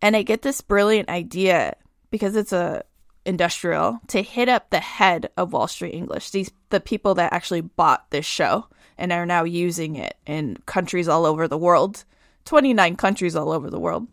and 0.00 0.16
I 0.16 0.22
get 0.22 0.40
this 0.40 0.62
brilliant 0.62 1.10
idea 1.10 1.74
because 2.10 2.34
it's 2.34 2.52
a 2.52 2.84
industrial 3.26 4.00
to 4.08 4.22
hit 4.22 4.48
up 4.48 4.70
the 4.70 4.80
head 4.80 5.28
of 5.36 5.52
Wall 5.52 5.68
Street 5.68 5.94
English, 5.94 6.30
these 6.30 6.50
the 6.70 6.80
people 6.80 7.14
that 7.14 7.32
actually 7.32 7.60
bought 7.60 8.10
this 8.10 8.24
show 8.24 8.66
and 8.96 9.12
are 9.12 9.26
now 9.26 9.44
using 9.44 9.96
it 9.96 10.16
in 10.26 10.56
countries 10.66 11.08
all 11.08 11.26
over 11.26 11.46
the 11.46 11.58
world, 11.58 12.04
29 12.46 12.96
countries 12.96 13.36
all 13.36 13.50
over 13.50 13.68
the 13.68 13.80
world, 13.80 14.08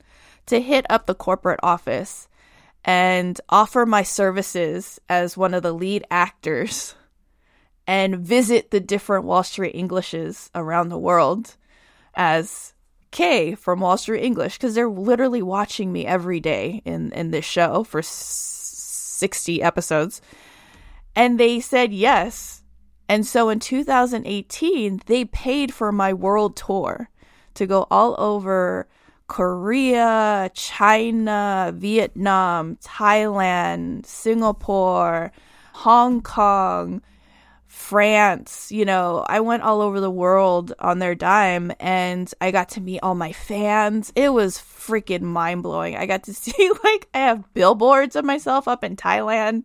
to 0.48 0.60
hit 0.60 0.86
up 0.90 1.06
the 1.06 1.16
corporate 1.16 1.60
office 1.64 2.28
and 2.84 3.40
offer 3.50 3.86
my 3.86 4.04
services 4.04 5.00
as 5.10 5.38
one 5.38 5.54
of 5.54 5.64
the 5.64 5.74
lead 5.74 6.06
actors 6.10 6.96
and 7.86 8.18
visit 8.20 8.72
the 8.72 8.80
different 8.80 9.26
Wall 9.26 9.44
Street 9.44 9.76
Englishes 9.76 10.50
around 10.54 10.90
the 10.90 10.98
world 10.98 11.56
as 12.16 12.74
Kay 13.18 13.55
from 13.55 13.80
Wall 13.80 13.97
Street 13.97 14.24
English 14.24 14.57
because 14.59 14.76
they're 14.76 14.88
literally 14.88 15.41
watching 15.41 15.91
me 15.91 16.05
every 16.05 16.39
day 16.39 16.84
in 16.86 17.11
in 17.13 17.32
this 17.32 17.45
show 17.45 17.84
for 17.84 18.03
60 18.03 19.59
episodes. 19.63 20.22
And 21.15 21.39
they 21.39 21.59
said 21.59 21.91
yes. 21.93 22.61
And 23.09 23.26
so 23.26 23.49
in 23.49 23.59
2018, 23.59 25.01
they 25.07 25.26
paid 25.26 25.74
for 25.74 25.91
my 25.91 26.13
world 26.13 26.55
tour 26.55 27.09
to 27.55 27.65
go 27.65 27.88
all 27.89 28.13
over 28.20 28.88
Korea, 29.26 30.51
China, 30.53 31.74
Vietnam, 31.76 32.76
Thailand, 32.84 34.05
Singapore, 34.05 35.32
Hong 35.74 36.22
Kong, 36.22 37.01
France, 37.78 38.70
you 38.70 38.84
know, 38.84 39.24
I 39.30 39.40
went 39.40 39.64
all 39.64 39.82
over 39.82 40.02
the 40.02 40.12
world 40.12 40.74
on 40.80 41.00
their 41.00 41.16
dime 41.16 41.72
and 41.80 42.30
I 42.42 42.52
got 42.52 42.70
to 42.70 42.82
meet 42.82 43.00
all 43.00 43.16
my 43.16 43.32
fans. 43.32 44.12
It 44.14 44.34
was 44.34 44.58
freaking 44.58 45.22
mind 45.22 45.64
blowing. 45.64 45.96
I 45.96 46.06
got 46.06 46.24
to 46.24 46.34
see, 46.34 46.72
like, 46.84 47.08
I 47.14 47.20
have 47.20 47.54
billboards 47.54 48.18
of 48.18 48.26
myself 48.26 48.68
up 48.68 48.84
in 48.84 48.98
Thailand. 48.98 49.64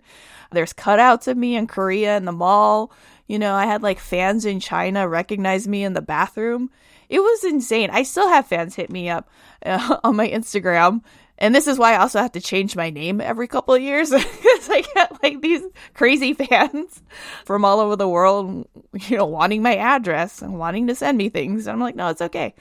There's 0.52 0.72
cutouts 0.74 1.26
of 1.26 1.36
me 1.36 1.56
in 1.56 1.66
Korea 1.66 2.16
in 2.16 2.26
the 2.26 2.32
mall. 2.32 2.92
You 3.26 3.40
know, 3.40 3.54
I 3.54 3.64
had 3.64 3.82
like 3.82 3.98
fans 3.98 4.44
in 4.44 4.60
China 4.60 5.08
recognize 5.08 5.66
me 5.66 5.82
in 5.82 5.94
the 5.94 6.02
bathroom. 6.02 6.70
It 7.08 7.18
was 7.18 7.44
insane. 7.44 7.90
I 7.90 8.04
still 8.04 8.28
have 8.28 8.46
fans 8.46 8.76
hit 8.76 8.90
me 8.90 9.08
up 9.08 9.28
uh, 9.66 9.96
on 10.04 10.14
my 10.16 10.28
Instagram 10.28 11.02
and 11.42 11.52
this 11.52 11.66
is 11.66 11.76
why 11.76 11.94
I 11.94 11.96
also 11.98 12.20
have 12.20 12.32
to 12.32 12.40
change 12.40 12.76
my 12.76 12.90
name 12.90 13.20
every 13.20 13.48
couple 13.48 13.74
of 13.74 13.82
years 13.82 14.10
because 14.10 14.70
I 14.70 14.84
get 14.94 15.22
like 15.24 15.42
these 15.42 15.62
crazy 15.92 16.32
fans 16.34 17.02
from 17.44 17.64
all 17.64 17.80
over 17.80 17.96
the 17.96 18.08
world, 18.08 18.68
you 18.92 19.16
know, 19.16 19.26
wanting 19.26 19.60
my 19.60 19.74
address 19.74 20.40
and 20.40 20.56
wanting 20.56 20.86
to 20.86 20.94
send 20.94 21.18
me 21.18 21.30
things. 21.30 21.66
And 21.66 21.74
I'm 21.74 21.80
like, 21.80 21.96
no, 21.96 22.08
it's 22.10 22.22
okay. 22.22 22.54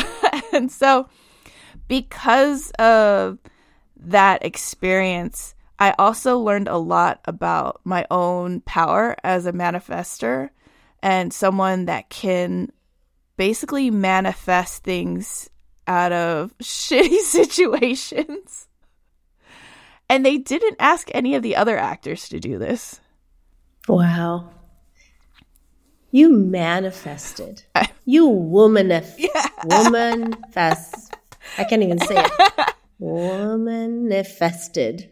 and 0.52 0.70
so, 0.70 1.08
because 1.86 2.72
of 2.72 3.38
that 3.98 4.44
experience, 4.44 5.54
I 5.78 5.94
also 5.96 6.36
learned 6.40 6.66
a 6.66 6.76
lot 6.76 7.20
about 7.26 7.82
my 7.84 8.04
own 8.10 8.62
power 8.62 9.14
as 9.22 9.46
a 9.46 9.52
manifester 9.52 10.50
and 11.04 11.32
someone 11.32 11.84
that 11.84 12.10
can 12.10 12.72
basically 13.36 13.92
manifest 13.92 14.82
things 14.82 15.50
out 15.86 16.12
of 16.12 16.56
shitty 16.62 17.18
situations. 17.20 18.68
And 20.08 20.24
they 20.24 20.36
didn't 20.36 20.76
ask 20.78 21.08
any 21.14 21.34
of 21.34 21.42
the 21.42 21.56
other 21.56 21.78
actors 21.78 22.28
to 22.28 22.38
do 22.38 22.58
this. 22.58 23.00
Wow. 23.88 24.50
You 26.10 26.30
manifested. 26.32 27.64
You 28.06 28.28
woman 28.28 28.90
yeah. 29.18 29.48
woman 29.64 30.36
fest. 30.52 31.14
I 31.56 31.64
can't 31.64 31.82
even 31.82 31.98
say 32.00 32.22
it. 32.22 32.74
Woman 32.98 34.08
manifested. 34.08 35.10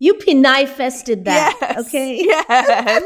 You 0.00 0.14
penifested 0.14 1.24
that. 1.26 1.56
Yes. 1.60 1.86
Okay. 1.86 2.20
Yes. 2.24 3.04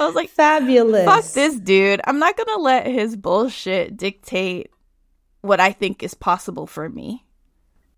I 0.00 0.06
was 0.06 0.14
like, 0.14 0.30
fabulous. 0.30 1.06
Fuck 1.06 1.24
this 1.32 1.56
dude. 1.58 2.00
I'm 2.04 2.20
not 2.20 2.36
gonna 2.36 2.62
let 2.62 2.86
his 2.86 3.16
bullshit 3.16 3.96
dictate 3.96 4.70
what 5.40 5.60
I 5.60 5.72
think 5.72 6.02
is 6.02 6.14
possible 6.14 6.66
for 6.66 6.88
me. 6.88 7.24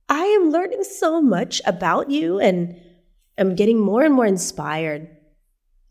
I 0.08 0.24
am 0.24 0.50
learning 0.50 0.84
so 0.84 1.22
much 1.22 1.62
about 1.64 2.10
you 2.10 2.40
and 2.40 2.80
I'm 3.38 3.54
getting 3.54 3.78
more 3.78 4.02
and 4.02 4.14
more 4.14 4.26
inspired. 4.26 5.08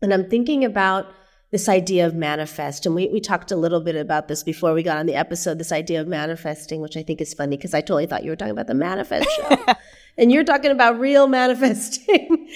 And 0.02 0.12
I'm 0.12 0.28
thinking 0.28 0.64
about 0.64 1.06
this 1.50 1.68
idea 1.68 2.06
of 2.06 2.14
manifest. 2.14 2.86
And 2.86 2.94
we, 2.94 3.08
we 3.08 3.20
talked 3.20 3.50
a 3.50 3.56
little 3.56 3.80
bit 3.80 3.96
about 3.96 4.28
this 4.28 4.42
before 4.42 4.72
we 4.72 4.82
got 4.82 4.98
on 4.98 5.06
the 5.06 5.16
episode 5.16 5.58
this 5.58 5.72
idea 5.72 6.00
of 6.00 6.06
manifesting, 6.06 6.80
which 6.80 6.96
I 6.96 7.02
think 7.02 7.20
is 7.20 7.34
funny 7.34 7.56
because 7.56 7.74
I 7.74 7.80
totally 7.80 8.06
thought 8.06 8.22
you 8.22 8.30
were 8.30 8.36
talking 8.36 8.52
about 8.52 8.68
the 8.68 8.74
manifest 8.74 9.28
show. 9.30 9.64
and 10.18 10.30
you're 10.30 10.44
talking 10.44 10.70
about 10.70 11.00
real 11.00 11.26
manifesting. 11.26 12.48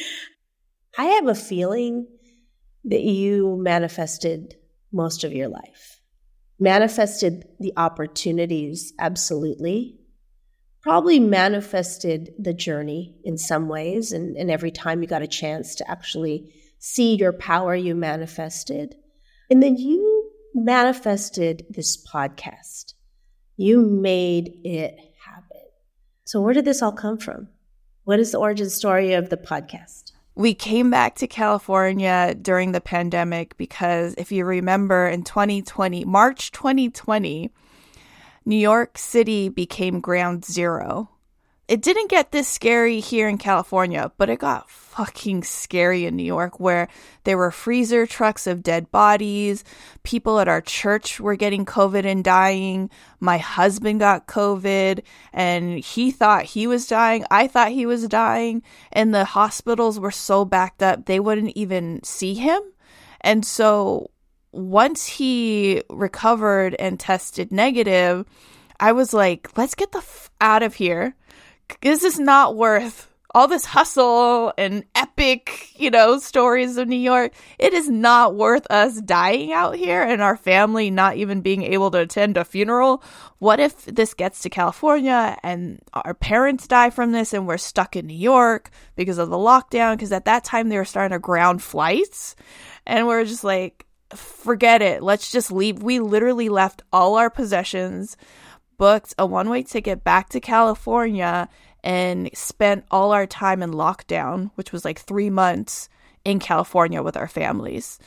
I 0.99 1.05
have 1.07 1.27
a 1.27 1.35
feeling 1.35 2.07
that 2.85 3.03
you 3.03 3.57
manifested 3.61 4.55
most 4.93 5.25
of 5.25 5.33
your 5.33 5.49
life 5.49 5.94
manifested 6.59 7.47
the 7.59 7.73
opportunities 7.77 8.93
absolutely. 8.99 9.99
Probably 10.83 11.19
manifested 11.19 12.35
the 12.39 12.53
journey 12.53 13.17
in 13.25 13.39
some 13.39 13.69
ways 13.69 14.13
and, 14.13 14.37
and 14.37 14.51
every 14.51 14.71
time 14.71 15.03
you 15.03 15.09
got 15.09 15.23
a 15.23 15.27
chance 15.27 15.75
to 15.77 15.91
actually 15.91 16.53
see 16.79 17.17
your 17.17 17.33
power 17.33 17.75
you 17.75 17.95
manifested. 17.95 18.95
And 19.51 19.63
then 19.63 19.77
you 19.77 20.31
manifested 20.55 21.67
this 21.71 21.97
podcast. 22.07 22.95
You 23.57 23.83
made 23.83 24.61
it 24.65 24.97
happen. 25.25 25.63
So 26.25 26.41
where 26.41 26.55
did 26.55 26.65
this 26.65 26.83
all 26.83 26.93
come 26.93 27.19
from? 27.19 27.49
What 28.05 28.21
is 28.21 28.33
the 28.33 28.39
origin 28.39 28.69
story 28.69 29.15
of 29.15 29.31
the 29.31 29.37
podcast 29.39 30.04
we 30.35 30.55
came 30.55 30.91
back 30.91 31.15
to 31.17 31.27
California 31.27 32.35
during 32.41 32.73
the 32.73 32.81
pandemic 32.81 33.57
because 33.57 34.15
if 34.19 34.33
you 34.33 34.45
remember 34.45 35.07
in 35.07 35.23
2020, 35.23 36.05
March 36.05 36.51
2020, 36.51 37.51
New 38.45 38.57
York 38.57 38.99
City 38.99 39.49
became 39.49 40.01
ground 40.01 40.45
zero 40.45 41.09
it 41.67 41.81
didn't 41.81 42.11
get 42.11 42.31
this 42.31 42.47
scary 42.47 43.01
here 43.01 43.27
in 43.27 43.39
California, 43.39 44.13
but 44.19 44.29
it 44.29 44.39
got 44.39 44.69
fucking 44.69 45.43
scary 45.43 46.05
in 46.05 46.15
New 46.15 46.25
York 46.25 46.61
where 46.61 46.89
there 47.25 47.39
were 47.39 47.51
freezer 47.51 48.07
trucks 48.07 48.47
of 48.47 48.63
dead 48.63 48.91
bodies. 48.91 49.65
People 50.03 50.39
at 50.41 50.49
our 50.49 50.61
church 50.61 51.21
were 51.21 51.37
getting 51.37 51.65
COVID 51.65 52.05
and 52.05 52.23
dying. 52.23 52.91
My 53.19 53.39
husband 53.39 54.01
got 54.01 54.27
COVID 54.27 55.03
and 55.33 55.79
he 55.79 56.11
thought 56.11 56.45
he 56.45 56.67
was 56.67 56.87
dying. 56.87 57.25
I 57.31 57.47
thought 57.47 57.73
he 57.73 57.87
was 57.87 58.07
dying. 58.09 58.63
And 58.93 59.15
the 59.15 59.25
hospitals 59.25 59.99
were 59.99 60.11
so 60.11 60.45
backed 60.45 60.83
up, 60.83 61.07
they 61.07 61.19
wouldn't 61.19 61.57
even 61.57 62.03
see 62.05 62.35
him. 62.35 62.61
And 63.23 63.45
so 63.45 64.11
once 64.53 65.07
he 65.07 65.83
recovered 65.89 66.77
and 66.79 67.01
tested 67.01 67.51
negative, 67.51 68.27
I 68.79 68.93
was 68.93 69.15
like, 69.15 69.57
let's 69.57 69.75
get 69.75 69.93
the 69.93 69.99
f- 69.99 70.31
out 70.41 70.63
of 70.63 70.75
here 70.75 71.17
this 71.81 72.05
is 72.05 72.19
not 72.19 72.57
worth 72.57 73.11
all 73.35 73.49
this 73.49 73.65
hustle 73.65 74.53
and 74.57 74.85
epic, 74.95 75.73
you 75.77 75.91
know, 75.91 76.19
stories 76.19 76.77
of 76.77 76.87
New 76.87 76.97
York. 76.97 77.33
It 77.59 77.75
is 77.75 77.89
not 77.89 78.37
worth 78.37 78.65
us 78.71 79.01
dying 79.01 79.53
out 79.53 79.75
here 79.75 80.03
and 80.03 80.23
our 80.23 80.37
family 80.37 80.89
not 80.89 81.17
even 81.17 81.41
being 81.41 81.65
able 81.65 81.91
to 81.91 81.99
attend 81.99 82.37
a 82.37 82.45
funeral. 82.45 83.03
What 83.41 83.59
if 83.59 83.85
this 83.87 84.15
gets 84.15 84.43
to 84.43 84.51
California 84.51 85.37
and 85.43 85.81
our 85.93 86.15
parents 86.15 86.69
die 86.69 86.91
from 86.91 87.11
this 87.11 87.33
and 87.33 87.47
we're 87.47 87.59
stuck 87.59 87.97
in 87.97 88.07
New 88.07 88.15
York 88.15 88.71
because 88.95 89.19
of 89.19 89.31
the 89.31 89.37
lockdown? 89.37 89.95
Because 89.95 90.13
at 90.13 90.27
that 90.27 90.45
time 90.45 90.69
they 90.69 90.77
were 90.77 90.85
starting 90.85 91.17
to 91.17 91.19
ground 91.19 91.61
flights 91.61 92.37
and 92.87 93.09
we're 93.09 93.25
just 93.25 93.43
like, 93.43 93.85
forget 94.15 94.81
it. 94.81 95.03
Let's 95.03 95.33
just 95.33 95.51
leave. 95.51 95.83
We 95.83 95.99
literally 95.99 96.49
left 96.49 96.83
all 96.93 97.17
our 97.17 97.31
possessions 97.31 98.17
booked 98.77 99.15
a 99.19 99.27
one 99.27 99.49
way 99.49 99.63
ticket 99.63 100.05
back 100.05 100.29
to 100.31 100.41
California 100.41 101.49
and 101.83 102.31
spent 102.35 102.85
all 102.91 103.13
our 103.13 103.27
time 103.27 103.63
in 103.63 103.73
lockdown, 103.73 104.51
which 104.55 104.73
was 104.73 104.85
like 104.85 104.99
three 104.99 105.31
months 105.31 105.89
in 106.25 106.39
California 106.39 107.03
with 107.03 107.17
our 107.17 107.29
families. 107.29 107.99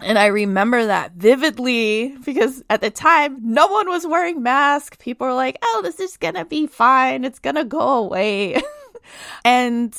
And 0.00 0.18
I 0.18 0.26
remember 0.26 0.86
that 0.86 1.12
vividly 1.12 2.16
because 2.24 2.62
at 2.68 2.80
the 2.80 2.90
time, 2.90 3.38
no 3.42 3.68
one 3.68 3.88
was 3.88 4.06
wearing 4.06 4.42
masks. 4.42 4.96
People 4.98 5.28
were 5.28 5.34
like, 5.34 5.56
oh, 5.62 5.80
this 5.84 6.00
is 6.00 6.16
going 6.16 6.34
to 6.34 6.44
be 6.44 6.66
fine. 6.66 7.24
It's 7.24 7.38
going 7.38 7.54
to 7.54 7.64
go 7.64 8.04
away. 8.04 8.60
and 9.44 9.96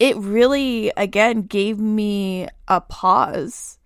it 0.00 0.16
really, 0.16 0.90
again, 0.96 1.42
gave 1.42 1.78
me 1.78 2.48
a 2.66 2.80
pause 2.80 3.78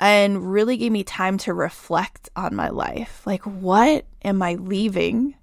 and 0.00 0.52
really 0.52 0.76
gave 0.76 0.92
me 0.92 1.04
time 1.04 1.38
to 1.38 1.54
reflect 1.54 2.28
on 2.36 2.54
my 2.54 2.68
life. 2.68 3.22
Like, 3.26 3.42
what 3.42 4.06
am 4.22 4.42
I 4.42 4.54
leaving? 4.54 5.34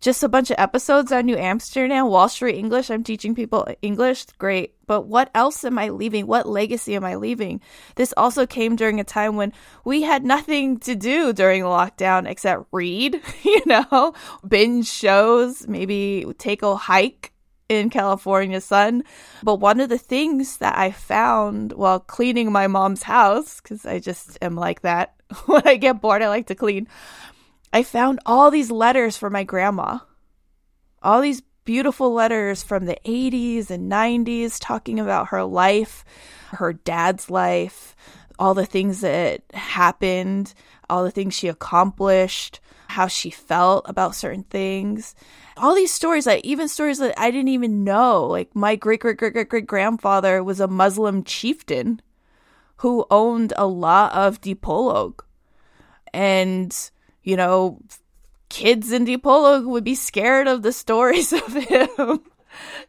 Just 0.00 0.22
a 0.22 0.28
bunch 0.28 0.50
of 0.50 0.58
episodes 0.58 1.12
on 1.12 1.24
New 1.24 1.36
Amsterdam, 1.36 2.08
Wall 2.08 2.28
Street 2.28 2.58
English. 2.58 2.90
I'm 2.90 3.02
teaching 3.02 3.34
people 3.34 3.66
English. 3.80 4.26
Great. 4.36 4.74
But 4.86 5.06
what 5.06 5.30
else 5.34 5.64
am 5.64 5.78
I 5.78 5.88
leaving? 5.88 6.26
What 6.26 6.46
legacy 6.46 6.94
am 6.94 7.04
I 7.04 7.14
leaving? 7.14 7.62
This 7.96 8.12
also 8.14 8.46
came 8.46 8.76
during 8.76 9.00
a 9.00 9.04
time 9.04 9.36
when 9.36 9.54
we 9.82 10.02
had 10.02 10.22
nothing 10.22 10.78
to 10.80 10.94
do 10.94 11.32
during 11.32 11.62
lockdown 11.62 12.28
except 12.28 12.66
read, 12.70 13.18
you 13.44 13.62
know, 13.64 14.12
binge 14.46 14.88
shows, 14.88 15.66
maybe 15.66 16.26
take 16.36 16.62
a 16.62 16.76
hike 16.76 17.33
in 17.68 17.90
California 17.90 18.60
sun. 18.60 19.04
But 19.42 19.56
one 19.56 19.80
of 19.80 19.88
the 19.88 19.98
things 19.98 20.58
that 20.58 20.76
I 20.76 20.90
found 20.90 21.72
while 21.72 22.00
cleaning 22.00 22.52
my 22.52 22.66
mom's 22.66 23.02
house, 23.02 23.60
because 23.60 23.86
I 23.86 23.98
just 23.98 24.38
am 24.42 24.54
like 24.54 24.82
that 24.82 25.14
when 25.46 25.62
I 25.66 25.76
get 25.76 26.00
bored, 26.00 26.22
I 26.22 26.28
like 26.28 26.46
to 26.48 26.54
clean. 26.54 26.88
I 27.72 27.82
found 27.82 28.20
all 28.24 28.50
these 28.50 28.70
letters 28.70 29.16
from 29.16 29.32
my 29.32 29.42
grandma, 29.44 29.98
all 31.02 31.20
these 31.20 31.42
beautiful 31.64 32.12
letters 32.12 32.62
from 32.62 32.84
the 32.84 32.98
80s 33.04 33.70
and 33.70 33.90
90s 33.90 34.58
talking 34.60 35.00
about 35.00 35.28
her 35.28 35.42
life, 35.44 36.04
her 36.52 36.72
dad's 36.72 37.30
life, 37.30 37.96
all 38.38 38.54
the 38.54 38.66
things 38.66 39.00
that 39.00 39.42
happened. 39.52 40.54
all 40.90 41.02
the 41.02 41.10
things 41.10 41.32
she 41.32 41.48
accomplished, 41.48 42.60
how 42.88 43.06
she 43.06 43.30
felt 43.30 43.86
about 43.88 44.14
certain 44.14 44.42
things. 44.44 45.14
All 45.56 45.74
these 45.74 45.92
stories, 45.92 46.26
like 46.26 46.44
even 46.44 46.68
stories 46.68 46.98
that 46.98 47.14
I 47.18 47.30
didn't 47.30 47.48
even 47.48 47.84
know. 47.84 48.26
Like 48.26 48.54
my 48.54 48.76
great 48.76 49.00
great 49.00 49.16
great 49.16 49.32
great 49.32 49.48
great 49.48 49.66
grandfather 49.66 50.42
was 50.42 50.60
a 50.60 50.66
Muslim 50.66 51.22
chieftain 51.22 52.00
who 52.78 53.06
owned 53.10 53.52
a 53.56 53.66
lot 53.66 54.12
of 54.12 54.40
Dipolog. 54.40 55.20
And, 56.12 56.76
you 57.22 57.36
know, 57.36 57.80
kids 58.48 58.92
in 58.92 59.04
Dipolog 59.04 59.66
would 59.66 59.84
be 59.84 59.94
scared 59.94 60.46
of 60.46 60.62
the 60.62 60.72
stories 60.72 61.32
of 61.32 61.52
him. 61.54 62.20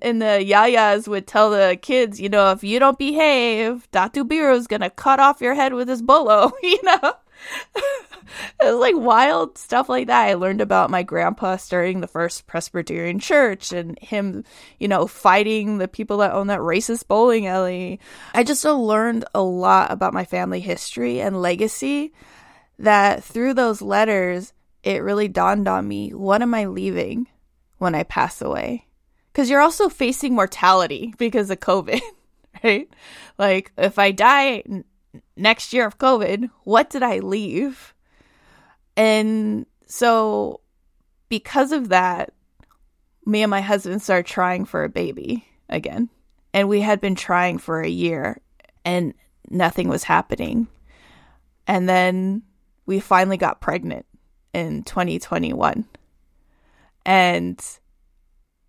and 0.01 0.21
the 0.21 0.45
yayas 0.45 1.07
would 1.07 1.27
tell 1.27 1.49
the 1.49 1.77
kids, 1.81 2.19
you 2.19 2.29
know, 2.29 2.51
if 2.51 2.63
you 2.63 2.79
don't 2.79 2.99
behave, 2.99 3.87
Datu 3.91 4.27
Biru's 4.27 4.67
gonna 4.67 4.89
cut 4.89 5.19
off 5.19 5.41
your 5.41 5.55
head 5.55 5.73
with 5.73 5.87
his 5.87 6.01
bolo, 6.01 6.51
you 6.63 6.81
know? 6.83 7.13
it 7.75 8.63
was 8.63 8.75
like 8.75 8.95
wild 8.95 9.57
stuff 9.57 9.89
like 9.89 10.07
that. 10.07 10.27
I 10.29 10.33
learned 10.33 10.61
about 10.61 10.89
my 10.89 11.03
grandpa 11.03 11.57
starting 11.57 12.01
the 12.01 12.07
first 12.07 12.47
Presbyterian 12.47 13.19
church 13.19 13.71
and 13.71 13.97
him, 13.99 14.43
you 14.79 14.87
know, 14.87 15.07
fighting 15.07 15.77
the 15.77 15.87
people 15.87 16.17
that 16.17 16.33
own 16.33 16.47
that 16.47 16.59
racist 16.59 17.07
bowling 17.07 17.47
alley. 17.47 17.99
I 18.33 18.43
just 18.43 18.63
learned 18.65 19.25
a 19.33 19.41
lot 19.41 19.91
about 19.91 20.13
my 20.13 20.25
family 20.25 20.59
history 20.59 21.21
and 21.21 21.41
legacy 21.41 22.13
that 22.79 23.23
through 23.23 23.53
those 23.53 23.81
letters, 23.81 24.53
it 24.83 25.03
really 25.03 25.27
dawned 25.27 25.67
on 25.67 25.87
me 25.87 26.11
what 26.11 26.41
am 26.41 26.53
I 26.53 26.65
leaving 26.65 27.27
when 27.77 27.95
I 27.95 28.03
pass 28.03 28.41
away? 28.41 28.87
Because 29.31 29.49
you're 29.49 29.61
also 29.61 29.89
facing 29.89 30.33
mortality 30.33 31.13
because 31.17 31.49
of 31.49 31.59
COVID, 31.59 32.01
right? 32.63 32.89
Like, 33.37 33.71
if 33.77 33.99
I 33.99 34.11
die 34.11 34.63
next 35.35 35.73
year 35.73 35.85
of 35.85 35.97
COVID, 35.97 36.49
what 36.63 36.89
did 36.89 37.03
I 37.03 37.19
leave? 37.19 37.93
And 38.97 39.65
so, 39.85 40.61
because 41.29 41.71
of 41.71 41.89
that, 41.89 42.33
me 43.25 43.43
and 43.43 43.49
my 43.49 43.61
husband 43.61 44.01
started 44.01 44.25
trying 44.25 44.65
for 44.65 44.83
a 44.83 44.89
baby 44.89 45.45
again. 45.69 46.09
And 46.53 46.69
we 46.69 46.81
had 46.81 47.01
been 47.01 47.15
trying 47.15 47.57
for 47.57 47.81
a 47.81 47.89
year 47.89 48.39
and 48.85 49.13
nothing 49.49 49.89
was 49.89 50.03
happening. 50.03 50.67
And 51.67 51.89
then 51.89 52.43
we 52.85 52.99
finally 52.99 53.37
got 53.37 53.61
pregnant 53.61 54.05
in 54.53 54.83
2021. 54.83 55.85
And 57.05 57.59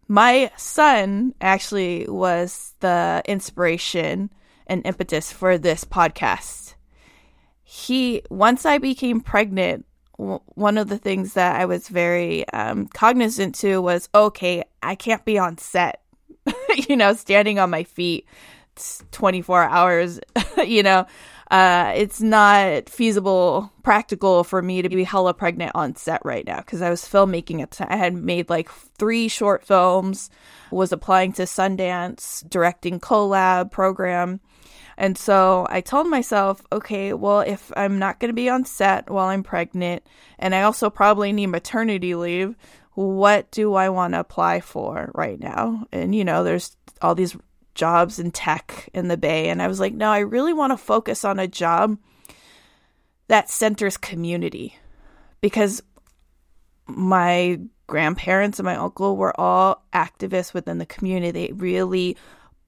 my 0.09 0.51
son 0.57 1.35
actually 1.41 2.07
was 2.09 2.75
the 2.81 3.23
inspiration 3.27 4.31
and 4.67 4.87
impetus 4.87 5.33
for 5.33 5.59
this 5.59 5.85
podcast. 5.85 6.75
He, 7.63 8.23
once 8.31 8.65
I 8.65 8.79
became 8.79 9.21
pregnant, 9.21 9.87
w- 10.19 10.41
one 10.55 10.79
of 10.79 10.89
the 10.89 10.99
things 10.99 11.35
that 11.35 11.61
I 11.61 11.65
was 11.65 11.89
very 11.89 12.49
um, 12.51 12.87
cognizant 12.87 13.55
to 13.57 13.81
was 13.81 14.09
okay, 14.15 14.65
I 14.83 14.95
can't 14.95 15.25
be 15.25 15.39
on 15.39 15.59
set, 15.59 16.03
you 16.89 16.97
know, 16.97 17.15
standing 17.15 17.59
on 17.59 17.71
my 17.71 17.85
feet 17.85 18.27
24 19.13 19.65
hours, 19.65 20.21
you 20.65 20.83
know. 20.83 21.07
Uh, 21.49 21.93
it's 21.95 22.21
not 22.21 22.89
feasible, 22.89 23.73
practical 23.85 24.43
for 24.43 24.61
me 24.61 24.83
to 24.83 24.89
be 24.89 25.05
hella 25.05 25.33
pregnant 25.33 25.71
on 25.77 25.95
set 25.95 26.21
right 26.25 26.45
now 26.45 26.59
because 26.59 26.83
I 26.83 26.91
was 26.91 27.03
filmmaking 27.03 27.63
at. 27.63 27.81
I 27.89 27.97
had 27.97 28.15
made 28.15 28.51
like 28.51 28.69
three 28.99 29.29
short 29.29 29.65
films, 29.65 30.29
was 30.73 30.91
applying 30.91 31.33
to 31.35 31.43
Sundance, 31.43 32.49
directing 32.49 32.99
collab 32.99 33.71
program. 33.71 34.41
And 34.99 35.19
so 35.19 35.67
I 35.69 35.81
told 35.81 36.09
myself, 36.09 36.63
okay, 36.73 37.13
well, 37.13 37.41
if 37.41 37.71
I'm 37.77 37.99
not 37.99 38.19
going 38.19 38.31
to 38.31 38.35
be 38.35 38.49
on 38.49 38.65
set 38.65 39.11
while 39.11 39.27
I'm 39.27 39.43
pregnant, 39.43 40.03
and 40.39 40.55
I 40.55 40.63
also 40.63 40.89
probably 40.89 41.33
need 41.33 41.47
maternity 41.47 42.15
leave, 42.15 42.57
what 42.95 43.51
do 43.51 43.75
I 43.75 43.91
want 43.91 44.15
to 44.15 44.21
apply 44.21 44.61
for 44.61 45.11
right 45.15 45.39
now? 45.39 45.87
And, 45.93 46.15
you 46.15 46.25
know, 46.25 46.43
there's 46.43 46.77
all 47.03 47.15
these 47.15 47.37
jobs 47.75 48.19
in 48.19 48.31
tech 48.31 48.89
in 48.95 49.09
the 49.09 49.19
Bay. 49.19 49.51
And 49.51 49.61
I 49.61 49.69
was 49.69 49.79
like, 49.79 49.93
no, 49.93 50.11
I 50.11 50.21
really 50.21 50.55
want 50.55 50.73
to 50.73 50.79
focus 50.79 51.25
on 51.25 51.39
a 51.39 51.47
job 51.47 51.99
that 53.29 53.51
centers 53.51 53.99
community 53.99 54.79
because 55.43 55.83
my 56.87 57.61
grandparents 57.87 58.59
and 58.59 58.67
my 58.67 58.77
uncle 58.77 59.17
were 59.17 59.39
all 59.39 59.85
activists 59.93 60.55
within 60.55 60.79
the 60.79 60.87
community. 60.87 61.49
They 61.49 61.53
really 61.53 62.17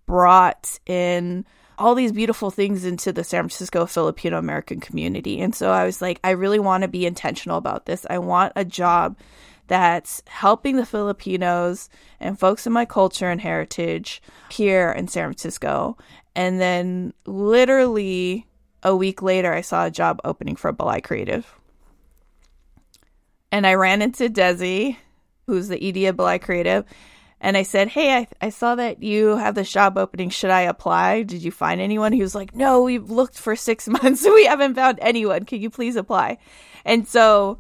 brought 0.07 0.79
in 0.87 1.47
all 1.79 1.95
these 1.95 2.13
beautiful 2.13 2.51
things 2.51 2.85
into 2.85 3.13
the 3.13 3.25
San 3.25 3.45
Francisco 3.45 3.87
Filipino 3.87 4.39
American 4.39 4.81
community. 4.81 5.41
And 5.41 5.55
so 5.55 5.71
I 5.71 5.85
was 5.85 6.03
like, 6.03 6.21
I 6.25 6.31
really 6.31 6.59
want 6.59 6.83
to 6.83 6.89
be 6.89 7.07
intentional 7.07 7.57
about 7.57 7.87
this. 7.87 8.05
I 8.11 8.19
want 8.19 8.53
a 8.57 8.65
job 8.65 9.17
that's 9.69 10.23
helping 10.27 10.77
the 10.77 10.87
Filipinos 10.87 11.89
and 12.21 12.39
folks 12.39 12.67
in 12.67 12.73
my 12.73 12.85
culture 12.85 13.31
and 13.31 13.41
heritage 13.41 14.21
here 14.51 14.91
in 14.91 15.07
San 15.09 15.25
Francisco. 15.25 15.97
And 16.35 16.61
then 16.61 17.13
literally 17.27 18.47
a 18.83 18.97
week 18.97 19.23
later, 19.23 19.53
I 19.53 19.61
saw 19.61 19.87
a 19.87 19.91
job 19.91 20.21
opening 20.25 20.57
for 20.57 20.73
Balay 20.73 21.01
Kreative. 21.01 21.45
And 23.53 23.67
I 23.67 23.75
ran 23.75 24.03
into 24.03 24.29
Desi, 24.29 24.97
who's 25.47 25.69
the 25.69 25.83
ED 25.83 26.09
of 26.09 26.17
Balay 26.17 26.41
Kreative, 26.41 26.85
and 27.41 27.57
I 27.57 27.63
said, 27.63 27.89
Hey, 27.89 28.17
I, 28.17 28.29
I 28.41 28.51
saw 28.51 28.75
that 28.75 29.03
you 29.03 29.37
have 29.37 29.55
this 29.55 29.71
job 29.71 29.97
opening. 29.97 30.31
Should 30.31 30.51
I 30.51 30.63
apply? 30.63 31.23
Did 31.23 31.43
you 31.43 31.51
find 31.51 31.81
anyone? 31.81 32.13
He 32.13 32.23
was 32.23 32.35
like, 32.35 32.55
No, 32.55 32.83
we've 32.83 33.11
looked 33.11 33.39
for 33.39 33.57
six 33.57 33.89
months. 33.89 34.25
we 34.25 34.47
haven't 34.47 34.75
found 34.75 34.99
anyone. 35.01 35.45
Can 35.45 35.61
you 35.61 35.71
please 35.71 35.97
apply? 35.97 36.39
And 36.85 37.07
so 37.07 37.59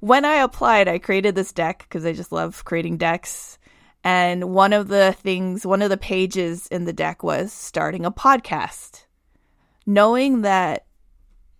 when 0.00 0.24
I 0.24 0.36
applied, 0.36 0.88
I 0.88 0.98
created 0.98 1.34
this 1.34 1.52
deck 1.52 1.80
because 1.80 2.04
I 2.04 2.12
just 2.12 2.32
love 2.32 2.64
creating 2.64 2.96
decks. 2.96 3.58
And 4.02 4.54
one 4.54 4.72
of 4.72 4.88
the 4.88 5.12
things, 5.12 5.66
one 5.66 5.82
of 5.82 5.90
the 5.90 5.98
pages 5.98 6.66
in 6.68 6.86
the 6.86 6.92
deck 6.92 7.22
was 7.22 7.52
starting 7.52 8.06
a 8.06 8.10
podcast. 8.10 9.04
Knowing 9.84 10.42
that 10.42 10.86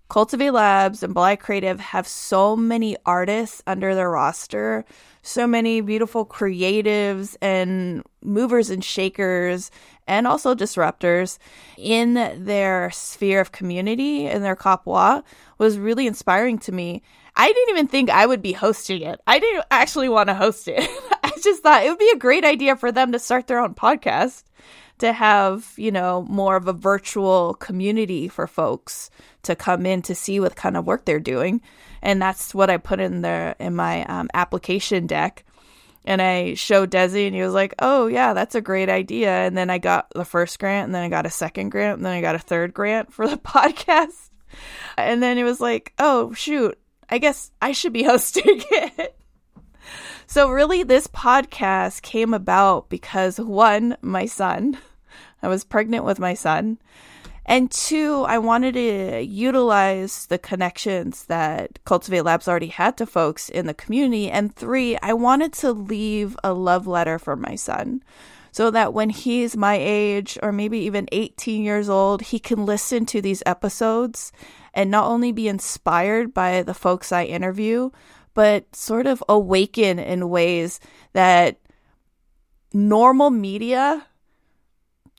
Kultivate 0.09 0.53
Labs 0.53 1.03
and 1.03 1.15
Balay 1.15 1.39
Kreative 1.39 1.79
have 1.79 2.09
so 2.09 2.57
many 2.57 2.97
artists 3.05 3.63
under 3.67 3.95
their 3.95 4.11
roster, 4.11 4.85
so 5.23 5.47
many 5.47 5.81
beautiful 5.81 6.25
creatives 6.25 7.37
and 7.41 8.03
movers 8.23 8.71
and 8.71 8.85
shakers, 8.85 9.71
and 10.07 10.27
also 10.27 10.55
disruptors 10.55 11.39
in 11.77 12.15
their 12.45 12.91
sphere 12.91 13.41
of 13.41 13.53
community 13.53 14.27
in 14.27 14.43
their 14.43 14.57
kapwa 14.57 15.23
was 15.59 15.79
really 15.79 16.07
inspiring 16.07 16.59
to 16.59 16.73
me. 16.73 17.03
I 17.37 17.47
didn't 17.53 17.71
even 17.71 17.87
think 17.87 18.11
I 18.11 18.27
would 18.27 18.43
be 18.43 18.53
hosting 18.53 19.03
it. 19.03 19.21
I 19.27 19.39
didn't 19.39 19.65
actually 19.71 20.09
want 20.09 20.29
to 20.29 20.35
host 20.35 20.69
it. 20.69 20.89
I 21.23 21.31
just 21.43 21.63
thought 21.63 21.85
it 21.85 21.91
would 21.91 21.99
be 21.99 22.11
a 22.13 22.19
great 22.19 22.45
idea 22.45 22.77
for 22.77 22.91
them 22.91 23.13
to 23.13 23.19
start 23.19 23.47
their 23.47 23.61
own 23.61 23.75
podcast 23.75 24.43
to 25.01 25.13
have, 25.13 25.73
you 25.77 25.91
know, 25.91 26.25
more 26.29 26.57
of 26.57 26.69
a 26.69 26.73
virtual 26.73 27.55
community 27.55 28.29
for 28.29 28.47
folks 28.47 29.11
to 29.43 29.57
come 29.57 29.85
in 29.85 30.03
to 30.03 30.15
see 30.15 30.41
what 30.41 30.57
kind 30.57 30.77
of 30.77 30.87
work 30.87 31.05
they're 31.05 31.19
doing. 31.19 31.61
And 32.03 32.21
that's 32.21 32.55
what 32.55 32.71
I 32.71 32.77
put 32.77 33.01
in 33.01 33.21
there 33.23 33.57
in 33.59 33.75
my 33.75 34.05
um, 34.05 34.29
application 34.33 35.07
deck. 35.07 35.45
And 36.05 36.23
I 36.23 36.55
showed 36.55 36.91
Desi, 36.91 37.27
and 37.27 37.35
he 37.35 37.43
was 37.43 37.53
like, 37.53 37.75
"Oh 37.79 38.07
yeah, 38.07 38.33
that's 38.33 38.55
a 38.55 38.63
great 38.63 38.89
idea." 38.89 39.31
And 39.31 39.55
then 39.55 39.69
I 39.69 39.77
got 39.77 40.09
the 40.15 40.25
first 40.25 40.59
grant, 40.59 40.87
and 40.87 40.95
then 40.95 41.03
I 41.03 41.11
got 41.11 41.27
a 41.27 41.31
second 41.31 41.69
grant, 41.69 41.99
and 41.99 42.07
then 42.07 42.15
I 42.15 42.23
got 42.23 42.35
a 42.35 42.39
third 42.39 42.73
grant 42.73 43.13
for 43.13 43.29
the 43.29 43.37
podcast. 43.45 44.31
And 44.97 45.23
then 45.23 45.37
it 45.37 45.45
was 45.45 45.61
like, 45.61 45.93
"Oh 45.99 46.33
shoot, 46.33 46.79
I 47.11 47.19
guess 47.19 47.51
I 47.61 47.73
should 47.73 47.93
be 47.93 48.03
hosting 48.13 48.63
it." 48.71 49.15
So 50.27 50.49
really, 50.49 50.85
this 50.85 51.07
podcast 51.07 52.01
came 52.01 52.33
about 52.33 52.89
because 52.89 53.39
one, 53.39 53.97
my 54.01 54.25
son, 54.25 54.79
I 55.43 55.49
was 55.49 55.65
pregnant 55.65 56.05
with 56.05 56.19
my 56.19 56.35
son. 56.35 56.79
And 57.47 57.71
two, 57.71 58.25
I 58.29 58.39
wanted 58.39 58.75
to 58.75 59.23
utilize 59.23 60.27
the 60.27 60.39
connections 60.39 61.25
that 61.25 61.83
Kultivate 61.85 62.25
Labs 62.25 62.47
already 62.47 62.69
had 62.69 62.97
to 62.99 63.07
folks 63.07 63.49
in 63.49 63.67
the 63.67 63.75
community. 63.75 64.31
And 64.31 64.55
three, 64.55 64.97
I 65.03 65.15
wanted 65.15 65.53
to 65.55 65.73
leave 65.73 66.37
a 66.45 66.53
love 66.53 66.87
letter 66.87 67.19
for 67.19 67.35
my 67.35 67.57
son 67.57 68.03
so 68.53 68.71
that 68.71 68.93
when 68.93 69.11
he's 69.11 69.57
my 69.57 69.79
age 69.81 70.39
or 70.43 70.53
maybe 70.53 70.79
even 70.81 71.09
18 71.13 71.65
years 71.65 71.89
old, 71.89 72.23
he 72.23 72.39
can 72.39 72.67
listen 72.67 73.07
to 73.07 73.21
these 73.21 73.43
episodes 73.47 74.33
and 74.75 74.91
not 74.91 75.07
only 75.07 75.33
be 75.33 75.49
inspired 75.49 76.33
by 76.33 76.63
the 76.63 76.75
folks 76.75 77.13
I 77.13 77.25
interview, 77.25 77.91
but 78.35 78.75
sort 78.75 79.07
of 79.07 79.23
awaken 79.29 79.99
in 79.99 80.29
ways 80.29 80.81
that 81.13 81.59
normal 82.73 83.31
media 83.31 84.07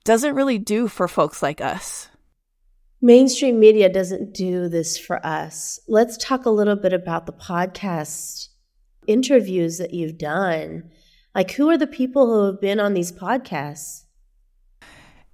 doesn't 0.03 0.35
really 0.35 0.57
do 0.57 0.87
for 0.87 1.07
folks 1.07 1.41
like 1.41 1.61
us. 1.61 2.09
Mainstream 3.01 3.59
media 3.59 3.89
doesn't 3.89 4.33
do 4.33 4.69
this 4.69 4.97
for 4.97 5.25
us. 5.25 5.79
Let's 5.87 6.17
talk 6.17 6.45
a 6.45 6.51
little 6.51 6.75
bit 6.75 6.93
about 6.93 7.25
the 7.25 7.33
podcast 7.33 8.49
interviews 9.07 9.77
that 9.79 9.93
you've 9.93 10.17
done. 10.17 10.91
Like, 11.33 11.51
who 11.51 11.69
are 11.69 11.77
the 11.77 11.87
people 11.87 12.27
who 12.27 12.45
have 12.45 12.61
been 12.61 12.79
on 12.79 12.93
these 12.93 13.11
podcasts? 13.11 14.03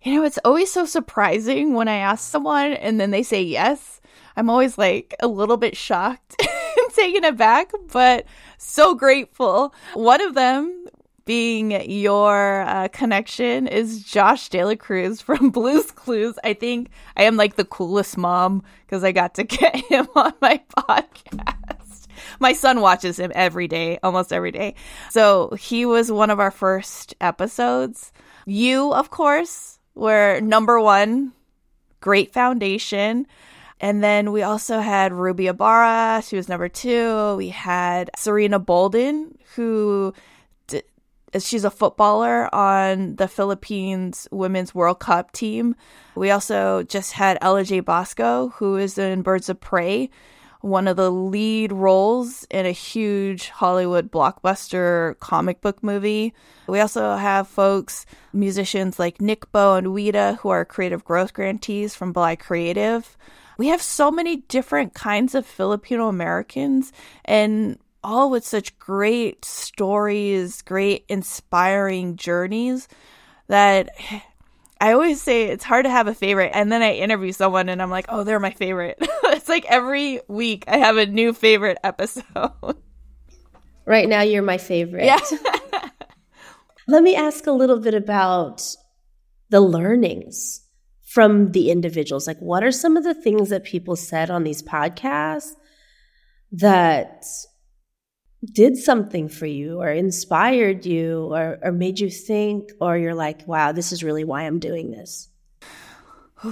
You 0.02 0.16
know, 0.16 0.24
it's 0.24 0.40
always 0.46 0.72
so 0.72 0.86
surprising 0.86 1.74
when 1.74 1.88
I 1.88 1.98
ask 1.98 2.30
someone 2.30 2.74
and 2.74 3.00
then 3.00 3.12
they 3.12 3.24
say 3.24 3.42
yes. 3.42 4.00
I'm 4.38 4.50
always 4.50 4.78
like 4.78 5.16
a 5.20 5.28
little 5.28 5.58
bit 5.58 5.76
shocked 5.76 6.36
and 6.42 6.94
taken 6.94 7.26
aback, 7.26 7.72
but 7.92 8.26
so 8.58 8.96
grateful. 8.96 9.74
One 9.94 10.22
of 10.22 10.36
them 10.36 10.77
being 11.28 11.72
your 11.92 12.62
uh, 12.62 12.88
connection 12.88 13.68
is 13.68 14.02
Josh 14.02 14.48
Dela 14.48 14.78
Cruz 14.78 15.22
from 15.22 15.50
Blues 15.52 15.92
Clues. 15.92 16.40
I 16.44 16.54
think 16.54 16.90
I 17.18 17.24
am 17.24 17.36
like 17.36 17.58
the 17.58 17.66
coolest 17.66 18.18
mom 18.18 18.64
because 18.86 19.04
I 19.04 19.12
got 19.12 19.36
to 19.36 19.44
get 19.44 19.76
him 19.76 20.08
on 20.16 20.34
my 20.42 20.64
podcast. 20.76 22.08
My 22.40 22.54
son 22.54 22.80
watches 22.80 23.20
him 23.20 23.32
every 23.36 23.68
day, 23.68 24.00
almost 24.02 24.32
every 24.32 24.52
day. 24.52 24.76
So 25.12 25.52
he 25.60 25.86
was 25.86 26.12
one 26.12 26.30
of 26.30 26.40
our 26.40 26.50
first 26.50 27.14
episodes. 27.20 28.14
You, 28.46 28.94
of 28.94 29.10
course, 29.10 29.80
were 29.96 30.40
number 30.40 30.80
one. 30.80 31.34
Great 32.00 32.32
foundation. 32.32 33.28
And 33.82 34.02
then 34.02 34.32
we 34.32 34.44
also 34.44 34.80
had 34.80 35.12
Ruby 35.12 35.48
Ibarra. 35.48 36.24
She 36.26 36.38
was 36.38 36.48
number 36.48 36.70
two. 36.70 37.36
We 37.36 37.50
had 37.50 38.10
Sarina 38.16 38.66
Bolden, 38.66 39.38
who 39.56 40.14
she's 41.40 41.64
a 41.64 41.72
footballer 41.72 42.54
on 42.54 43.16
the 43.16 43.28
Philippines 43.28 44.28
Women's 44.32 44.74
World 44.74 45.00
Cup 45.00 45.32
team. 45.32 45.76
We 46.16 46.32
also 46.32 46.84
just 46.84 47.14
had 47.14 47.38
Ella 47.42 47.64
Jay 47.64 47.80
Basco, 47.80 48.50
who 48.56 48.78
is 48.78 48.98
in 48.98 49.22
Birds 49.22 49.50
of 49.50 49.60
Prey, 49.60 50.10
one 50.62 50.88
of 50.88 50.98
the 50.98 51.12
lead 51.12 51.72
roles 51.72 52.46
in 52.50 52.66
a 52.66 52.72
huge 52.72 53.50
Hollywood 53.50 54.12
blockbuster 54.12 55.18
comic 55.20 55.62
book 55.62 55.84
movie. 55.84 56.34
We 56.68 56.80
also 56.80 57.16
have 57.16 57.48
folks, 57.48 58.06
musicians 58.34 58.98
like 58.98 59.22
Nick 59.22 59.52
Bo 59.52 59.76
and 59.76 59.88
Wita, 59.88 60.40
who 60.40 60.50
are 60.50 60.66
creative 60.66 61.06
growth 61.06 61.34
grantees 61.34 61.94
from 61.96 62.14
Balay 62.14 62.38
Kreative. 62.38 63.16
We 63.58 63.68
have 63.68 63.82
so 63.82 64.12
many 64.12 64.38
different 64.48 64.94
kinds 64.94 65.36
of 65.36 65.46
Filipino 65.46 66.08
Americans, 66.08 66.92
and 67.26 67.80
all 68.08 68.32
with 68.32 68.46
such 68.46 68.80
great 68.80 69.44
stories, 69.44 70.62
great 70.62 71.04
inspiring 71.10 72.16
journeys 72.16 72.88
that 73.48 73.90
I 74.80 74.94
always 74.94 75.20
say 75.20 75.46
it's 75.46 75.64
hard 75.64 75.86
to 75.86 75.90
have 75.90 76.08
a 76.08 76.14
favorite. 76.14 76.52
And 76.54 76.72
then 76.72 76.84
I 76.84 76.94
interview 76.94 77.32
someone 77.32 77.68
and 77.68 77.82
I'm 77.82 77.90
like, 77.90 78.06
oh, 78.10 78.24
they're 78.24 78.40
my 78.40 78.52
favorite. 78.52 78.98
it's 79.02 79.50
like 79.50 79.66
every 79.66 80.22
week 80.28 80.66
I 80.68 80.78
have 80.78 80.98
a 80.98 81.08
new 81.08 81.34
favorite 81.34 81.78
episode. 81.84 82.24
Right 83.88 84.10
now, 84.10 84.22
you're 84.22 84.44
my 84.44 84.58
favorite. 84.58 85.06
Yeah. 85.06 85.22
Let 86.90 87.02
me 87.02 87.16
ask 87.16 87.48
a 87.48 87.54
little 87.54 87.80
bit 87.80 87.94
about 87.94 88.62
the 89.50 89.62
learnings 89.62 90.60
from 91.06 91.54
the 91.54 91.72
individuals. 91.72 92.28
Like, 92.28 92.40
what 92.40 92.66
are 92.66 92.72
some 92.74 92.98
of 92.98 93.06
the 93.06 93.14
things 93.14 93.48
that 93.48 93.64
people 93.64 93.96
said 93.96 94.30
on 94.30 94.44
these 94.44 94.62
podcasts 94.62 95.54
that 96.52 97.24
did 98.46 98.78
something 98.78 99.30
for 99.30 99.48
you 99.48 99.82
or 99.82 99.90
inspired 99.90 100.86
you 100.86 101.34
or, 101.34 101.58
or 101.64 101.72
made 101.72 102.00
you 102.00 102.10
think 102.10 102.72
or 102.80 102.98
you're 102.98 103.16
like 103.16 103.48
wow 103.48 103.72
this 103.72 103.92
is 103.92 104.04
really 104.04 104.24
why 104.24 104.44
i'm 104.44 104.60
doing 104.60 104.92
this. 104.92 105.30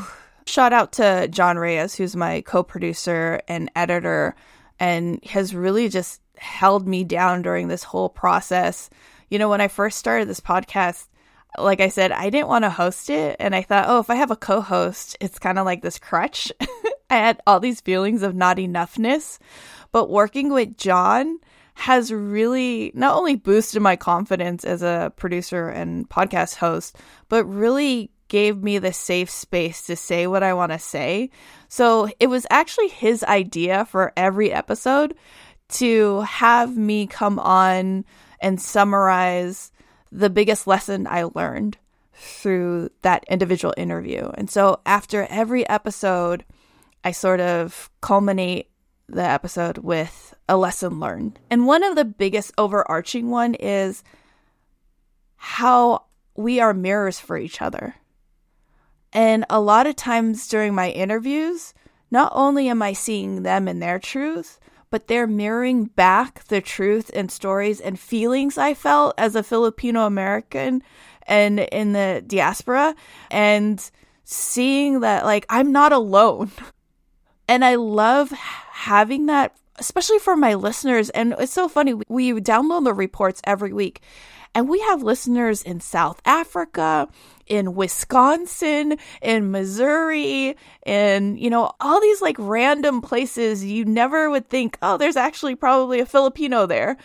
Shout 0.47 0.73
out 0.73 0.93
to 0.93 1.27
john 1.29 1.57
reyes 1.57 1.95
who's 1.95 2.15
my 2.15 2.41
co-producer 2.41 3.41
and 3.47 3.71
editor 3.75 4.35
and 4.79 5.23
has 5.25 5.55
really 5.55 5.89
just 5.89 6.21
held 6.37 6.87
me 6.87 7.03
down 7.03 7.41
during 7.41 7.67
this 7.67 7.83
whole 7.83 8.09
process. 8.09 8.89
You 9.29 9.39
know 9.39 9.49
when 9.49 9.61
i 9.61 9.67
first 9.67 9.97
started 9.97 10.27
this 10.27 10.39
podcast 10.39 11.07
like 11.57 11.81
i 11.81 11.87
said 11.87 12.11
i 12.11 12.29
didn't 12.29 12.49
want 12.49 12.63
to 12.63 12.69
host 12.69 13.09
it 13.09 13.37
and 13.39 13.55
i 13.55 13.61
thought 13.61 13.85
oh 13.87 13.99
if 13.99 14.09
i 14.09 14.15
have 14.15 14.31
a 14.31 14.35
co-host 14.35 15.15
it's 15.21 15.39
kind 15.39 15.59
of 15.59 15.65
like 15.65 15.81
this 15.81 15.99
crutch. 15.99 16.51
I 17.09 17.17
had 17.17 17.41
all 17.45 17.59
these 17.59 17.81
feelings 17.81 18.23
of 18.23 18.33
not 18.33 18.57
enoughness 18.57 19.37
but 19.91 20.09
working 20.09 20.51
with 20.51 20.77
john 20.77 21.39
has 21.75 22.11
really 22.11 22.91
not 22.95 23.15
only 23.15 23.35
boosted 23.35 23.81
my 23.81 23.95
confidence 23.95 24.63
as 24.63 24.81
a 24.81 25.13
producer 25.17 25.67
and 25.69 26.09
podcast 26.09 26.55
host, 26.55 26.97
but 27.29 27.45
really 27.45 28.11
gave 28.27 28.63
me 28.63 28.79
the 28.79 28.93
safe 28.93 29.29
space 29.29 29.85
to 29.85 29.95
say 29.95 30.25
what 30.25 30.41
I 30.41 30.53
want 30.53 30.71
to 30.71 30.79
say. 30.79 31.29
So 31.67 32.09
it 32.19 32.27
was 32.27 32.47
actually 32.49 32.87
his 32.87 33.23
idea 33.23 33.85
for 33.85 34.13
every 34.17 34.51
episode 34.51 35.15
to 35.69 36.21
have 36.21 36.75
me 36.75 37.07
come 37.07 37.39
on 37.39 38.05
and 38.39 38.61
summarize 38.61 39.71
the 40.11 40.29
biggest 40.29 40.67
lesson 40.67 41.07
I 41.07 41.23
learned 41.23 41.77
through 42.13 42.89
that 43.01 43.25
individual 43.29 43.73
interview. 43.75 44.29
And 44.35 44.49
so 44.49 44.79
after 44.85 45.27
every 45.29 45.67
episode, 45.67 46.45
I 47.03 47.11
sort 47.11 47.41
of 47.41 47.89
culminate 48.01 48.69
the 49.07 49.23
episode 49.23 49.79
with 49.79 50.34
a 50.47 50.57
lesson 50.57 50.99
learned. 50.99 51.39
And 51.49 51.65
one 51.65 51.83
of 51.83 51.95
the 51.95 52.05
biggest 52.05 52.51
overarching 52.57 53.29
one 53.29 53.55
is 53.55 54.03
how 55.35 56.05
we 56.35 56.59
are 56.59 56.73
mirrors 56.73 57.19
for 57.19 57.37
each 57.37 57.61
other. 57.61 57.95
And 59.13 59.45
a 59.49 59.61
lot 59.61 59.87
of 59.87 59.95
times 59.95 60.47
during 60.47 60.75
my 60.75 60.89
interviews, 60.89 61.73
not 62.11 62.31
only 62.35 62.67
am 62.69 62.81
I 62.81 62.93
seeing 62.93 63.43
them 63.43 63.67
and 63.67 63.81
their 63.81 63.99
truth, 63.99 64.59
but 64.89 65.07
they're 65.07 65.27
mirroring 65.27 65.85
back 65.85 66.43
the 66.45 66.61
truth 66.61 67.11
and 67.13 67.31
stories 67.31 67.81
and 67.81 67.99
feelings 67.99 68.57
I 68.57 68.73
felt 68.73 69.15
as 69.17 69.35
a 69.35 69.43
Filipino 69.43 70.05
American 70.05 70.83
and 71.23 71.59
in 71.59 71.93
the 71.93 72.23
diaspora 72.25 72.95
and 73.31 73.91
seeing 74.23 74.99
that 75.01 75.25
like 75.25 75.45
I'm 75.49 75.71
not 75.71 75.91
alone. 75.91 76.51
And 77.47 77.63
I 77.63 77.75
love 77.75 78.31
having 78.31 79.27
that, 79.27 79.55
especially 79.77 80.19
for 80.19 80.35
my 80.35 80.53
listeners. 80.53 81.09
And 81.09 81.35
it's 81.39 81.53
so 81.53 81.67
funny. 81.67 81.93
We 82.07 82.33
download 82.33 82.83
the 82.85 82.93
reports 82.93 83.41
every 83.45 83.73
week, 83.73 84.01
and 84.53 84.69
we 84.69 84.79
have 84.81 85.03
listeners 85.03 85.61
in 85.61 85.81
South 85.81 86.21
Africa, 86.25 87.09
in 87.45 87.75
Wisconsin, 87.75 88.97
in 89.21 89.51
Missouri, 89.51 90.55
in, 90.85 91.37
you 91.37 91.49
know, 91.49 91.71
all 91.81 91.99
these 92.01 92.21
like 92.21 92.37
random 92.39 93.01
places 93.01 93.63
you 93.63 93.85
never 93.85 94.29
would 94.29 94.49
think, 94.49 94.77
oh, 94.81 94.97
there's 94.97 95.17
actually 95.17 95.55
probably 95.55 95.99
a 95.99 96.05
Filipino 96.05 96.65
there, 96.65 96.97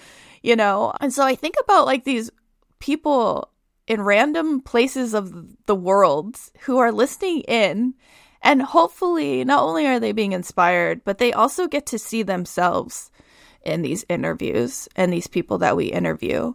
you 0.43 0.57
know? 0.57 0.93
And 1.01 1.13
so 1.13 1.25
I 1.25 1.35
think 1.35 1.57
about 1.63 1.87
like 1.87 2.05
these 2.05 2.31
people 2.79 3.51
in 3.87 4.01
random 4.01 4.61
places 4.61 5.13
of 5.13 5.67
the 5.67 5.75
world 5.75 6.39
who 6.61 6.79
are 6.79 6.93
listening 6.93 7.41
in 7.41 7.95
and 8.43 8.63
hopefully, 8.63 9.45
not 9.45 9.63
only 9.63 9.87
are 9.87 10.01
they 10.01 10.13
being 10.13 10.33
inspired, 10.33 11.05
but 11.05 11.19
they 11.19 11.33
also 11.33 11.67
get 11.67 11.87
to 11.87 11.99
see 11.99 12.23
themselves 12.23 13.11
in 13.63 13.83
these 13.83 14.05
interviews 14.09 14.89
and 14.97 15.13
these 15.13 15.27
people 15.27 15.59
that 15.59 15.77
we 15.77 15.87
interview. 15.87 16.55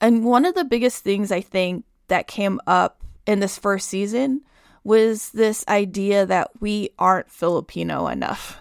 And 0.00 0.24
one 0.24 0.44
of 0.44 0.54
the 0.54 0.64
biggest 0.64 1.04
things 1.04 1.30
I 1.30 1.40
think 1.40 1.84
that 2.08 2.26
came 2.26 2.60
up 2.66 3.02
in 3.26 3.40
this 3.40 3.58
first 3.58 3.88
season 3.88 4.42
was 4.84 5.30
this 5.30 5.64
idea 5.68 6.24
that 6.24 6.50
we 6.60 6.90
aren't 6.98 7.30
Filipino 7.30 8.06
enough. 8.06 8.58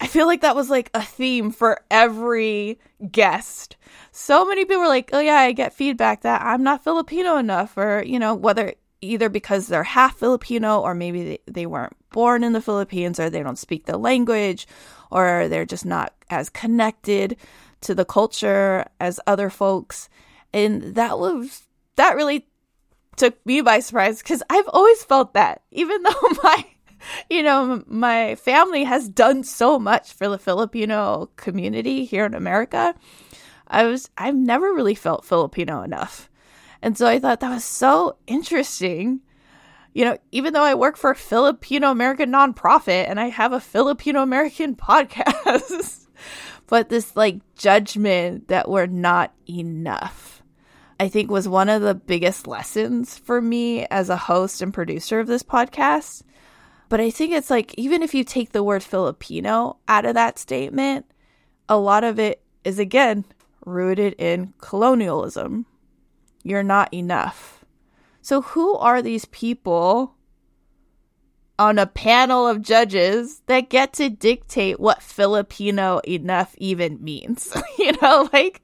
I 0.00 0.06
feel 0.06 0.26
like 0.26 0.42
that 0.42 0.54
was 0.54 0.70
like 0.70 0.90
a 0.94 1.02
theme 1.02 1.50
for 1.50 1.80
every 1.90 2.78
guest. 3.10 3.76
So 4.12 4.46
many 4.46 4.64
people 4.64 4.82
were 4.82 4.88
like, 4.88 5.10
oh, 5.12 5.18
yeah, 5.18 5.38
I 5.38 5.50
get 5.50 5.74
feedback 5.74 6.22
that 6.22 6.42
I'm 6.42 6.62
not 6.62 6.84
Filipino 6.84 7.36
enough, 7.36 7.76
or, 7.76 8.04
you 8.06 8.20
know, 8.20 8.36
whether 8.36 8.74
either 9.00 9.28
because 9.28 9.66
they're 9.66 9.84
half 9.84 10.16
Filipino 10.16 10.80
or 10.80 10.94
maybe 10.94 11.24
they, 11.24 11.38
they 11.46 11.66
weren't 11.66 11.96
born 12.10 12.42
in 12.42 12.52
the 12.52 12.60
Philippines 12.60 13.20
or 13.20 13.30
they 13.30 13.42
don't 13.42 13.58
speak 13.58 13.86
the 13.86 13.98
language 13.98 14.66
or 15.10 15.48
they're 15.48 15.64
just 15.64 15.86
not 15.86 16.14
as 16.30 16.48
connected 16.48 17.36
to 17.80 17.94
the 17.94 18.04
culture 18.04 18.84
as 19.00 19.20
other 19.26 19.50
folks. 19.50 20.08
And 20.52 20.94
that 20.94 21.18
was, 21.18 21.62
that 21.96 22.16
really 22.16 22.46
took 23.16 23.44
me 23.46 23.60
by 23.60 23.80
surprise 23.80 24.18
because 24.18 24.42
I've 24.48 24.68
always 24.68 25.02
felt 25.04 25.34
that, 25.34 25.62
even 25.70 26.02
though 26.02 26.28
my, 26.42 26.64
you 27.30 27.42
know, 27.42 27.84
my 27.86 28.34
family 28.36 28.84
has 28.84 29.08
done 29.08 29.44
so 29.44 29.78
much 29.78 30.12
for 30.12 30.28
the 30.28 30.38
Filipino 30.38 31.30
community 31.36 32.04
here 32.04 32.24
in 32.24 32.34
America. 32.34 32.94
I 33.66 33.84
was, 33.84 34.10
I've 34.16 34.34
never 34.34 34.72
really 34.72 34.94
felt 34.94 35.24
Filipino 35.24 35.82
enough. 35.82 36.30
And 36.82 36.96
so 36.96 37.06
I 37.06 37.18
thought 37.18 37.40
that 37.40 37.50
was 37.50 37.64
so 37.64 38.16
interesting. 38.26 39.20
You 39.94 40.04
know, 40.04 40.18
even 40.32 40.52
though 40.52 40.62
I 40.62 40.74
work 40.74 40.96
for 40.96 41.10
a 41.10 41.16
Filipino 41.16 41.90
American 41.90 42.30
nonprofit 42.30 43.08
and 43.08 43.18
I 43.18 43.28
have 43.28 43.52
a 43.52 43.60
Filipino 43.60 44.22
American 44.22 44.74
podcast, 44.76 46.06
but 46.66 46.88
this 46.88 47.16
like 47.16 47.40
judgment 47.56 48.48
that 48.48 48.68
we're 48.68 48.86
not 48.86 49.34
enough, 49.48 50.42
I 51.00 51.08
think 51.08 51.30
was 51.30 51.48
one 51.48 51.68
of 51.68 51.82
the 51.82 51.94
biggest 51.94 52.46
lessons 52.46 53.18
for 53.18 53.40
me 53.40 53.86
as 53.86 54.10
a 54.10 54.16
host 54.16 54.62
and 54.62 54.74
producer 54.74 55.20
of 55.20 55.26
this 55.26 55.42
podcast. 55.42 56.22
But 56.88 57.00
I 57.00 57.10
think 57.10 57.32
it's 57.32 57.50
like, 57.50 57.74
even 57.76 58.02
if 58.02 58.14
you 58.14 58.24
take 58.24 58.52
the 58.52 58.62
word 58.62 58.82
Filipino 58.82 59.76
out 59.88 60.06
of 60.06 60.14
that 60.14 60.38
statement, 60.38 61.06
a 61.68 61.76
lot 61.76 62.02
of 62.02 62.18
it 62.18 62.42
is 62.64 62.78
again 62.78 63.24
rooted 63.64 64.14
in 64.18 64.54
colonialism, 64.58 65.66
you're 66.42 66.62
not 66.62 66.92
enough. 66.92 67.64
So, 68.22 68.42
who 68.42 68.76
are 68.76 69.02
these 69.02 69.24
people 69.26 70.14
on 71.58 71.78
a 71.78 71.86
panel 71.86 72.46
of 72.46 72.62
judges 72.62 73.42
that 73.46 73.68
get 73.68 73.92
to 73.94 74.08
dictate 74.08 74.78
what 74.78 75.02
Filipino 75.02 75.98
enough 76.06 76.54
even 76.58 77.02
means. 77.02 77.52
you 77.78 77.92
know, 78.00 78.28
like 78.32 78.62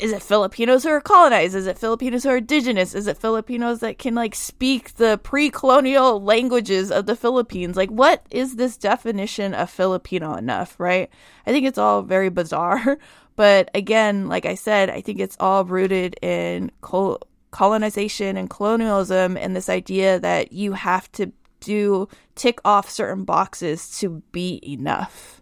is 0.00 0.10
it 0.10 0.22
Filipinos 0.22 0.82
who 0.82 0.88
are 0.88 1.00
colonized? 1.00 1.54
Is 1.54 1.66
it 1.66 1.78
Filipinos 1.78 2.24
who 2.24 2.30
are 2.30 2.38
indigenous? 2.38 2.94
Is 2.94 3.06
it 3.06 3.18
Filipinos 3.18 3.80
that 3.80 3.98
can 3.98 4.14
like 4.14 4.34
speak 4.34 4.94
the 4.94 5.20
pre-colonial 5.22 6.20
languages 6.20 6.90
of 6.90 7.06
the 7.06 7.14
Philippines? 7.14 7.76
Like 7.76 7.90
what 7.90 8.24
is 8.30 8.56
this 8.56 8.76
definition 8.76 9.54
of 9.54 9.70
Filipino 9.70 10.34
enough, 10.34 10.78
right? 10.78 11.08
I 11.46 11.52
think 11.52 11.66
it's 11.66 11.78
all 11.78 12.02
very 12.02 12.30
bizarre. 12.30 12.98
But 13.36 13.70
again, 13.74 14.28
like 14.28 14.46
I 14.46 14.54
said, 14.54 14.90
I 14.90 15.00
think 15.00 15.20
it's 15.20 15.36
all 15.40 15.64
rooted 15.64 16.16
in 16.22 16.70
col- 16.80 17.20
colonization 17.50 18.36
and 18.36 18.50
colonialism 18.50 19.36
and 19.36 19.54
this 19.54 19.68
idea 19.68 20.18
that 20.20 20.52
you 20.52 20.72
have 20.72 21.10
to 21.12 21.32
do 21.60 22.08
tick 22.34 22.60
off 22.64 22.90
certain 22.90 23.24
boxes 23.24 23.98
to 24.00 24.22
be 24.32 24.60
enough. 24.66 25.40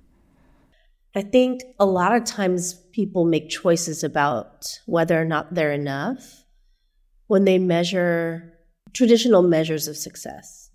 I 1.15 1.23
think 1.23 1.63
a 1.81 1.87
lot 1.87 2.15
of 2.15 2.25
times 2.25 2.75
people 2.93 3.25
make 3.25 3.49
choices 3.49 4.05
about 4.05 4.79
whether 4.87 5.21
or 5.21 5.25
not 5.25 5.55
they're 5.55 5.73
enough 5.73 6.45
when 7.27 7.45
they 7.45 7.59
measure 7.59 8.55
traditional 8.93 9.43
measures 9.43 9.89
of 9.89 9.97
success, 9.97 10.71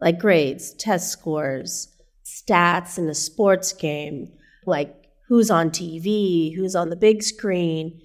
like 0.00 0.18
grades, 0.18 0.72
test 0.74 1.10
scores, 1.10 1.88
stats 2.24 2.98
in 2.98 3.08
a 3.08 3.14
sports 3.14 3.72
game, 3.72 4.32
like 4.66 5.05
who's 5.28 5.50
on 5.50 5.70
TV, 5.70 6.54
who's 6.54 6.74
on 6.74 6.90
the 6.90 6.96
big 6.96 7.22
screen. 7.22 8.00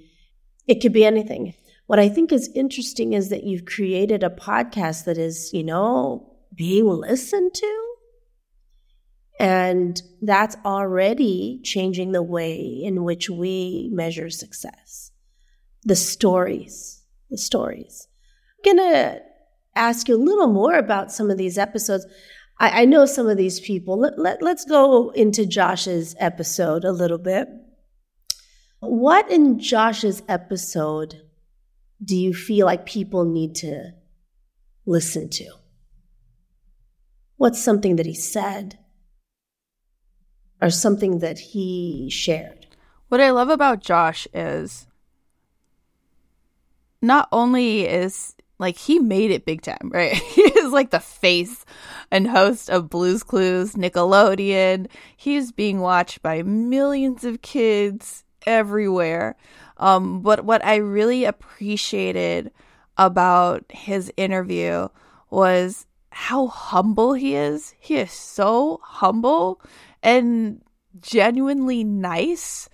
It 0.68 0.82
could 0.82 0.94
be 0.94 1.06
anything. 1.06 1.54
What 1.88 2.00
I 2.00 2.10
think 2.10 2.32
is 2.32 2.50
interesting 2.56 3.14
is 3.14 3.30
that 3.30 3.44
you've 3.44 3.66
created 3.66 4.24
a 4.24 4.30
podcast 4.30 5.06
that 5.06 5.18
is, 5.18 5.52
you 5.54 5.64
know, 5.64 6.34
being 6.56 6.88
listened 6.88 7.54
to 7.54 7.92
and 9.42 10.04
that's 10.22 10.56
already 10.64 11.62
changing 11.64 12.12
the 12.12 12.22
way 12.22 12.62
in 12.62 13.04
which 13.04 13.28
we 13.28 13.90
measure 13.92 14.30
success. 14.30 15.12
The 15.84 15.96
stories, 15.96 17.02
the 17.32 17.40
stories. 17.40 18.08
I'm 18.64 18.76
going 18.76 18.92
to 18.92 19.22
ask 19.76 20.08
you 20.08 20.16
a 20.16 20.24
little 20.24 20.54
more 20.54 20.76
about 20.76 21.12
some 21.12 21.32
of 21.32 21.40
these 21.40 21.58
episodes. 21.58 22.06
I, 22.62 22.82
I 22.82 22.86
know 22.86 23.06
some 23.06 23.28
of 23.28 23.38
these 23.38 23.60
people. 23.60 23.98
Let, 23.98 24.18
let, 24.18 24.42
let's 24.42 24.64
go 24.64 25.10
into 25.10 25.46
Josh's 25.46 26.16
episode 26.20 26.86
a 26.86 26.92
little 26.94 27.18
bit. 27.18 27.50
What 28.80 29.30
in 29.30 29.60
Josh's 29.60 30.24
episode 30.30 31.22
do 32.04 32.16
you 32.16 32.34
feel 32.34 32.66
like 32.66 32.86
people 32.86 33.26
need 33.26 33.56
to 33.56 33.92
listen 34.86 35.30
to? 35.30 35.52
What's 37.36 37.62
something 37.62 37.98
that 37.98 38.06
he 38.06 38.16
said? 38.16 38.78
or 40.62 40.70
something 40.70 41.20
that 41.20 41.40
he 41.40 42.10
shared. 42.12 42.68
What 43.10 43.20
I 43.20 43.32
love 43.32 43.50
about 43.50 43.82
Josh 43.82 44.28
is 44.34 44.88
not 47.02 47.28
only 47.32 47.88
is 47.88 48.36
like 48.62 48.78
he 48.78 49.00
made 49.00 49.32
it 49.32 49.46
big 49.46 49.62
time, 49.62 49.90
right? 49.92 50.14
he 50.36 50.42
is 50.42 50.72
like 50.72 50.92
the 50.92 51.00
face 51.00 51.66
and 52.12 52.28
host 52.28 52.70
of 52.70 52.90
Blues 52.90 53.24
Clues, 53.24 53.74
Nickelodeon. 53.74 54.88
He's 55.18 55.52
being 55.52 55.82
watched 55.82 56.22
by 56.22 56.44
millions 56.44 57.26
of 57.26 57.42
kids 57.42 58.24
everywhere. 58.46 59.36
Um, 59.78 60.22
but 60.22 60.46
what 60.46 60.64
I 60.64 60.76
really 60.76 61.26
appreciated 61.26 62.52
about 62.98 63.66
his 63.70 64.14
interview 64.16 64.88
was 65.30 65.88
how 66.12 66.48
humble 66.48 67.14
he 67.14 67.36
is. 67.36 67.74
He 67.80 67.96
is 67.96 68.12
so 68.12 68.80
humble 68.84 69.62
and 70.04 70.62
genuinely 71.02 71.84
nice. 71.84 72.70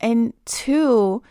And 0.00 0.34
two, 0.44 1.22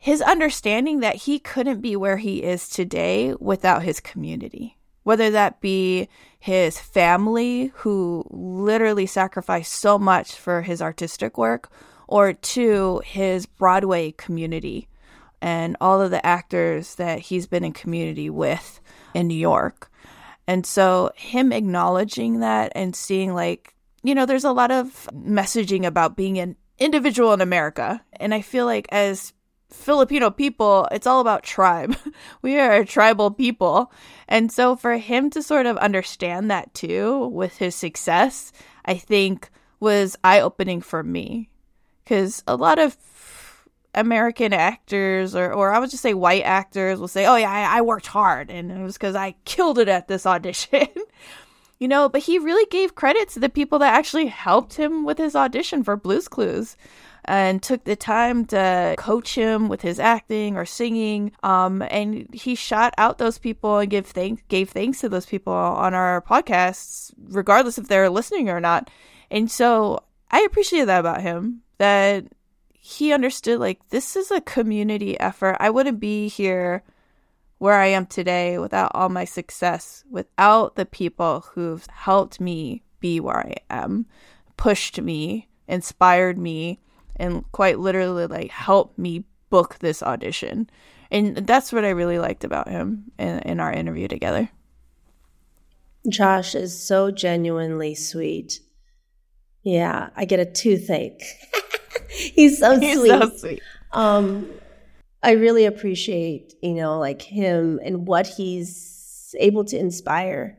his 0.00 0.22
understanding 0.22 1.00
that 1.00 1.14
he 1.14 1.38
couldn't 1.38 1.82
be 1.82 1.94
where 1.94 2.16
he 2.16 2.42
is 2.42 2.70
today 2.70 3.34
without 3.38 3.82
his 3.82 4.00
community, 4.00 4.78
whether 5.02 5.30
that 5.30 5.60
be 5.60 6.08
his 6.38 6.80
family, 6.80 7.70
who 7.76 8.24
literally 8.30 9.04
sacrificed 9.04 9.74
so 9.74 9.98
much 9.98 10.32
for 10.32 10.62
his 10.62 10.80
artistic 10.80 11.36
work, 11.36 11.70
or 12.08 12.32
to 12.32 13.02
his 13.04 13.44
Broadway 13.44 14.12
community 14.12 14.88
and 15.42 15.76
all 15.82 16.00
of 16.00 16.10
the 16.10 16.24
actors 16.24 16.94
that 16.94 17.18
he's 17.18 17.46
been 17.46 17.62
in 17.62 17.74
community 17.74 18.30
with 18.30 18.80
in 19.12 19.28
New 19.28 19.34
York. 19.34 19.90
And 20.46 20.64
so, 20.64 21.10
him 21.14 21.52
acknowledging 21.52 22.40
that 22.40 22.72
and 22.74 22.96
seeing, 22.96 23.34
like, 23.34 23.74
you 24.02 24.14
know, 24.14 24.24
there's 24.24 24.44
a 24.44 24.52
lot 24.52 24.70
of 24.70 25.10
messaging 25.12 25.84
about 25.84 26.16
being 26.16 26.38
an 26.38 26.56
individual 26.78 27.34
in 27.34 27.42
America. 27.42 28.02
And 28.14 28.32
I 28.32 28.40
feel 28.40 28.64
like 28.64 28.86
as 28.90 29.34
Filipino 29.70 30.30
people, 30.30 30.88
it's 30.90 31.06
all 31.06 31.20
about 31.20 31.42
tribe. 31.42 31.96
we 32.42 32.58
are 32.58 32.72
a 32.72 32.86
tribal 32.86 33.30
people. 33.30 33.92
And 34.28 34.50
so 34.50 34.76
for 34.76 34.96
him 34.96 35.30
to 35.30 35.42
sort 35.42 35.66
of 35.66 35.76
understand 35.78 36.50
that 36.50 36.72
too 36.74 37.26
with 37.28 37.58
his 37.58 37.74
success, 37.74 38.52
I 38.84 38.94
think 38.94 39.50
was 39.78 40.16
eye 40.22 40.40
opening 40.40 40.80
for 40.80 41.02
me. 41.02 41.48
Because 42.04 42.42
a 42.46 42.56
lot 42.56 42.78
of 42.78 42.96
American 43.94 44.52
actors, 44.52 45.34
or, 45.34 45.52
or 45.52 45.72
I 45.72 45.78
would 45.78 45.90
just 45.90 46.02
say 46.02 46.14
white 46.14 46.42
actors, 46.42 46.98
will 46.98 47.08
say, 47.08 47.26
Oh, 47.26 47.36
yeah, 47.36 47.50
I, 47.50 47.78
I 47.78 47.80
worked 47.82 48.06
hard. 48.06 48.50
And 48.50 48.70
it 48.70 48.82
was 48.82 48.94
because 48.94 49.14
I 49.14 49.36
killed 49.44 49.78
it 49.78 49.88
at 49.88 50.08
this 50.08 50.26
audition. 50.26 50.88
you 51.78 51.88
know, 51.88 52.08
but 52.08 52.22
he 52.22 52.38
really 52.38 52.66
gave 52.70 52.94
credit 52.94 53.28
to 53.30 53.40
the 53.40 53.48
people 53.48 53.78
that 53.78 53.94
actually 53.94 54.26
helped 54.26 54.74
him 54.74 55.04
with 55.04 55.18
his 55.18 55.34
audition 55.34 55.82
for 55.82 55.96
Blues 55.96 56.28
Clues 56.28 56.76
and 57.24 57.62
took 57.62 57.84
the 57.84 57.96
time 57.96 58.44
to 58.46 58.94
coach 58.98 59.34
him 59.34 59.68
with 59.68 59.82
his 59.82 60.00
acting 60.00 60.56
or 60.56 60.64
singing. 60.64 61.32
Um, 61.42 61.82
and 61.82 62.32
he 62.32 62.54
shot 62.54 62.94
out 62.98 63.18
those 63.18 63.38
people 63.38 63.78
and 63.78 63.90
give 63.90 64.06
thank 64.06 64.46
gave 64.48 64.70
thanks 64.70 65.00
to 65.00 65.08
those 65.08 65.26
people 65.26 65.52
on 65.52 65.94
our 65.94 66.22
podcasts, 66.22 67.12
regardless 67.28 67.78
if 67.78 67.88
they're 67.88 68.10
listening 68.10 68.48
or 68.48 68.60
not. 68.60 68.90
And 69.30 69.50
so 69.50 70.00
I 70.30 70.40
appreciate 70.42 70.86
that 70.86 71.00
about 71.00 71.22
him 71.22 71.62
that 71.78 72.26
he 72.72 73.12
understood 73.12 73.60
like 73.60 73.86
this 73.90 74.16
is 74.16 74.30
a 74.30 74.40
community 74.40 75.18
effort. 75.20 75.56
I 75.60 75.70
wouldn't 75.70 76.00
be 76.00 76.28
here 76.28 76.82
where 77.58 77.74
I 77.74 77.86
am 77.86 78.06
today 78.06 78.58
without 78.58 78.90
all 78.94 79.10
my 79.10 79.26
success, 79.26 80.02
without 80.10 80.76
the 80.76 80.86
people 80.86 81.44
who've 81.52 81.86
helped 81.92 82.40
me 82.40 82.82
be 83.00 83.20
where 83.20 83.38
I 83.38 83.54
am, 83.68 84.06
pushed 84.56 85.00
me, 85.00 85.46
inspired 85.68 86.38
me, 86.38 86.80
and 87.20 87.50
quite 87.52 87.78
literally 87.78 88.26
like 88.26 88.50
help 88.50 88.96
me 88.98 89.24
book 89.50 89.78
this 89.78 90.02
audition. 90.02 90.68
And 91.10 91.36
that's 91.36 91.72
what 91.72 91.84
I 91.84 91.90
really 91.90 92.18
liked 92.18 92.44
about 92.44 92.68
him 92.68 93.10
in, 93.18 93.40
in 93.40 93.60
our 93.60 93.72
interview 93.72 94.08
together. 94.08 94.48
Josh 96.08 96.54
is 96.54 96.80
so 96.80 97.10
genuinely 97.10 97.94
sweet. 97.94 98.60
Yeah, 99.62 100.10
I 100.16 100.24
get 100.24 100.40
a 100.40 100.46
toothache. 100.46 101.22
He's 102.08 102.58
so 102.58 102.78
He's 102.78 102.98
sweet. 102.98 103.08
So 103.08 103.30
sweet. 103.36 103.62
Um, 103.92 104.50
I 105.22 105.32
really 105.32 105.66
appreciate, 105.66 106.54
you 106.62 106.74
know, 106.74 106.98
like 106.98 107.20
him 107.20 107.78
and 107.84 108.06
what 108.06 108.26
he's 108.26 109.34
able 109.38 109.64
to 109.66 109.78
inspire, 109.78 110.58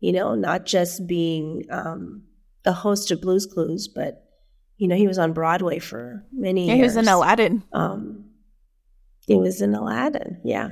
you 0.00 0.12
know, 0.12 0.34
not 0.34 0.66
just 0.66 1.06
being 1.06 1.64
um, 1.70 2.24
the 2.64 2.72
host 2.72 3.10
of 3.10 3.22
Blues 3.22 3.46
Clues, 3.46 3.88
but, 3.88 4.27
you 4.78 4.88
know, 4.88 4.96
he 4.96 5.08
was 5.08 5.18
on 5.18 5.32
Broadway 5.32 5.80
for 5.80 6.24
many 6.32 6.66
yeah, 6.66 6.74
years. 6.74 6.78
He 6.78 6.96
was 6.98 7.06
in 7.06 7.12
Aladdin. 7.12 7.62
Um, 7.72 8.24
he 9.26 9.36
was 9.36 9.60
in 9.60 9.74
Aladdin, 9.74 10.40
yeah. 10.42 10.70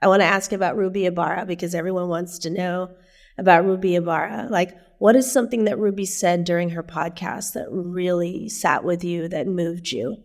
I 0.00 0.06
want 0.06 0.20
to 0.20 0.26
ask 0.26 0.52
about 0.52 0.76
Ruby 0.76 1.06
Ibarra 1.06 1.46
because 1.46 1.74
everyone 1.74 2.08
wants 2.08 2.40
to 2.40 2.50
know 2.50 2.90
about 3.38 3.64
Ruby 3.64 3.96
Ibarra. 3.96 4.46
Like, 4.50 4.76
what 4.98 5.16
is 5.16 5.30
something 5.30 5.64
that 5.64 5.78
Ruby 5.78 6.06
said 6.06 6.44
during 6.44 6.70
her 6.70 6.82
podcast 6.82 7.54
that 7.54 7.66
really 7.70 8.48
sat 8.48 8.84
with 8.84 9.02
you, 9.02 9.28
that 9.28 9.48
moved 9.48 9.90
you? 9.90 10.18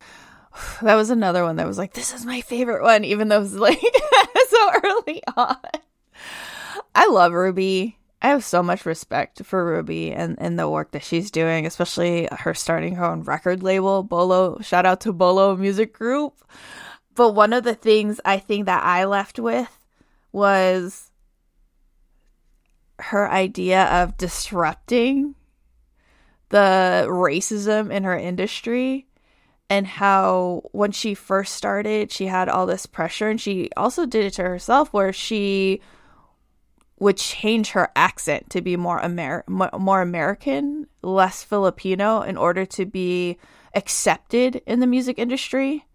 that 0.82 0.96
was 0.96 1.10
another 1.10 1.44
one 1.44 1.56
that 1.56 1.68
was 1.68 1.78
like, 1.78 1.92
this 1.92 2.12
is 2.12 2.26
my 2.26 2.40
favorite 2.40 2.82
one, 2.82 3.04
even 3.04 3.28
though 3.28 3.36
it 3.36 3.40
was 3.40 3.54
like 3.54 3.80
so 4.48 4.70
early 4.82 5.22
on. 5.36 5.56
I 6.94 7.06
love 7.06 7.32
Ruby. 7.32 7.99
I 8.22 8.28
have 8.28 8.44
so 8.44 8.62
much 8.62 8.84
respect 8.84 9.44
for 9.44 9.64
Ruby 9.64 10.12
and, 10.12 10.36
and 10.38 10.58
the 10.58 10.68
work 10.68 10.90
that 10.90 11.04
she's 11.04 11.30
doing, 11.30 11.66
especially 11.66 12.28
her 12.30 12.52
starting 12.52 12.96
her 12.96 13.04
own 13.04 13.22
record 13.22 13.62
label, 13.62 14.02
Bolo. 14.02 14.60
Shout 14.60 14.84
out 14.84 15.00
to 15.02 15.12
Bolo 15.12 15.56
Music 15.56 15.94
Group. 15.94 16.34
But 17.14 17.34
one 17.34 17.52
of 17.52 17.64
the 17.64 17.74
things 17.74 18.20
I 18.24 18.38
think 18.38 18.66
that 18.66 18.84
I 18.84 19.04
left 19.06 19.38
with 19.38 19.68
was 20.32 21.10
her 22.98 23.30
idea 23.30 23.84
of 23.84 24.18
disrupting 24.18 25.34
the 26.50 27.06
racism 27.08 27.90
in 27.90 28.04
her 28.04 28.18
industry 28.18 29.06
and 29.70 29.86
how 29.86 30.62
when 30.72 30.92
she 30.92 31.14
first 31.14 31.54
started, 31.54 32.10
she 32.10 32.26
had 32.26 32.48
all 32.48 32.66
this 32.66 32.86
pressure, 32.86 33.28
and 33.28 33.40
she 33.40 33.70
also 33.76 34.04
did 34.04 34.24
it 34.24 34.32
to 34.34 34.42
herself 34.42 34.92
where 34.92 35.12
she 35.12 35.80
would 37.00 37.16
change 37.16 37.70
her 37.70 37.90
accent 37.96 38.50
to 38.50 38.60
be 38.60 38.76
more 38.76 39.00
Amer- 39.00 39.44
more 39.48 40.02
American, 40.02 40.86
less 41.02 41.42
Filipino 41.42 42.20
in 42.20 42.36
order 42.36 42.64
to 42.66 42.86
be 42.86 43.38
accepted 43.74 44.62
in 44.66 44.80
the 44.80 44.86
music 44.86 45.18
industry. 45.18 45.86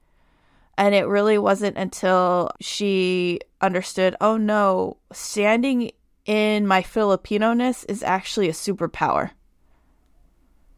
And 0.77 0.93
it 0.93 1.07
really 1.07 1.37
wasn't 1.37 1.77
until 1.77 2.51
she 2.59 3.39
understood, 3.61 4.15
oh 4.19 4.35
no, 4.35 4.97
standing 5.13 5.91
in 6.25 6.67
my 6.67 6.81
Filipino 6.81 7.53
ness 7.53 7.83
is 7.85 8.03
actually 8.03 8.49
a 8.49 8.53
superpower. 8.53 9.31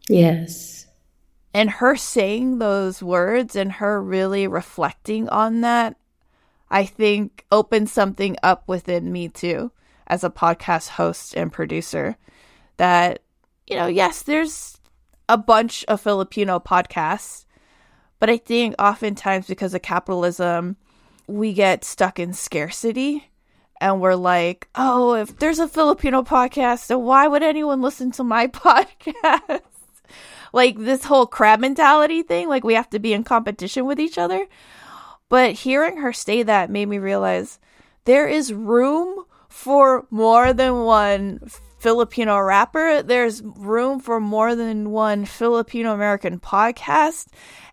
Yes. 0.10 0.88
And 1.54 1.70
her 1.70 1.96
saying 1.96 2.60
those 2.60 3.02
words 3.02 3.56
and 3.56 3.72
her 3.72 4.02
really 4.02 4.48
reflecting 4.48 5.28
on 5.30 5.62
that, 5.62 5.96
I 6.70 6.86
think 6.86 7.46
opened 7.52 7.90
something 7.90 8.36
up 8.44 8.68
within 8.68 9.12
me 9.12 9.30
too, 9.30 9.72
as 10.08 10.24
a 10.24 10.30
podcast 10.30 10.90
host 10.90 11.36
and 11.36 11.52
producer. 11.52 12.18
That, 12.78 13.20
you 13.68 13.76
know, 13.76 13.88
yes, 13.88 14.22
there's 14.22 14.80
a 15.30 15.38
bunch 15.38 15.84
of 15.88 16.02
Filipino 16.02 16.60
podcasts, 16.60 17.46
but 18.20 18.30
I 18.30 18.38
think 18.38 18.76
oftentimes 18.80 19.48
because 19.48 19.74
of 19.74 19.82
capitalism, 19.82 20.78
we 21.28 21.54
get 21.54 21.84
stuck 21.84 22.20
in 22.20 22.34
scarcity 22.34 23.30
and 23.80 24.02
we're 24.02 24.16
like, 24.16 24.70
oh, 24.76 25.14
if 25.14 25.38
there's 25.38 25.60
a 25.60 25.68
Filipino 25.68 26.24
podcast, 26.24 26.88
then 26.88 27.02
why 27.02 27.28
would 27.28 27.44
anyone 27.44 27.82
listen 27.82 28.12
to 28.12 28.24
my 28.24 28.48
podcast? 28.48 29.62
like 30.54 30.78
this 30.78 31.04
whole 31.04 31.28
crab 31.28 31.60
mentality 31.60 32.24
thing, 32.24 32.48
like 32.48 32.64
we 32.64 32.74
have 32.74 32.90
to 32.90 33.00
be 33.00 33.14
in 33.14 33.24
competition 33.24 33.86
with 33.86 34.00
each 34.00 34.18
other. 34.18 34.48
But 35.30 35.54
hearing 35.54 35.98
her 35.98 36.14
say 36.14 36.44
that 36.44 36.70
made 36.70 36.88
me 36.88 37.00
realize 37.00 37.60
there 38.06 38.28
is 38.28 38.54
room 38.54 39.26
for 39.58 40.06
more 40.12 40.54
than 40.54 40.84
one 40.84 41.40
Filipino 41.80 42.40
rapper. 42.40 43.02
There's 43.02 43.42
room 43.42 44.00
for 44.00 44.20
more 44.20 44.54
than 44.54 44.92
one 44.92 45.26
Filipino 45.26 45.96
American 45.96 46.40
podcast. 46.40 47.30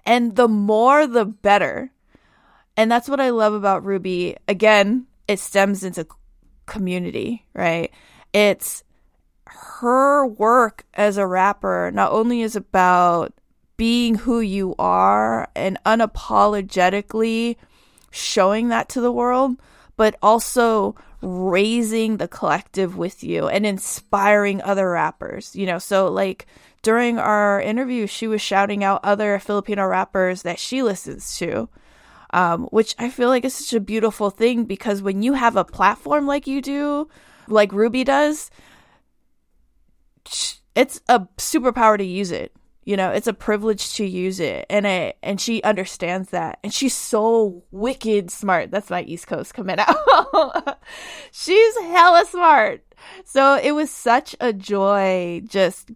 And 0.07 0.35
the 0.35 0.49
more, 0.49 1.07
the 1.07 1.27
better. 1.27 1.93
And 2.75 2.91
that's 2.91 3.07
what 3.07 3.21
I 3.21 3.29
love 3.29 3.53
about 3.53 3.85
Ruby. 3.85 4.35
Again, 4.49 5.07
it 5.29 5.39
stems 5.39 5.85
into 5.85 6.07
community, 6.65 7.45
right? 7.53 7.93
It's 8.33 8.83
her 9.45 10.27
work 10.27 10.87
as 10.95 11.19
a 11.19 11.27
rapper 11.27 11.91
not 11.93 12.13
only 12.13 12.41
is 12.41 12.57
about 12.57 13.35
being 13.77 14.15
who 14.15 14.41
you 14.41 14.75
are 14.79 15.49
and 15.55 15.79
unapologetically 15.85 17.57
showing 18.11 18.69
that 18.69 18.89
to 18.89 19.03
the 19.03 19.13
world, 19.13 19.57
but 19.99 20.17
also 20.23 20.95
raising 21.25 22.19
the 22.19 22.29
collective 22.29 22.97
with 22.97 23.25
you 23.25 23.49
and 23.49 23.65
inspiring 23.67 24.61
other 24.63 24.91
rappers. 24.91 25.57
You 25.57 25.67
know, 25.67 25.79
so 25.79 26.09
like 26.09 26.47
during 26.83 27.19
our 27.19 27.61
interview, 27.61 28.07
she 28.07 28.27
was 28.27 28.43
shouting 28.43 28.85
out 28.85 29.01
other 29.03 29.39
Filipino 29.39 29.87
rappers 29.87 30.43
that 30.43 30.59
she 30.59 30.83
listens 30.83 31.37
to 31.39 31.69
um, 32.35 32.65
which 32.73 32.97
I 32.99 33.11
feel 33.11 33.29
like 33.29 33.45
is 33.45 33.55
such 33.55 33.75
a 33.75 33.81
beautiful 33.81 34.29
thing 34.29 34.65
because 34.65 35.01
when 35.01 35.23
you 35.23 35.35
have 35.35 35.55
a 35.55 35.65
platform 35.65 36.27
like 36.27 36.49
you 36.49 36.61
do, 36.61 37.09
like 37.47 37.73
Ruby 37.73 38.03
does, 38.03 38.51
it's 40.75 41.01
a 41.09 41.21
superpower 41.39 41.97
to 41.97 42.05
use 42.05 42.33
it. 42.33 42.53
You 42.85 42.97
know, 42.97 43.11
it's 43.11 43.27
a 43.27 43.33
privilege 43.33 43.95
to 43.95 44.05
use 44.05 44.41
it, 44.41 44.67
and 44.69 44.87
I 44.87 45.15
and 45.23 45.41
she 45.41 45.63
understands 45.63 46.31
that, 46.31 46.59
and 46.63 46.73
she's 46.73 46.95
so 46.95 47.65
wicked 47.71 48.31
smart. 48.31 48.71
That's 48.71 48.91
my 48.91 49.03
East 49.03 49.27
Coast 49.27 49.55
coming 49.55 49.79
out. 49.79 50.79
she's 51.33 51.77
hella 51.79 52.25
smart. 52.27 52.85
So 53.25 53.57
it 53.57 53.73
was 53.73 53.91
such 53.91 54.37
a 54.41 54.53
joy 54.53 55.43
just 55.47 55.91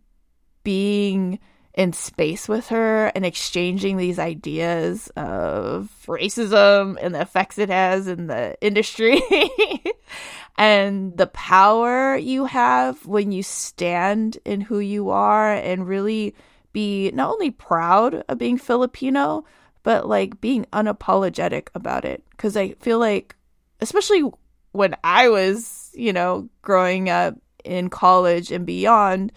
being 0.64 1.38
in 1.78 1.92
space 1.92 2.48
with 2.48 2.66
her 2.68 3.06
and 3.14 3.24
exchanging 3.24 3.96
these 3.96 4.18
ideas 4.18 5.08
of 5.16 5.88
racism 6.08 6.96
and 7.00 7.14
the 7.14 7.20
effects 7.20 7.56
it 7.56 7.68
has 7.68 8.08
in 8.08 8.26
the 8.26 8.56
industry 8.60 9.22
and 10.58 11.16
the 11.16 11.28
power 11.28 12.16
you 12.16 12.46
have 12.46 13.06
when 13.06 13.30
you 13.30 13.44
stand 13.44 14.38
in 14.44 14.60
who 14.60 14.80
you 14.80 15.10
are 15.10 15.54
and 15.54 15.86
really 15.86 16.34
be 16.78 17.10
not 17.10 17.32
only 17.32 17.50
proud 17.50 18.22
of 18.28 18.38
being 18.38 18.56
Filipino, 18.56 19.44
but 19.82 20.06
like 20.06 20.40
being 20.40 20.64
unapologetic 20.72 21.70
about 21.74 22.04
it. 22.04 22.22
Because 22.30 22.56
I 22.56 22.74
feel 22.74 23.00
like, 23.00 23.34
especially 23.80 24.22
when 24.70 24.94
I 25.02 25.28
was, 25.28 25.90
you 25.94 26.12
know, 26.12 26.48
growing 26.62 27.10
up 27.10 27.34
in 27.64 27.90
college 27.90 28.52
and 28.52 28.64
beyond, 28.64 29.32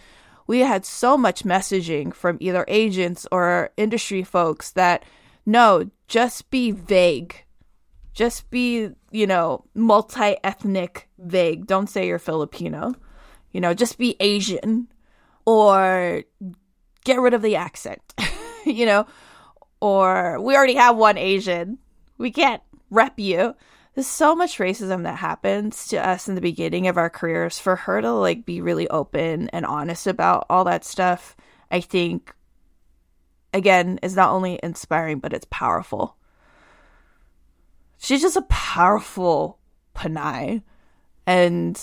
we 0.45 0.59
had 0.59 0.85
so 0.85 1.17
much 1.17 1.43
messaging 1.43 2.13
from 2.13 2.37
either 2.39 2.63
agents 2.67 3.25
or 3.31 3.71
industry 3.75 4.21
folks 4.21 4.69
that 4.73 5.03
no, 5.43 5.89
just 6.07 6.51
be 6.51 6.69
vague. 6.69 7.43
Just 8.13 8.51
be, 8.51 8.89
you 9.09 9.25
know, 9.25 9.65
multi 9.73 10.35
ethnic 10.43 11.09
vague. 11.17 11.65
Don't 11.65 11.89
say 11.89 12.05
you're 12.05 12.19
Filipino. 12.19 12.93
You 13.51 13.61
know, 13.61 13.73
just 13.73 13.97
be 13.97 14.15
Asian 14.19 14.89
or 15.43 16.23
get 17.03 17.19
rid 17.19 17.33
of 17.33 17.41
the 17.41 17.55
accent, 17.55 18.13
you 18.65 18.85
know, 18.85 19.05
or 19.79 20.39
we 20.39 20.55
already 20.55 20.75
have 20.75 20.95
one 20.95 21.17
Asian. 21.17 21.77
We 22.17 22.31
can't 22.31 22.61
rep 22.89 23.19
you. 23.19 23.55
There's 23.93 24.07
so 24.07 24.35
much 24.35 24.57
racism 24.57 25.03
that 25.03 25.17
happens 25.17 25.87
to 25.87 25.97
us 25.97 26.29
in 26.29 26.35
the 26.35 26.41
beginning 26.41 26.87
of 26.87 26.97
our 26.97 27.09
careers. 27.09 27.59
For 27.59 27.75
her 27.75 28.01
to 28.01 28.11
like 28.13 28.45
be 28.45 28.61
really 28.61 28.87
open 28.87 29.49
and 29.49 29.65
honest 29.65 30.07
about 30.07 30.45
all 30.49 30.63
that 30.65 30.85
stuff 30.85 31.35
i 31.71 31.79
think 31.79 32.33
again 33.53 33.99
is 34.01 34.15
not 34.15 34.31
only 34.31 34.59
inspiring 34.63 35.19
but 35.19 35.33
it's 35.33 35.47
powerful. 35.49 36.15
She's 37.97 38.21
just 38.21 38.37
a 38.37 38.41
powerful 38.43 39.59
Pinay. 39.95 40.63
And 41.27 41.79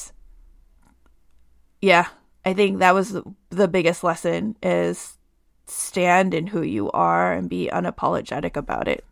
yeah 1.81 2.09
i 2.49 2.55
think 2.55 2.79
that 2.79 2.95
was 2.95 3.17
the 3.51 3.69
biggest 3.69 4.03
lesson 4.03 4.57
is 4.63 5.19
stand 5.67 6.33
in 6.33 6.47
who 6.47 6.63
you 6.63 6.91
are 6.93 7.33
and 7.33 7.51
be 7.51 7.69
unapologetic 7.73 8.57
about 8.57 8.89
it 8.89 9.05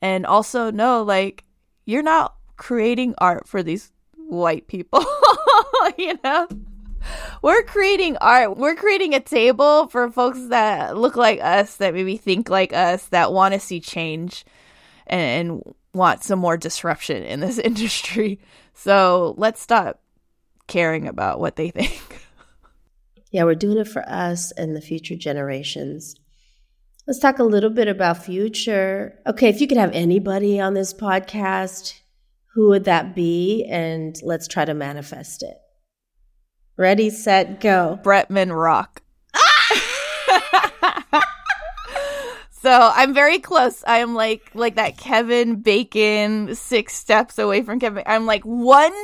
and 0.00 0.24
also 0.24 0.70
know 0.70 1.02
like 1.02 1.44
you're 1.84 2.02
not 2.02 2.34
creating 2.56 3.14
art 3.18 3.48
for 3.48 3.62
these 3.62 3.90
white 4.28 4.66
people, 4.66 5.02
you 5.96 6.18
know? 6.22 6.46
We're 7.40 7.62
creating 7.62 8.18
art. 8.18 8.58
We're 8.58 8.74
creating 8.74 9.14
a 9.14 9.20
table 9.20 9.88
for 9.88 10.10
folks 10.10 10.48
that 10.48 10.96
look 10.96 11.16
like 11.16 11.40
us, 11.40 11.76
that 11.76 11.94
maybe 11.94 12.18
think 12.18 12.50
like 12.50 12.74
us, 12.74 13.06
that 13.06 13.32
want 13.32 13.54
to 13.54 13.60
see 13.60 13.80
change 13.80 14.44
and, 15.06 15.48
and 15.48 15.74
want 15.94 16.24
some 16.24 16.38
more 16.38 16.56
disruption 16.56 17.22
in 17.22 17.40
this 17.40 17.58
industry. 17.70 18.38
So 18.74 19.34
let's 19.38 19.62
stop 19.62 20.00
caring 20.66 21.08
about 21.08 21.40
what 21.40 21.56
they 21.56 21.70
think. 21.70 22.26
Yeah, 23.30 23.44
we're 23.44 23.54
doing 23.54 23.78
it 23.78 23.88
for 23.88 24.08
us 24.08 24.52
and 24.52 24.74
the 24.74 24.80
future 24.80 25.16
generations. 25.16 26.14
Let's 27.06 27.18
talk 27.18 27.38
a 27.38 27.44
little 27.44 27.70
bit 27.70 27.88
about 27.88 28.24
future. 28.24 29.18
Okay, 29.26 29.48
if 29.48 29.60
you 29.60 29.66
could 29.66 29.78
have 29.78 29.92
anybody 29.92 30.60
on 30.60 30.74
this 30.74 30.92
podcast, 30.92 31.94
who 32.54 32.68
would 32.68 32.84
that 32.84 33.14
be? 33.14 33.66
And 33.70 34.16
let's 34.22 34.48
try 34.48 34.64
to 34.64 34.74
manifest 34.74 35.42
it. 35.42 35.56
Ready, 36.76 37.10
set, 37.10 37.60
go. 37.60 37.98
Bretman 38.02 38.54
Rock. 38.54 39.02
so 42.50 42.92
I'm 42.94 43.14
very 43.14 43.38
close. 43.38 43.82
I 43.86 43.98
am 43.98 44.14
like 44.14 44.50
like 44.54 44.76
that 44.76 44.96
Kevin 44.96 45.60
Bacon 45.60 46.54
six 46.54 46.94
steps 46.94 47.38
away 47.38 47.62
from 47.62 47.80
Kevin. 47.80 48.04
I'm 48.06 48.26
like 48.26 48.44
one 48.44 48.94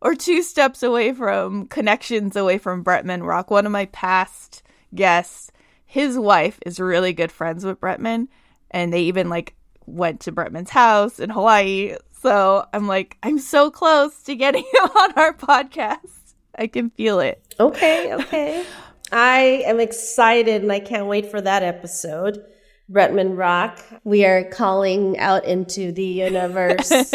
or 0.00 0.14
two 0.14 0.42
steps 0.42 0.82
away 0.82 1.12
from 1.12 1.66
connections 1.66 2.36
away 2.36 2.58
from 2.58 2.84
Bretman 2.84 3.26
Rock. 3.26 3.50
One 3.50 3.66
of 3.66 3.72
my 3.72 3.86
past 3.86 4.62
guests 4.94 5.50
his 5.84 6.18
wife 6.18 6.58
is 6.66 6.78
really 6.78 7.14
good 7.14 7.32
friends 7.32 7.64
with 7.64 7.80
Bretman, 7.80 8.28
and 8.70 8.92
they 8.92 9.00
even 9.02 9.30
like 9.30 9.54
went 9.86 10.20
to 10.20 10.32
Bretman's 10.32 10.70
house 10.70 11.18
in 11.18 11.30
Hawaii. 11.30 11.96
So 12.20 12.66
I'm 12.74 12.86
like, 12.86 13.16
I'm 13.22 13.38
so 13.38 13.70
close 13.70 14.22
to 14.24 14.34
getting 14.34 14.64
him 14.72 14.90
on 14.96 15.12
our 15.14 15.32
podcast. 15.32 16.34
I 16.56 16.66
can 16.66 16.90
feel 16.90 17.20
it. 17.20 17.42
Okay, 17.58 18.12
okay. 18.12 18.66
I 19.10 19.62
am 19.64 19.80
excited 19.80 20.62
and 20.62 20.70
I 20.70 20.80
can't 20.80 21.06
wait 21.06 21.30
for 21.30 21.40
that 21.40 21.62
episode. 21.62 22.44
Bretman 22.90 23.36
Rock, 23.36 23.78
we 24.04 24.24
are 24.24 24.44
calling 24.44 25.18
out 25.18 25.44
into 25.44 25.92
the 25.92 26.04
universe, 26.04 26.90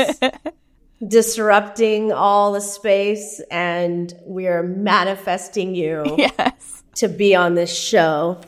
disrupting 1.08 2.12
all 2.12 2.54
the 2.54 2.62
space, 2.62 3.42
and 3.52 4.14
we 4.26 4.48
are 4.48 4.64
manifesting 4.64 5.76
you 5.76 6.04
yes. 6.18 6.84
to 6.96 7.08
be 7.08 7.36
on 7.36 7.56
this 7.56 7.76
show. 7.76 8.40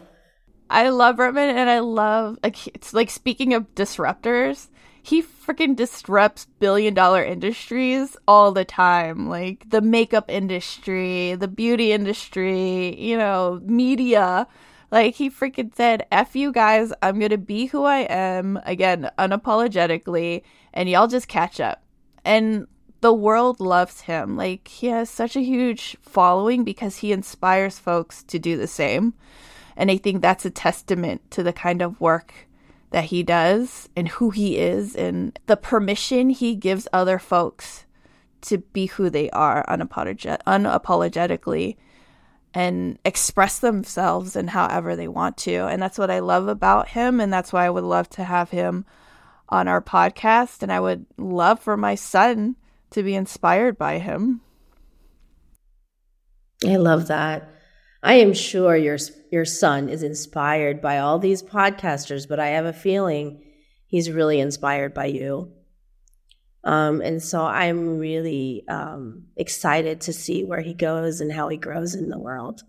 I 0.70 0.90
love 0.90 1.18
Bretman 1.18 1.54
and 1.54 1.70
I 1.70 1.80
love 1.80 2.40
like 2.44 2.68
it's 2.68 2.94
like 2.94 3.12
speaking 3.12 3.54
of 3.54 3.74
disruptors, 3.76 4.68
he 5.06 5.22
freaking 5.22 5.76
disrupts 5.76 6.48
billion 6.60 6.96
dollar 6.96 7.24
industries 7.24 8.18
all 8.28 8.52
the 8.52 8.66
time 8.66 9.30
like 9.30 9.70
the 9.70 9.82
makeup 9.82 10.32
industry 10.32 11.36
the 11.36 11.48
beauty 11.48 11.92
industry 11.92 13.00
you 13.00 13.16
know 13.16 13.62
media 13.64 14.48
like 14.90 15.14
he 15.14 15.30
freaking 15.30 15.74
said 15.76 16.08
f 16.12 16.36
you 16.36 16.52
guys 16.52 16.92
i'm 17.04 17.20
gonna 17.20 17.38
be 17.38 17.68
who 17.68 17.84
i 17.84 18.00
am 18.00 18.60
again 18.66 19.08
unapologetically 19.20 20.42
and 20.74 20.90
y'all 20.90 21.08
just 21.08 21.28
catch 21.28 21.60
up 21.60 21.84
and 22.26 22.68
the 23.02 23.14
world 23.14 23.60
loves 23.60 24.02
him 24.02 24.36
like 24.36 24.68
he 24.68 24.88
has 24.88 25.10
such 25.10 25.36
a 25.36 25.42
huge 25.42 25.96
following 26.02 26.64
because 26.64 26.98
he 26.98 27.12
inspires 27.12 27.80
folks 27.80 28.24
to 28.24 28.40
do 28.40 28.58
the 28.58 28.68
same 28.68 29.14
and 29.78 29.92
i 29.92 29.98
think 29.98 30.22
that's 30.22 30.46
a 30.46 30.50
testament 30.50 31.22
to 31.32 31.44
the 31.44 31.54
kind 31.54 31.82
of 31.82 32.02
work 32.02 32.34
that 32.92 33.06
he 33.06 33.24
does 33.24 33.90
and 33.96 34.08
who 34.08 34.30
he 34.30 34.58
is 34.58 34.96
and 34.96 35.40
the 35.46 35.58
permission 35.58 36.30
he 36.30 36.56
gives 36.56 36.88
other 36.92 37.20
folks 37.20 37.86
to 38.42 38.60
be 38.60 38.86
who 38.86 39.10
they 39.10 39.30
are 39.32 39.66
unapologet- 39.68 40.42
unapologetically 40.48 41.76
and 42.54 42.98
express 43.04 43.60
themselves 43.60 44.36
in 44.36 44.48
however 44.48 44.96
they 44.96 45.10
want 45.10 45.36
to. 45.36 45.66
And 45.68 45.82
that's 45.82 45.98
what 45.98 46.10
I 46.10 46.20
love 46.20 46.48
about 46.48 46.88
him. 46.90 47.20
And 47.20 47.32
that's 47.32 47.52
why 47.52 47.66
I 47.66 47.70
would 47.70 47.84
love 47.84 48.10
to 48.12 48.24
have 48.24 48.50
him 48.50 48.86
on 49.50 49.68
our 49.68 49.82
podcast. 49.82 50.64
And 50.64 50.72
I 50.72 50.80
would 50.80 51.06
love 51.18 51.60
for 51.60 51.78
my 51.78 51.96
son 51.96 52.56
to 52.92 53.04
be 53.04 53.16
inspired 53.16 53.78
by 53.78 54.00
him. 54.00 54.42
I 56.66 56.78
love 56.78 57.08
that. 57.08 57.52
I 58.02 58.16
am 58.16 58.34
sure 58.34 58.76
your 58.76 58.98
your 59.32 59.46
son 59.46 59.90
is 59.90 60.04
inspired 60.04 60.82
by 60.82 61.00
all 61.00 61.18
these 61.18 61.42
podcasters, 61.42 62.28
but 62.28 62.40
I 62.40 62.50
have 62.50 62.66
a 62.66 62.74
feeling 62.74 63.44
he's 63.88 64.12
really 64.12 64.40
inspired 64.40 64.94
by 64.94 65.08
you. 65.08 65.52
Um, 66.64 67.02
and 67.02 67.22
so 67.22 67.44
I'm 67.44 67.98
really 67.98 68.64
um, 68.68 69.26
excited 69.36 70.02
to 70.02 70.14
see 70.14 70.44
where 70.44 70.62
he 70.62 70.74
goes 70.74 71.22
and 71.22 71.32
how 71.32 71.48
he 71.50 71.58
grows 71.58 71.94
in 71.94 72.10
the 72.10 72.20
world 72.20 72.62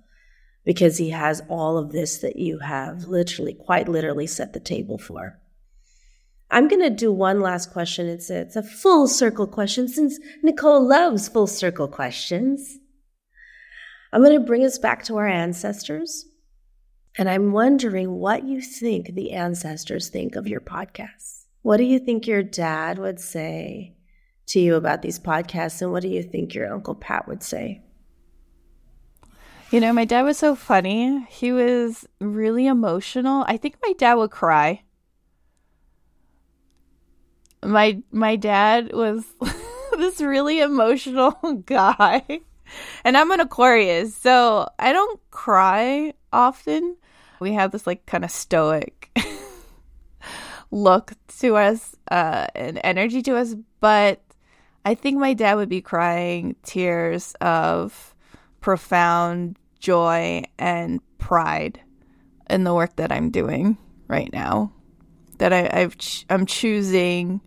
because 0.64 0.98
he 0.98 1.10
has 1.10 1.42
all 1.48 1.78
of 1.78 1.92
this 1.92 2.18
that 2.18 2.36
you 2.36 2.58
have 2.58 3.04
literally, 3.04 3.54
quite 3.54 3.88
literally, 3.88 4.26
set 4.26 4.52
the 4.52 4.60
table 4.60 4.98
for. 4.98 5.38
I'm 6.50 6.68
going 6.68 6.82
to 6.82 6.90
do 6.90 7.12
one 7.12 7.40
last 7.40 7.72
question. 7.72 8.06
It's 8.06 8.30
a, 8.30 8.40
it's 8.40 8.56
a 8.56 8.62
full 8.62 9.08
circle 9.08 9.46
question 9.46 9.88
since 9.88 10.18
Nicole 10.42 10.86
loves 10.86 11.28
full 11.28 11.46
circle 11.46 11.88
questions. 11.88 12.78
I'm 14.12 14.22
going 14.22 14.38
to 14.38 14.46
bring 14.46 14.64
us 14.64 14.78
back 14.78 15.04
to 15.04 15.16
our 15.16 15.26
ancestors. 15.26 16.26
And 17.18 17.28
I'm 17.28 17.52
wondering 17.52 18.12
what 18.12 18.44
you 18.44 18.60
think 18.60 19.14
the 19.14 19.32
ancestors 19.32 20.08
think 20.08 20.36
of 20.36 20.46
your 20.46 20.60
podcasts. 20.60 21.46
What 21.62 21.78
do 21.78 21.84
you 21.84 21.98
think 21.98 22.26
your 22.26 22.42
dad 22.42 22.98
would 22.98 23.18
say 23.18 23.96
to 24.48 24.60
you 24.60 24.76
about 24.76 25.02
these 25.02 25.18
podcasts? 25.18 25.82
And 25.82 25.90
what 25.90 26.02
do 26.02 26.08
you 26.08 26.22
think 26.22 26.54
your 26.54 26.72
Uncle 26.72 26.94
Pat 26.94 27.26
would 27.26 27.42
say? 27.42 27.82
You 29.70 29.80
know, 29.80 29.92
my 29.92 30.04
dad 30.04 30.22
was 30.22 30.38
so 30.38 30.54
funny. 30.54 31.26
He 31.28 31.50
was 31.50 32.06
really 32.20 32.66
emotional. 32.66 33.44
I 33.48 33.56
think 33.56 33.78
my 33.82 33.94
dad 33.94 34.14
would 34.14 34.30
cry. 34.30 34.82
My 37.64 38.02
my 38.12 38.36
dad 38.36 38.92
was 38.92 39.24
this 39.96 40.20
really 40.20 40.60
emotional 40.60 41.32
guy. 41.66 42.22
And 43.04 43.16
I'm 43.16 43.30
an 43.30 43.40
Aquarius, 43.40 44.14
so 44.14 44.68
I 44.78 44.92
don't 44.92 45.20
cry 45.30 46.14
often. 46.32 46.96
We 47.38 47.52
have 47.52 47.70
this 47.70 47.86
like 47.86 48.06
kind 48.06 48.24
of 48.24 48.30
stoic 48.30 49.16
look 50.70 51.12
to 51.38 51.56
us 51.56 51.94
uh, 52.10 52.46
and 52.54 52.80
energy 52.82 53.22
to 53.22 53.36
us, 53.36 53.54
but 53.80 54.20
I 54.84 54.94
think 54.94 55.18
my 55.18 55.32
dad 55.32 55.54
would 55.54 55.68
be 55.68 55.80
crying 55.80 56.56
tears 56.62 57.34
of 57.40 58.14
profound 58.60 59.58
joy 59.78 60.42
and 60.58 61.00
pride 61.18 61.80
in 62.48 62.64
the 62.64 62.74
work 62.74 62.96
that 62.96 63.12
I'm 63.12 63.30
doing 63.30 63.76
right 64.08 64.32
now. 64.32 64.72
That 65.38 65.52
I, 65.52 65.68
I've 65.72 65.98
ch- 65.98 66.24
I'm 66.30 66.46
choosing 66.46 67.40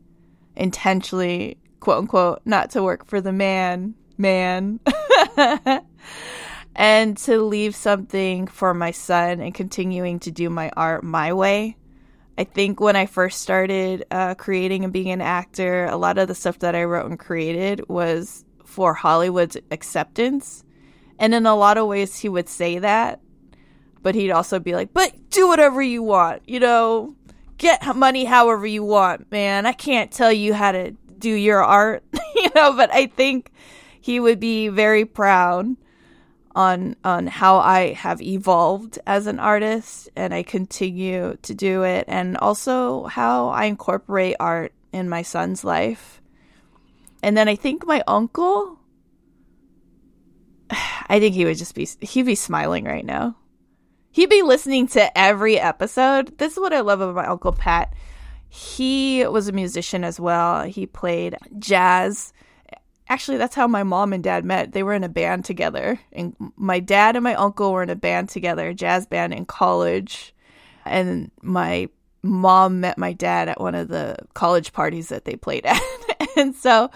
intentionally, 0.56 1.58
quote 1.80 2.00
unquote, 2.00 2.42
not 2.46 2.72
to 2.72 2.84
work 2.84 3.06
for 3.06 3.22
the 3.22 3.32
man, 3.32 3.96
man, 4.18 4.80
and 6.76 7.18
to 7.18 7.42
leave 7.42 7.76
something 7.76 8.48
for 8.48 8.74
my 8.74 8.92
son 8.92 9.40
and 9.40 9.54
continuing 9.54 10.20
to 10.20 10.32
do 10.32 10.50
my 10.50 10.72
art 10.76 11.04
my 11.04 11.34
way. 11.34 11.78
I 12.38 12.46
think 12.46 12.80
when 12.80 12.96
I 12.96 13.06
first 13.06 13.42
started 13.42 14.06
uh, 14.12 14.36
creating 14.36 14.86
and 14.86 14.94
being 14.94 15.12
an 15.12 15.20
actor, 15.20 15.86
a 15.86 15.98
lot 15.98 16.18
of 16.18 16.30
the 16.30 16.36
stuff 16.36 16.60
that 16.60 16.74
I 16.74 16.86
wrote 16.86 17.10
and 17.10 17.20
created 17.20 17.90
was 17.90 18.46
for 18.64 18.94
Hollywood's 18.94 19.58
acceptance. 19.72 20.64
And 21.20 21.36
in 21.36 21.46
a 21.46 21.56
lot 21.56 21.78
of 21.78 21.88
ways, 21.88 22.18
he 22.18 22.30
would 22.30 22.48
say 22.48 22.80
that, 22.80 23.20
but 24.02 24.16
he'd 24.16 24.32
also 24.32 24.58
be 24.58 24.74
like, 24.74 24.94
but 24.94 25.12
do 25.32 25.50
whatever 25.50 25.82
you 25.82 26.02
want, 26.02 26.48
you 26.48 26.62
know, 26.62 27.14
get 27.60 27.95
money 27.95 28.26
however 28.26 28.66
you 28.66 28.84
want, 28.84 29.32
man. 29.32 29.68
I 29.68 29.74
can't 29.74 30.12
tell 30.12 30.32
you 30.32 30.55
how 30.55 30.72
to 30.72 30.91
do 31.20 31.30
your 31.30 31.64
art, 31.64 32.03
you 32.36 32.49
know, 32.55 32.74
but 32.74 32.91
I 32.91 33.05
think 33.05 33.51
he 34.01 34.20
would 34.20 34.39
be 34.39 34.70
very 34.70 35.05
proud 35.05 35.76
on 36.55 36.95
on 37.03 37.28
how 37.28 37.57
I 37.57 37.93
have 37.93 38.22
evolved 38.22 38.97
as 39.05 39.28
an 39.28 39.39
artist 39.39 40.10
and 40.16 40.34
I 40.34 40.41
continue 40.41 41.38
to 41.43 41.53
do 41.53 41.84
it 41.84 42.05
and 42.07 42.38
also 42.38 43.05
how 43.05 43.49
I 43.49 43.66
incorporate 43.66 44.36
art 44.39 44.74
in 44.91 45.07
my 45.07 45.22
son's 45.22 45.64
life. 45.64 46.22
And 47.22 47.38
then 47.38 47.47
I 47.47 47.55
think 47.55 47.86
my 47.86 48.03
uncle 48.07 48.80
I 50.72 51.20
think 51.20 51.36
he 51.36 51.45
would 51.45 51.57
just 51.57 51.76
be 51.76 51.88
he'd 52.01 52.26
be 52.26 52.36
smiling 52.36 52.86
right 52.86 53.05
now. 53.05 53.36
He'd 54.12 54.30
be 54.30 54.41
listening 54.41 54.88
to 54.89 55.18
every 55.18 55.60
episode. 55.60 56.38
This 56.38 56.53
is 56.53 56.60
what 56.60 56.74
I 56.74 56.82
love 56.82 57.01
about 57.01 57.16
my 57.16 57.28
uncle 57.28 57.51
Pat. 57.51 57.93
He 58.47 59.26
was 59.28 59.47
a 59.47 59.51
musician 59.51 60.03
as 60.03 60.20
well. 60.20 60.64
He 60.64 60.86
played 60.86 61.38
jazz 61.60 62.34
actually 63.10 63.38
that's 63.38 63.55
how 63.55 63.68
my 63.68 63.84
mom 63.84 64.14
and 64.14 64.24
dad 64.24 64.45
met 64.45 64.72
they 64.72 64.84
were 64.84 64.93
in 64.93 65.03
a 65.03 65.10
band 65.10 65.43
together 65.43 65.99
and 66.14 66.36
my 66.55 66.80
dad 66.80 67.16
and 67.16 67.24
my 67.24 67.34
uncle 67.36 67.74
were 67.74 67.84
in 67.84 67.89
a 67.89 67.95
band 67.95 68.30
together 68.30 68.72
jazz 68.74 69.05
band 69.07 69.34
in 69.34 69.45
college 69.45 70.34
and 70.86 71.32
my 71.41 71.89
mom 72.22 72.80
met 72.80 72.97
my 72.97 73.12
dad 73.12 73.49
at 73.49 73.60
one 73.60 73.76
of 73.76 73.88
the 73.88 74.16
college 74.34 74.72
parties 74.72 75.10
that 75.10 75.26
they 75.26 75.36
played 75.36 75.66
at 75.66 75.82
and 76.38 76.55
so 76.55 76.89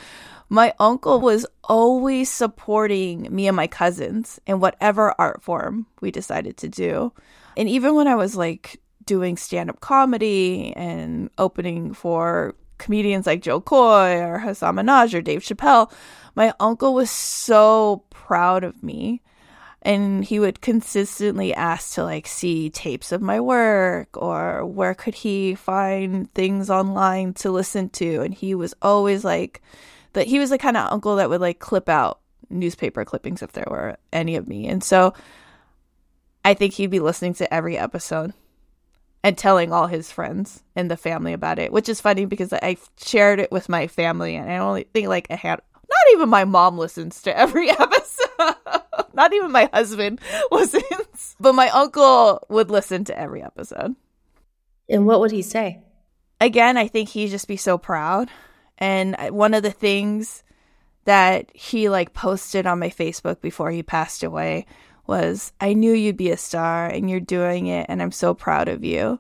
my 0.50 0.74
uncle 0.80 1.20
was 1.20 1.46
always 1.64 2.30
supporting 2.30 3.28
me 3.34 3.48
and 3.48 3.56
my 3.56 3.68
cousins 3.68 4.40
in 4.46 4.60
whatever 4.60 5.14
art 5.20 5.42
form 5.42 5.86
we 6.02 6.12
decided 6.12 6.58
to 6.58 6.70
do 6.70 7.12
and 7.58 7.70
even 7.70 7.96
when 7.96 8.08
i 8.08 8.16
was 8.16 8.36
like 8.36 8.80
doing 9.06 9.36
stand-up 9.38 9.80
comedy 9.80 10.74
and 10.76 11.30
opening 11.38 11.94
for 11.94 12.56
comedians 12.78 13.26
like 13.26 13.42
Jo 13.42 13.62
Koy 13.62 14.20
or 14.22 14.40
Hasan 14.40 14.76
Minhaj 14.76 15.14
or 15.14 15.22
Dave 15.22 15.42
Chappelle, 15.42 15.92
my 16.36 16.54
uncle 16.60 16.94
was 16.94 17.10
so 17.10 18.04
proud 18.10 18.64
of 18.64 18.84
me. 18.84 19.22
And 19.86 20.24
he 20.24 20.40
would 20.40 20.62
consistently 20.62 21.54
ask 21.54 21.96
to 21.96 22.04
like 22.06 22.26
see 22.26 22.70
tapes 22.70 23.12
of 23.12 23.22
my 23.22 23.42
work 23.42 24.16
or 24.16 24.66
where 24.66 24.94
could 24.94 25.14
he 25.14 25.56
find 25.56 26.34
things 26.34 26.70
online 26.70 27.34
to 27.36 27.52
listen 27.52 27.90
to. 27.90 28.22
And 28.22 28.34
he 28.34 28.56
was 28.56 28.74
always 28.82 29.26
like 29.26 29.62
that 30.14 30.28
he 30.28 30.40
was 30.40 30.50
the 30.50 30.58
kind 30.58 30.78
of 30.78 30.92
uncle 30.92 31.18
that 31.18 31.30
would 31.30 31.42
like 31.42 31.60
clip 31.60 31.90
out 31.90 32.20
newspaper 32.50 33.04
clippings 33.06 33.42
if 33.42 33.52
there 33.52 33.68
were 33.68 33.98
any 34.12 34.36
of 34.36 34.48
me. 34.48 34.68
And 34.68 34.84
so 34.84 35.14
I 36.46 36.54
think 36.54 36.74
he'd 36.74 36.92
be 36.92 37.00
listening 37.00 37.34
to 37.36 37.54
every 37.54 37.78
episode 37.78 38.34
and 39.24 39.38
telling 39.38 39.72
all 39.72 39.88
his 39.88 40.12
friends 40.12 40.62
and 40.76 40.92
the 40.92 40.98
family 40.98 41.34
about 41.34 41.60
it, 41.60 41.72
which 41.72 41.88
is 41.88 42.02
funny 42.02 42.26
because 42.26 42.52
I 42.52 42.78
shared 42.98 43.40
it 43.40 43.52
with 43.52 43.70
my 43.70 43.88
family 43.88 44.36
and 44.36 44.52
I 44.52 44.58
only 44.58 44.84
think 44.94 45.08
like 45.08 45.28
I 45.30 45.36
had 45.36 45.62
not 45.82 46.14
even 46.14 46.30
my 46.30 46.44
mom 46.44 46.78
listens 46.78 47.22
to 47.24 47.38
every 47.38 47.70
episode. 47.80 48.56
not 49.14 49.34
even 49.34 49.52
my 49.52 49.70
husband 49.74 50.20
listens, 50.52 51.36
but 51.40 51.54
my 51.54 51.70
uncle 51.70 52.46
would 52.50 52.70
listen 52.70 53.06
to 53.06 53.18
every 53.18 53.42
episode. 53.42 53.96
And 54.90 55.06
what 55.06 55.22
would 55.22 55.32
he 55.32 55.42
say? 55.42 55.80
Again, 56.42 56.76
I 56.76 56.88
think 56.88 57.10
he'd 57.10 57.30
just 57.30 57.48
be 57.48 57.56
so 57.56 57.78
proud. 57.78 58.30
And 58.78 59.16
one 59.30 59.54
of 59.54 59.64
the 59.64 59.72
things 59.72 60.44
that 61.06 61.52
he 61.54 61.90
like 61.90 62.14
posted 62.14 62.66
on 62.66 62.80
my 62.80 62.90
Facebook 62.90 63.42
before 63.42 63.72
he 63.72 63.84
passed 63.84 64.24
away 64.24 64.66
was 65.06 65.52
I 65.60 65.74
knew 65.74 65.94
you'd 65.94 66.18
be 66.18 66.32
a 66.32 66.38
star 66.38 66.88
and 66.88 67.10
you're 67.10 67.20
doing 67.20 67.68
it 67.68 67.88
and 67.90 68.02
I'm 68.02 68.12
so 68.12 68.34
proud 68.34 68.68
of 68.68 68.84
you. 68.84 69.20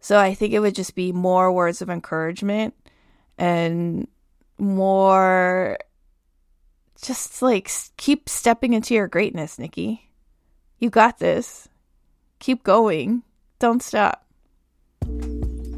So 0.00 0.18
I 0.18 0.34
think 0.34 0.52
it 0.52 0.60
would 0.60 0.74
just 0.74 0.94
be 0.94 1.12
more 1.12 1.50
words 1.50 1.80
of 1.80 1.88
encouragement 1.88 2.74
and 3.38 4.06
more 4.58 5.78
just 7.00 7.40
like 7.42 7.70
keep 7.96 8.28
stepping 8.28 8.74
into 8.74 8.94
your 8.94 9.08
greatness, 9.08 9.58
Nikki. 9.58 10.10
You 10.78 10.90
got 10.90 11.18
this. 11.18 11.68
Keep 12.38 12.62
going. 12.62 13.22
Don't 13.58 13.82
stop. 13.82 14.26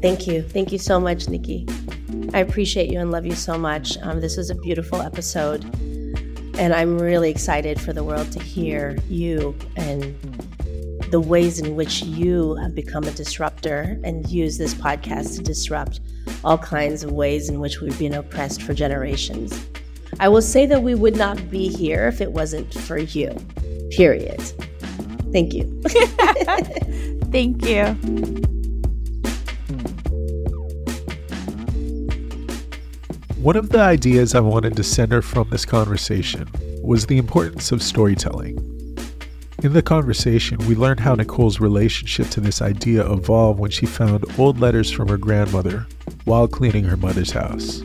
Thank 0.01 0.27
you. 0.27 0.41
Thank 0.41 0.71
you 0.71 0.77
so 0.77 0.99
much, 0.99 1.29
Nikki. 1.29 1.65
I 2.33 2.39
appreciate 2.39 2.91
you 2.91 2.99
and 2.99 3.11
love 3.11 3.25
you 3.25 3.35
so 3.35 3.57
much. 3.57 3.97
Um, 4.01 4.21
this 4.21 4.37
was 4.37 4.49
a 4.49 4.55
beautiful 4.55 5.01
episode. 5.01 5.63
And 6.57 6.73
I'm 6.73 6.97
really 6.97 7.29
excited 7.29 7.79
for 7.79 7.93
the 7.93 8.03
world 8.03 8.31
to 8.31 8.39
hear 8.39 8.97
you 9.09 9.55
and 9.75 10.17
the 11.11 11.19
ways 11.19 11.59
in 11.59 11.75
which 11.75 12.01
you 12.01 12.55
have 12.55 12.75
become 12.75 13.03
a 13.03 13.11
disruptor 13.11 13.99
and 14.03 14.27
use 14.29 14.57
this 14.57 14.73
podcast 14.73 15.37
to 15.37 15.43
disrupt 15.43 16.01
all 16.43 16.57
kinds 16.57 17.03
of 17.03 17.11
ways 17.11 17.49
in 17.49 17.59
which 17.59 17.79
we've 17.79 17.97
been 17.99 18.13
oppressed 18.13 18.61
for 18.61 18.73
generations. 18.73 19.67
I 20.19 20.29
will 20.29 20.41
say 20.41 20.65
that 20.65 20.81
we 20.81 20.95
would 20.95 21.15
not 21.15 21.49
be 21.49 21.69
here 21.69 22.07
if 22.07 22.21
it 22.21 22.31
wasn't 22.31 22.73
for 22.73 22.97
you. 22.97 23.35
Period. 23.91 24.41
Thank 25.31 25.53
you. 25.53 25.81
Thank 27.31 27.65
you. 27.65 28.56
One 33.47 33.55
of 33.55 33.69
the 33.69 33.79
ideas 33.79 34.35
I 34.35 34.41
wanted 34.41 34.75
to 34.75 34.83
center 34.83 35.21
from 35.21 35.49
this 35.49 35.63
conversation 35.63 36.49
was 36.83 37.05
the 37.05 37.17
importance 37.17 37.71
of 37.71 37.81
storytelling. 37.81 38.57
In 39.63 39.71
the 39.71 39.81
conversation, 39.81 40.57
we 40.67 40.75
learned 40.75 40.99
how 40.99 41.15
Nicole's 41.15 41.61
relationship 41.61 42.27
to 42.31 42.41
this 42.41 42.61
idea 42.61 43.09
evolved 43.09 43.61
when 43.61 43.71
she 43.71 43.85
found 43.85 44.25
old 44.37 44.59
letters 44.59 44.91
from 44.91 45.07
her 45.07 45.17
grandmother 45.17 45.87
while 46.25 46.49
cleaning 46.49 46.83
her 46.83 46.97
mother's 46.97 47.31
house. 47.31 47.79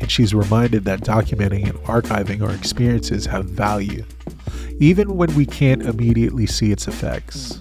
And 0.00 0.08
she's 0.08 0.36
reminded 0.36 0.84
that 0.84 1.00
documenting 1.00 1.68
and 1.68 1.80
archiving 1.80 2.40
our 2.40 2.54
experiences 2.54 3.26
have 3.26 3.46
value, 3.46 4.04
even 4.78 5.16
when 5.16 5.34
we 5.34 5.46
can't 5.46 5.82
immediately 5.82 6.46
see 6.46 6.70
its 6.70 6.86
effects. 6.86 7.60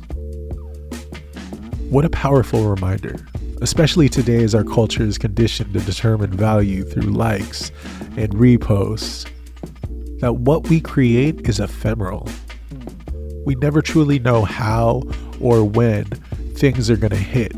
What 1.89 2.05
a 2.05 2.09
powerful 2.11 2.69
reminder, 2.69 3.15
especially 3.61 4.09
today 4.09 4.43
as 4.43 4.53
our 4.53 4.63
culture 4.63 5.03
is 5.03 5.17
conditioned 5.17 5.73
to 5.73 5.79
determine 5.79 6.31
value 6.31 6.83
through 6.83 7.11
likes 7.11 7.71
and 8.15 8.33
reposts, 8.33 9.29
that 10.19 10.37
what 10.37 10.67
we 10.69 10.79
create 10.79 11.47
is 11.47 11.59
ephemeral. 11.59 12.27
We 13.45 13.55
never 13.55 13.81
truly 13.81 14.19
know 14.19 14.43
how 14.43 15.03
or 15.39 15.63
when 15.63 16.05
things 16.55 16.89
are 16.89 16.97
going 16.97 17.11
to 17.11 17.15
hit. 17.15 17.53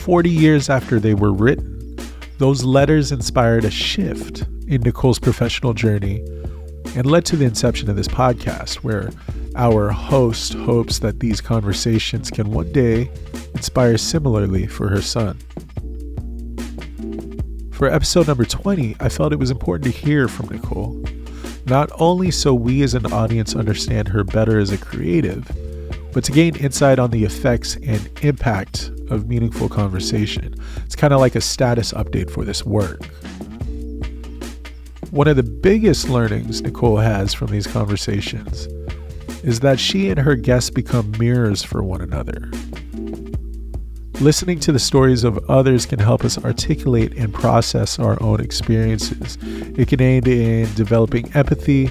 40 0.00 0.30
years 0.30 0.70
after 0.70 1.00
they 1.00 1.14
were 1.14 1.32
written, 1.32 1.98
those 2.38 2.64
letters 2.64 3.12
inspired 3.12 3.64
a 3.64 3.70
shift 3.70 4.42
in 4.68 4.82
Nicole's 4.82 5.18
professional 5.18 5.74
journey 5.74 6.24
and 6.94 7.06
led 7.06 7.24
to 7.26 7.36
the 7.36 7.44
inception 7.44 7.90
of 7.90 7.96
this 7.96 8.08
podcast, 8.08 8.76
where 8.76 9.10
our 9.56 9.88
host 9.88 10.52
hopes 10.52 10.98
that 10.98 11.20
these 11.20 11.40
conversations 11.40 12.30
can 12.30 12.50
one 12.50 12.70
day 12.72 13.10
inspire 13.54 13.96
similarly 13.96 14.66
for 14.66 14.88
her 14.88 15.00
son. 15.00 15.38
For 17.72 17.88
episode 17.88 18.26
number 18.26 18.44
20, 18.44 18.96
I 19.00 19.08
felt 19.08 19.32
it 19.32 19.38
was 19.38 19.50
important 19.50 19.92
to 19.92 19.98
hear 19.98 20.28
from 20.28 20.48
Nicole, 20.48 21.02
not 21.66 21.90
only 21.98 22.30
so 22.30 22.54
we 22.54 22.82
as 22.82 22.94
an 22.94 23.06
audience 23.12 23.56
understand 23.56 24.08
her 24.08 24.24
better 24.24 24.58
as 24.58 24.72
a 24.72 24.78
creative, 24.78 25.50
but 26.12 26.24
to 26.24 26.32
gain 26.32 26.56
insight 26.56 26.98
on 26.98 27.10
the 27.10 27.24
effects 27.24 27.76
and 27.76 28.10
impact 28.22 28.90
of 29.10 29.28
meaningful 29.28 29.68
conversation. 29.68 30.54
It's 30.84 30.96
kind 30.96 31.12
of 31.12 31.20
like 31.20 31.34
a 31.34 31.40
status 31.40 31.92
update 31.92 32.30
for 32.30 32.44
this 32.44 32.64
work. 32.64 33.04
One 35.10 35.28
of 35.28 35.36
the 35.36 35.42
biggest 35.42 36.08
learnings 36.08 36.62
Nicole 36.62 36.98
has 36.98 37.32
from 37.32 37.48
these 37.50 37.66
conversations 37.66 38.68
is 39.46 39.60
that 39.60 39.78
she 39.78 40.10
and 40.10 40.18
her 40.18 40.34
guests 40.34 40.70
become 40.70 41.12
mirrors 41.20 41.62
for 41.62 41.80
one 41.80 42.00
another. 42.00 42.50
Listening 44.20 44.58
to 44.58 44.72
the 44.72 44.78
stories 44.80 45.22
of 45.22 45.38
others 45.48 45.86
can 45.86 46.00
help 46.00 46.24
us 46.24 46.36
articulate 46.44 47.16
and 47.16 47.32
process 47.32 48.00
our 48.00 48.20
own 48.20 48.40
experiences. 48.40 49.38
It 49.40 49.86
can 49.86 50.02
aid 50.02 50.26
in 50.26 50.74
developing 50.74 51.32
empathy 51.34 51.90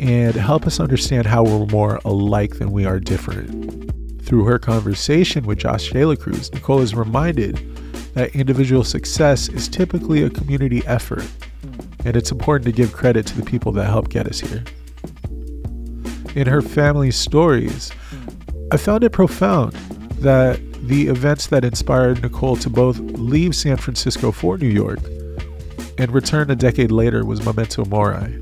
and 0.00 0.34
help 0.34 0.66
us 0.66 0.80
understand 0.80 1.26
how 1.26 1.44
we're 1.44 1.66
more 1.66 2.00
alike 2.06 2.58
than 2.58 2.72
we 2.72 2.86
are 2.86 2.98
different. 2.98 3.92
Through 4.22 4.44
her 4.44 4.58
conversation 4.58 5.44
with 5.44 5.58
Josh 5.58 5.90
Dela 5.90 6.16
Cruz, 6.16 6.50
Nicole 6.54 6.80
is 6.80 6.94
reminded 6.94 7.56
that 8.14 8.34
individual 8.34 8.82
success 8.82 9.50
is 9.50 9.68
typically 9.68 10.22
a 10.22 10.30
community 10.30 10.82
effort, 10.86 11.28
and 12.06 12.16
it's 12.16 12.32
important 12.32 12.64
to 12.64 12.72
give 12.72 12.94
credit 12.94 13.26
to 13.26 13.36
the 13.36 13.44
people 13.44 13.72
that 13.72 13.84
help 13.84 14.08
get 14.08 14.26
us 14.26 14.40
here 14.40 14.64
in 16.34 16.46
her 16.46 16.62
family's 16.62 17.16
stories, 17.16 17.92
I 18.72 18.76
found 18.76 19.04
it 19.04 19.10
profound 19.10 19.72
that 20.20 20.60
the 20.86 21.06
events 21.06 21.46
that 21.46 21.64
inspired 21.64 22.22
Nicole 22.22 22.56
to 22.56 22.68
both 22.68 22.98
leave 22.98 23.54
San 23.54 23.76
Francisco 23.76 24.32
for 24.32 24.58
New 24.58 24.68
York 24.68 25.00
and 25.98 26.10
return 26.10 26.50
a 26.50 26.56
decade 26.56 26.90
later 26.90 27.24
was 27.24 27.44
memento 27.44 27.84
mori. 27.84 28.40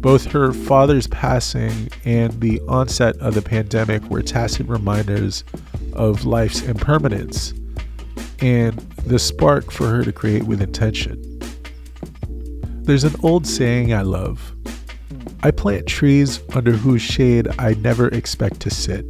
Both 0.00 0.26
her 0.26 0.52
father's 0.52 1.06
passing 1.06 1.88
and 2.04 2.40
the 2.40 2.60
onset 2.68 3.16
of 3.16 3.34
the 3.34 3.42
pandemic 3.42 4.02
were 4.04 4.22
tacit 4.22 4.68
reminders 4.68 5.44
of 5.92 6.24
life's 6.24 6.62
impermanence 6.62 7.52
and 8.40 8.78
the 9.06 9.18
spark 9.18 9.70
for 9.70 9.88
her 9.88 10.04
to 10.04 10.12
create 10.12 10.44
with 10.44 10.62
intention. 10.62 11.24
There's 12.84 13.04
an 13.04 13.16
old 13.22 13.46
saying 13.46 13.92
I 13.92 14.02
love 14.02 14.54
I 15.42 15.52
plant 15.52 15.86
trees 15.86 16.40
under 16.54 16.72
whose 16.72 17.02
shade 17.02 17.48
I 17.58 17.74
never 17.74 18.08
expect 18.08 18.60
to 18.60 18.70
sit. 18.70 19.06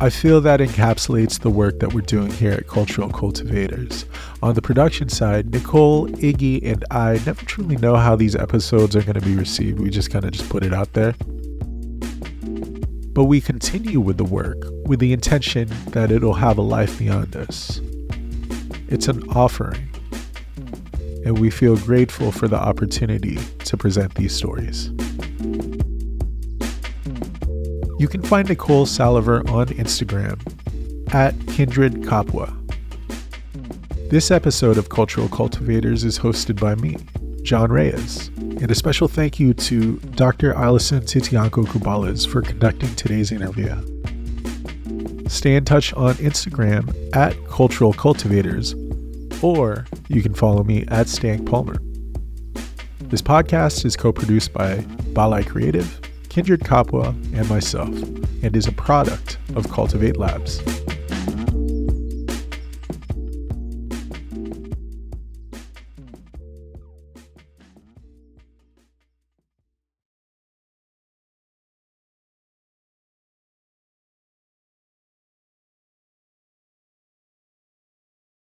I 0.00 0.10
feel 0.10 0.40
that 0.40 0.60
encapsulates 0.60 1.38
the 1.38 1.50
work 1.50 1.78
that 1.80 1.92
we're 1.92 2.00
doing 2.00 2.32
here 2.32 2.52
at 2.52 2.66
Cultural 2.66 3.10
Kultivators. 3.10 4.06
On 4.42 4.54
the 4.54 4.62
production 4.62 5.08
side, 5.08 5.52
Nicole, 5.52 6.08
Iggy, 6.08 6.64
and 6.64 6.84
I 6.90 7.20
never 7.26 7.44
truly 7.44 7.76
know 7.76 7.96
how 7.96 8.16
these 8.16 8.34
episodes 8.34 8.96
are 8.96 9.02
going 9.02 9.20
to 9.20 9.20
be 9.20 9.36
received. 9.36 9.78
We 9.78 9.90
just 9.90 10.10
kind 10.10 10.24
of 10.24 10.32
just 10.32 10.48
put 10.48 10.64
it 10.64 10.72
out 10.72 10.92
there. 10.94 11.14
But 13.12 13.24
we 13.24 13.40
continue 13.40 14.00
with 14.00 14.16
the 14.16 14.24
work 14.24 14.64
with 14.86 14.98
the 14.98 15.12
intention 15.12 15.68
that 15.88 16.10
it'll 16.10 16.34
have 16.34 16.58
a 16.58 16.62
life 16.62 16.98
beyond 16.98 17.36
us. 17.36 17.80
It's 18.88 19.06
an 19.06 19.22
offering 19.30 19.89
and 21.24 21.38
we 21.38 21.50
feel 21.50 21.76
grateful 21.76 22.32
for 22.32 22.48
the 22.48 22.56
opportunity 22.56 23.36
to 23.64 23.76
present 23.76 24.14
these 24.14 24.34
stories. 24.34 24.90
You 27.98 28.08
can 28.08 28.22
find 28.22 28.48
Nicole 28.48 28.86
Salaver 28.86 29.48
on 29.50 29.66
Instagram 29.66 30.40
at 31.12 31.34
Kindred 31.48 32.02
Kapwa. 32.02 32.56
This 34.08 34.30
episode 34.30 34.78
of 34.78 34.88
Cultural 34.88 35.28
Kultivators 35.28 36.04
is 36.04 36.18
hosted 36.18 36.58
by 36.58 36.74
me, 36.76 36.96
John 37.42 37.70
Reyes, 37.70 38.28
and 38.38 38.70
a 38.70 38.74
special 38.74 39.06
thank 39.06 39.38
you 39.38 39.54
to 39.54 39.96
Dr. 40.16 40.54
Allyson 40.54 41.02
Tintiangco-Cubales 41.02 42.26
for 42.26 42.42
conducting 42.42 42.94
today's 42.94 43.30
interview. 43.30 43.76
Stay 45.28 45.54
in 45.54 45.64
touch 45.64 45.92
on 45.94 46.14
Instagram 46.14 46.92
at 47.14 47.36
Cultural 47.48 47.92
Kultivators 47.92 48.74
or 49.42 49.86
you 50.08 50.22
can 50.22 50.34
follow 50.34 50.62
me 50.62 50.84
at 50.88 51.08
Stank 51.08 51.46
Palmer. 51.46 51.76
This 53.00 53.22
podcast 53.22 53.84
is 53.84 53.96
co 53.96 54.12
produced 54.12 54.52
by 54.52 54.76
Balay 55.14 55.44
Kreative, 55.44 56.06
Kindred 56.28 56.60
Kapwa, 56.60 57.08
and 57.36 57.48
myself, 57.48 57.88
and 57.88 58.54
is 58.54 58.66
a 58.66 58.72
product 58.72 59.38
of 59.56 59.66
Kultivate 59.66 60.16
Labs. 60.16 60.60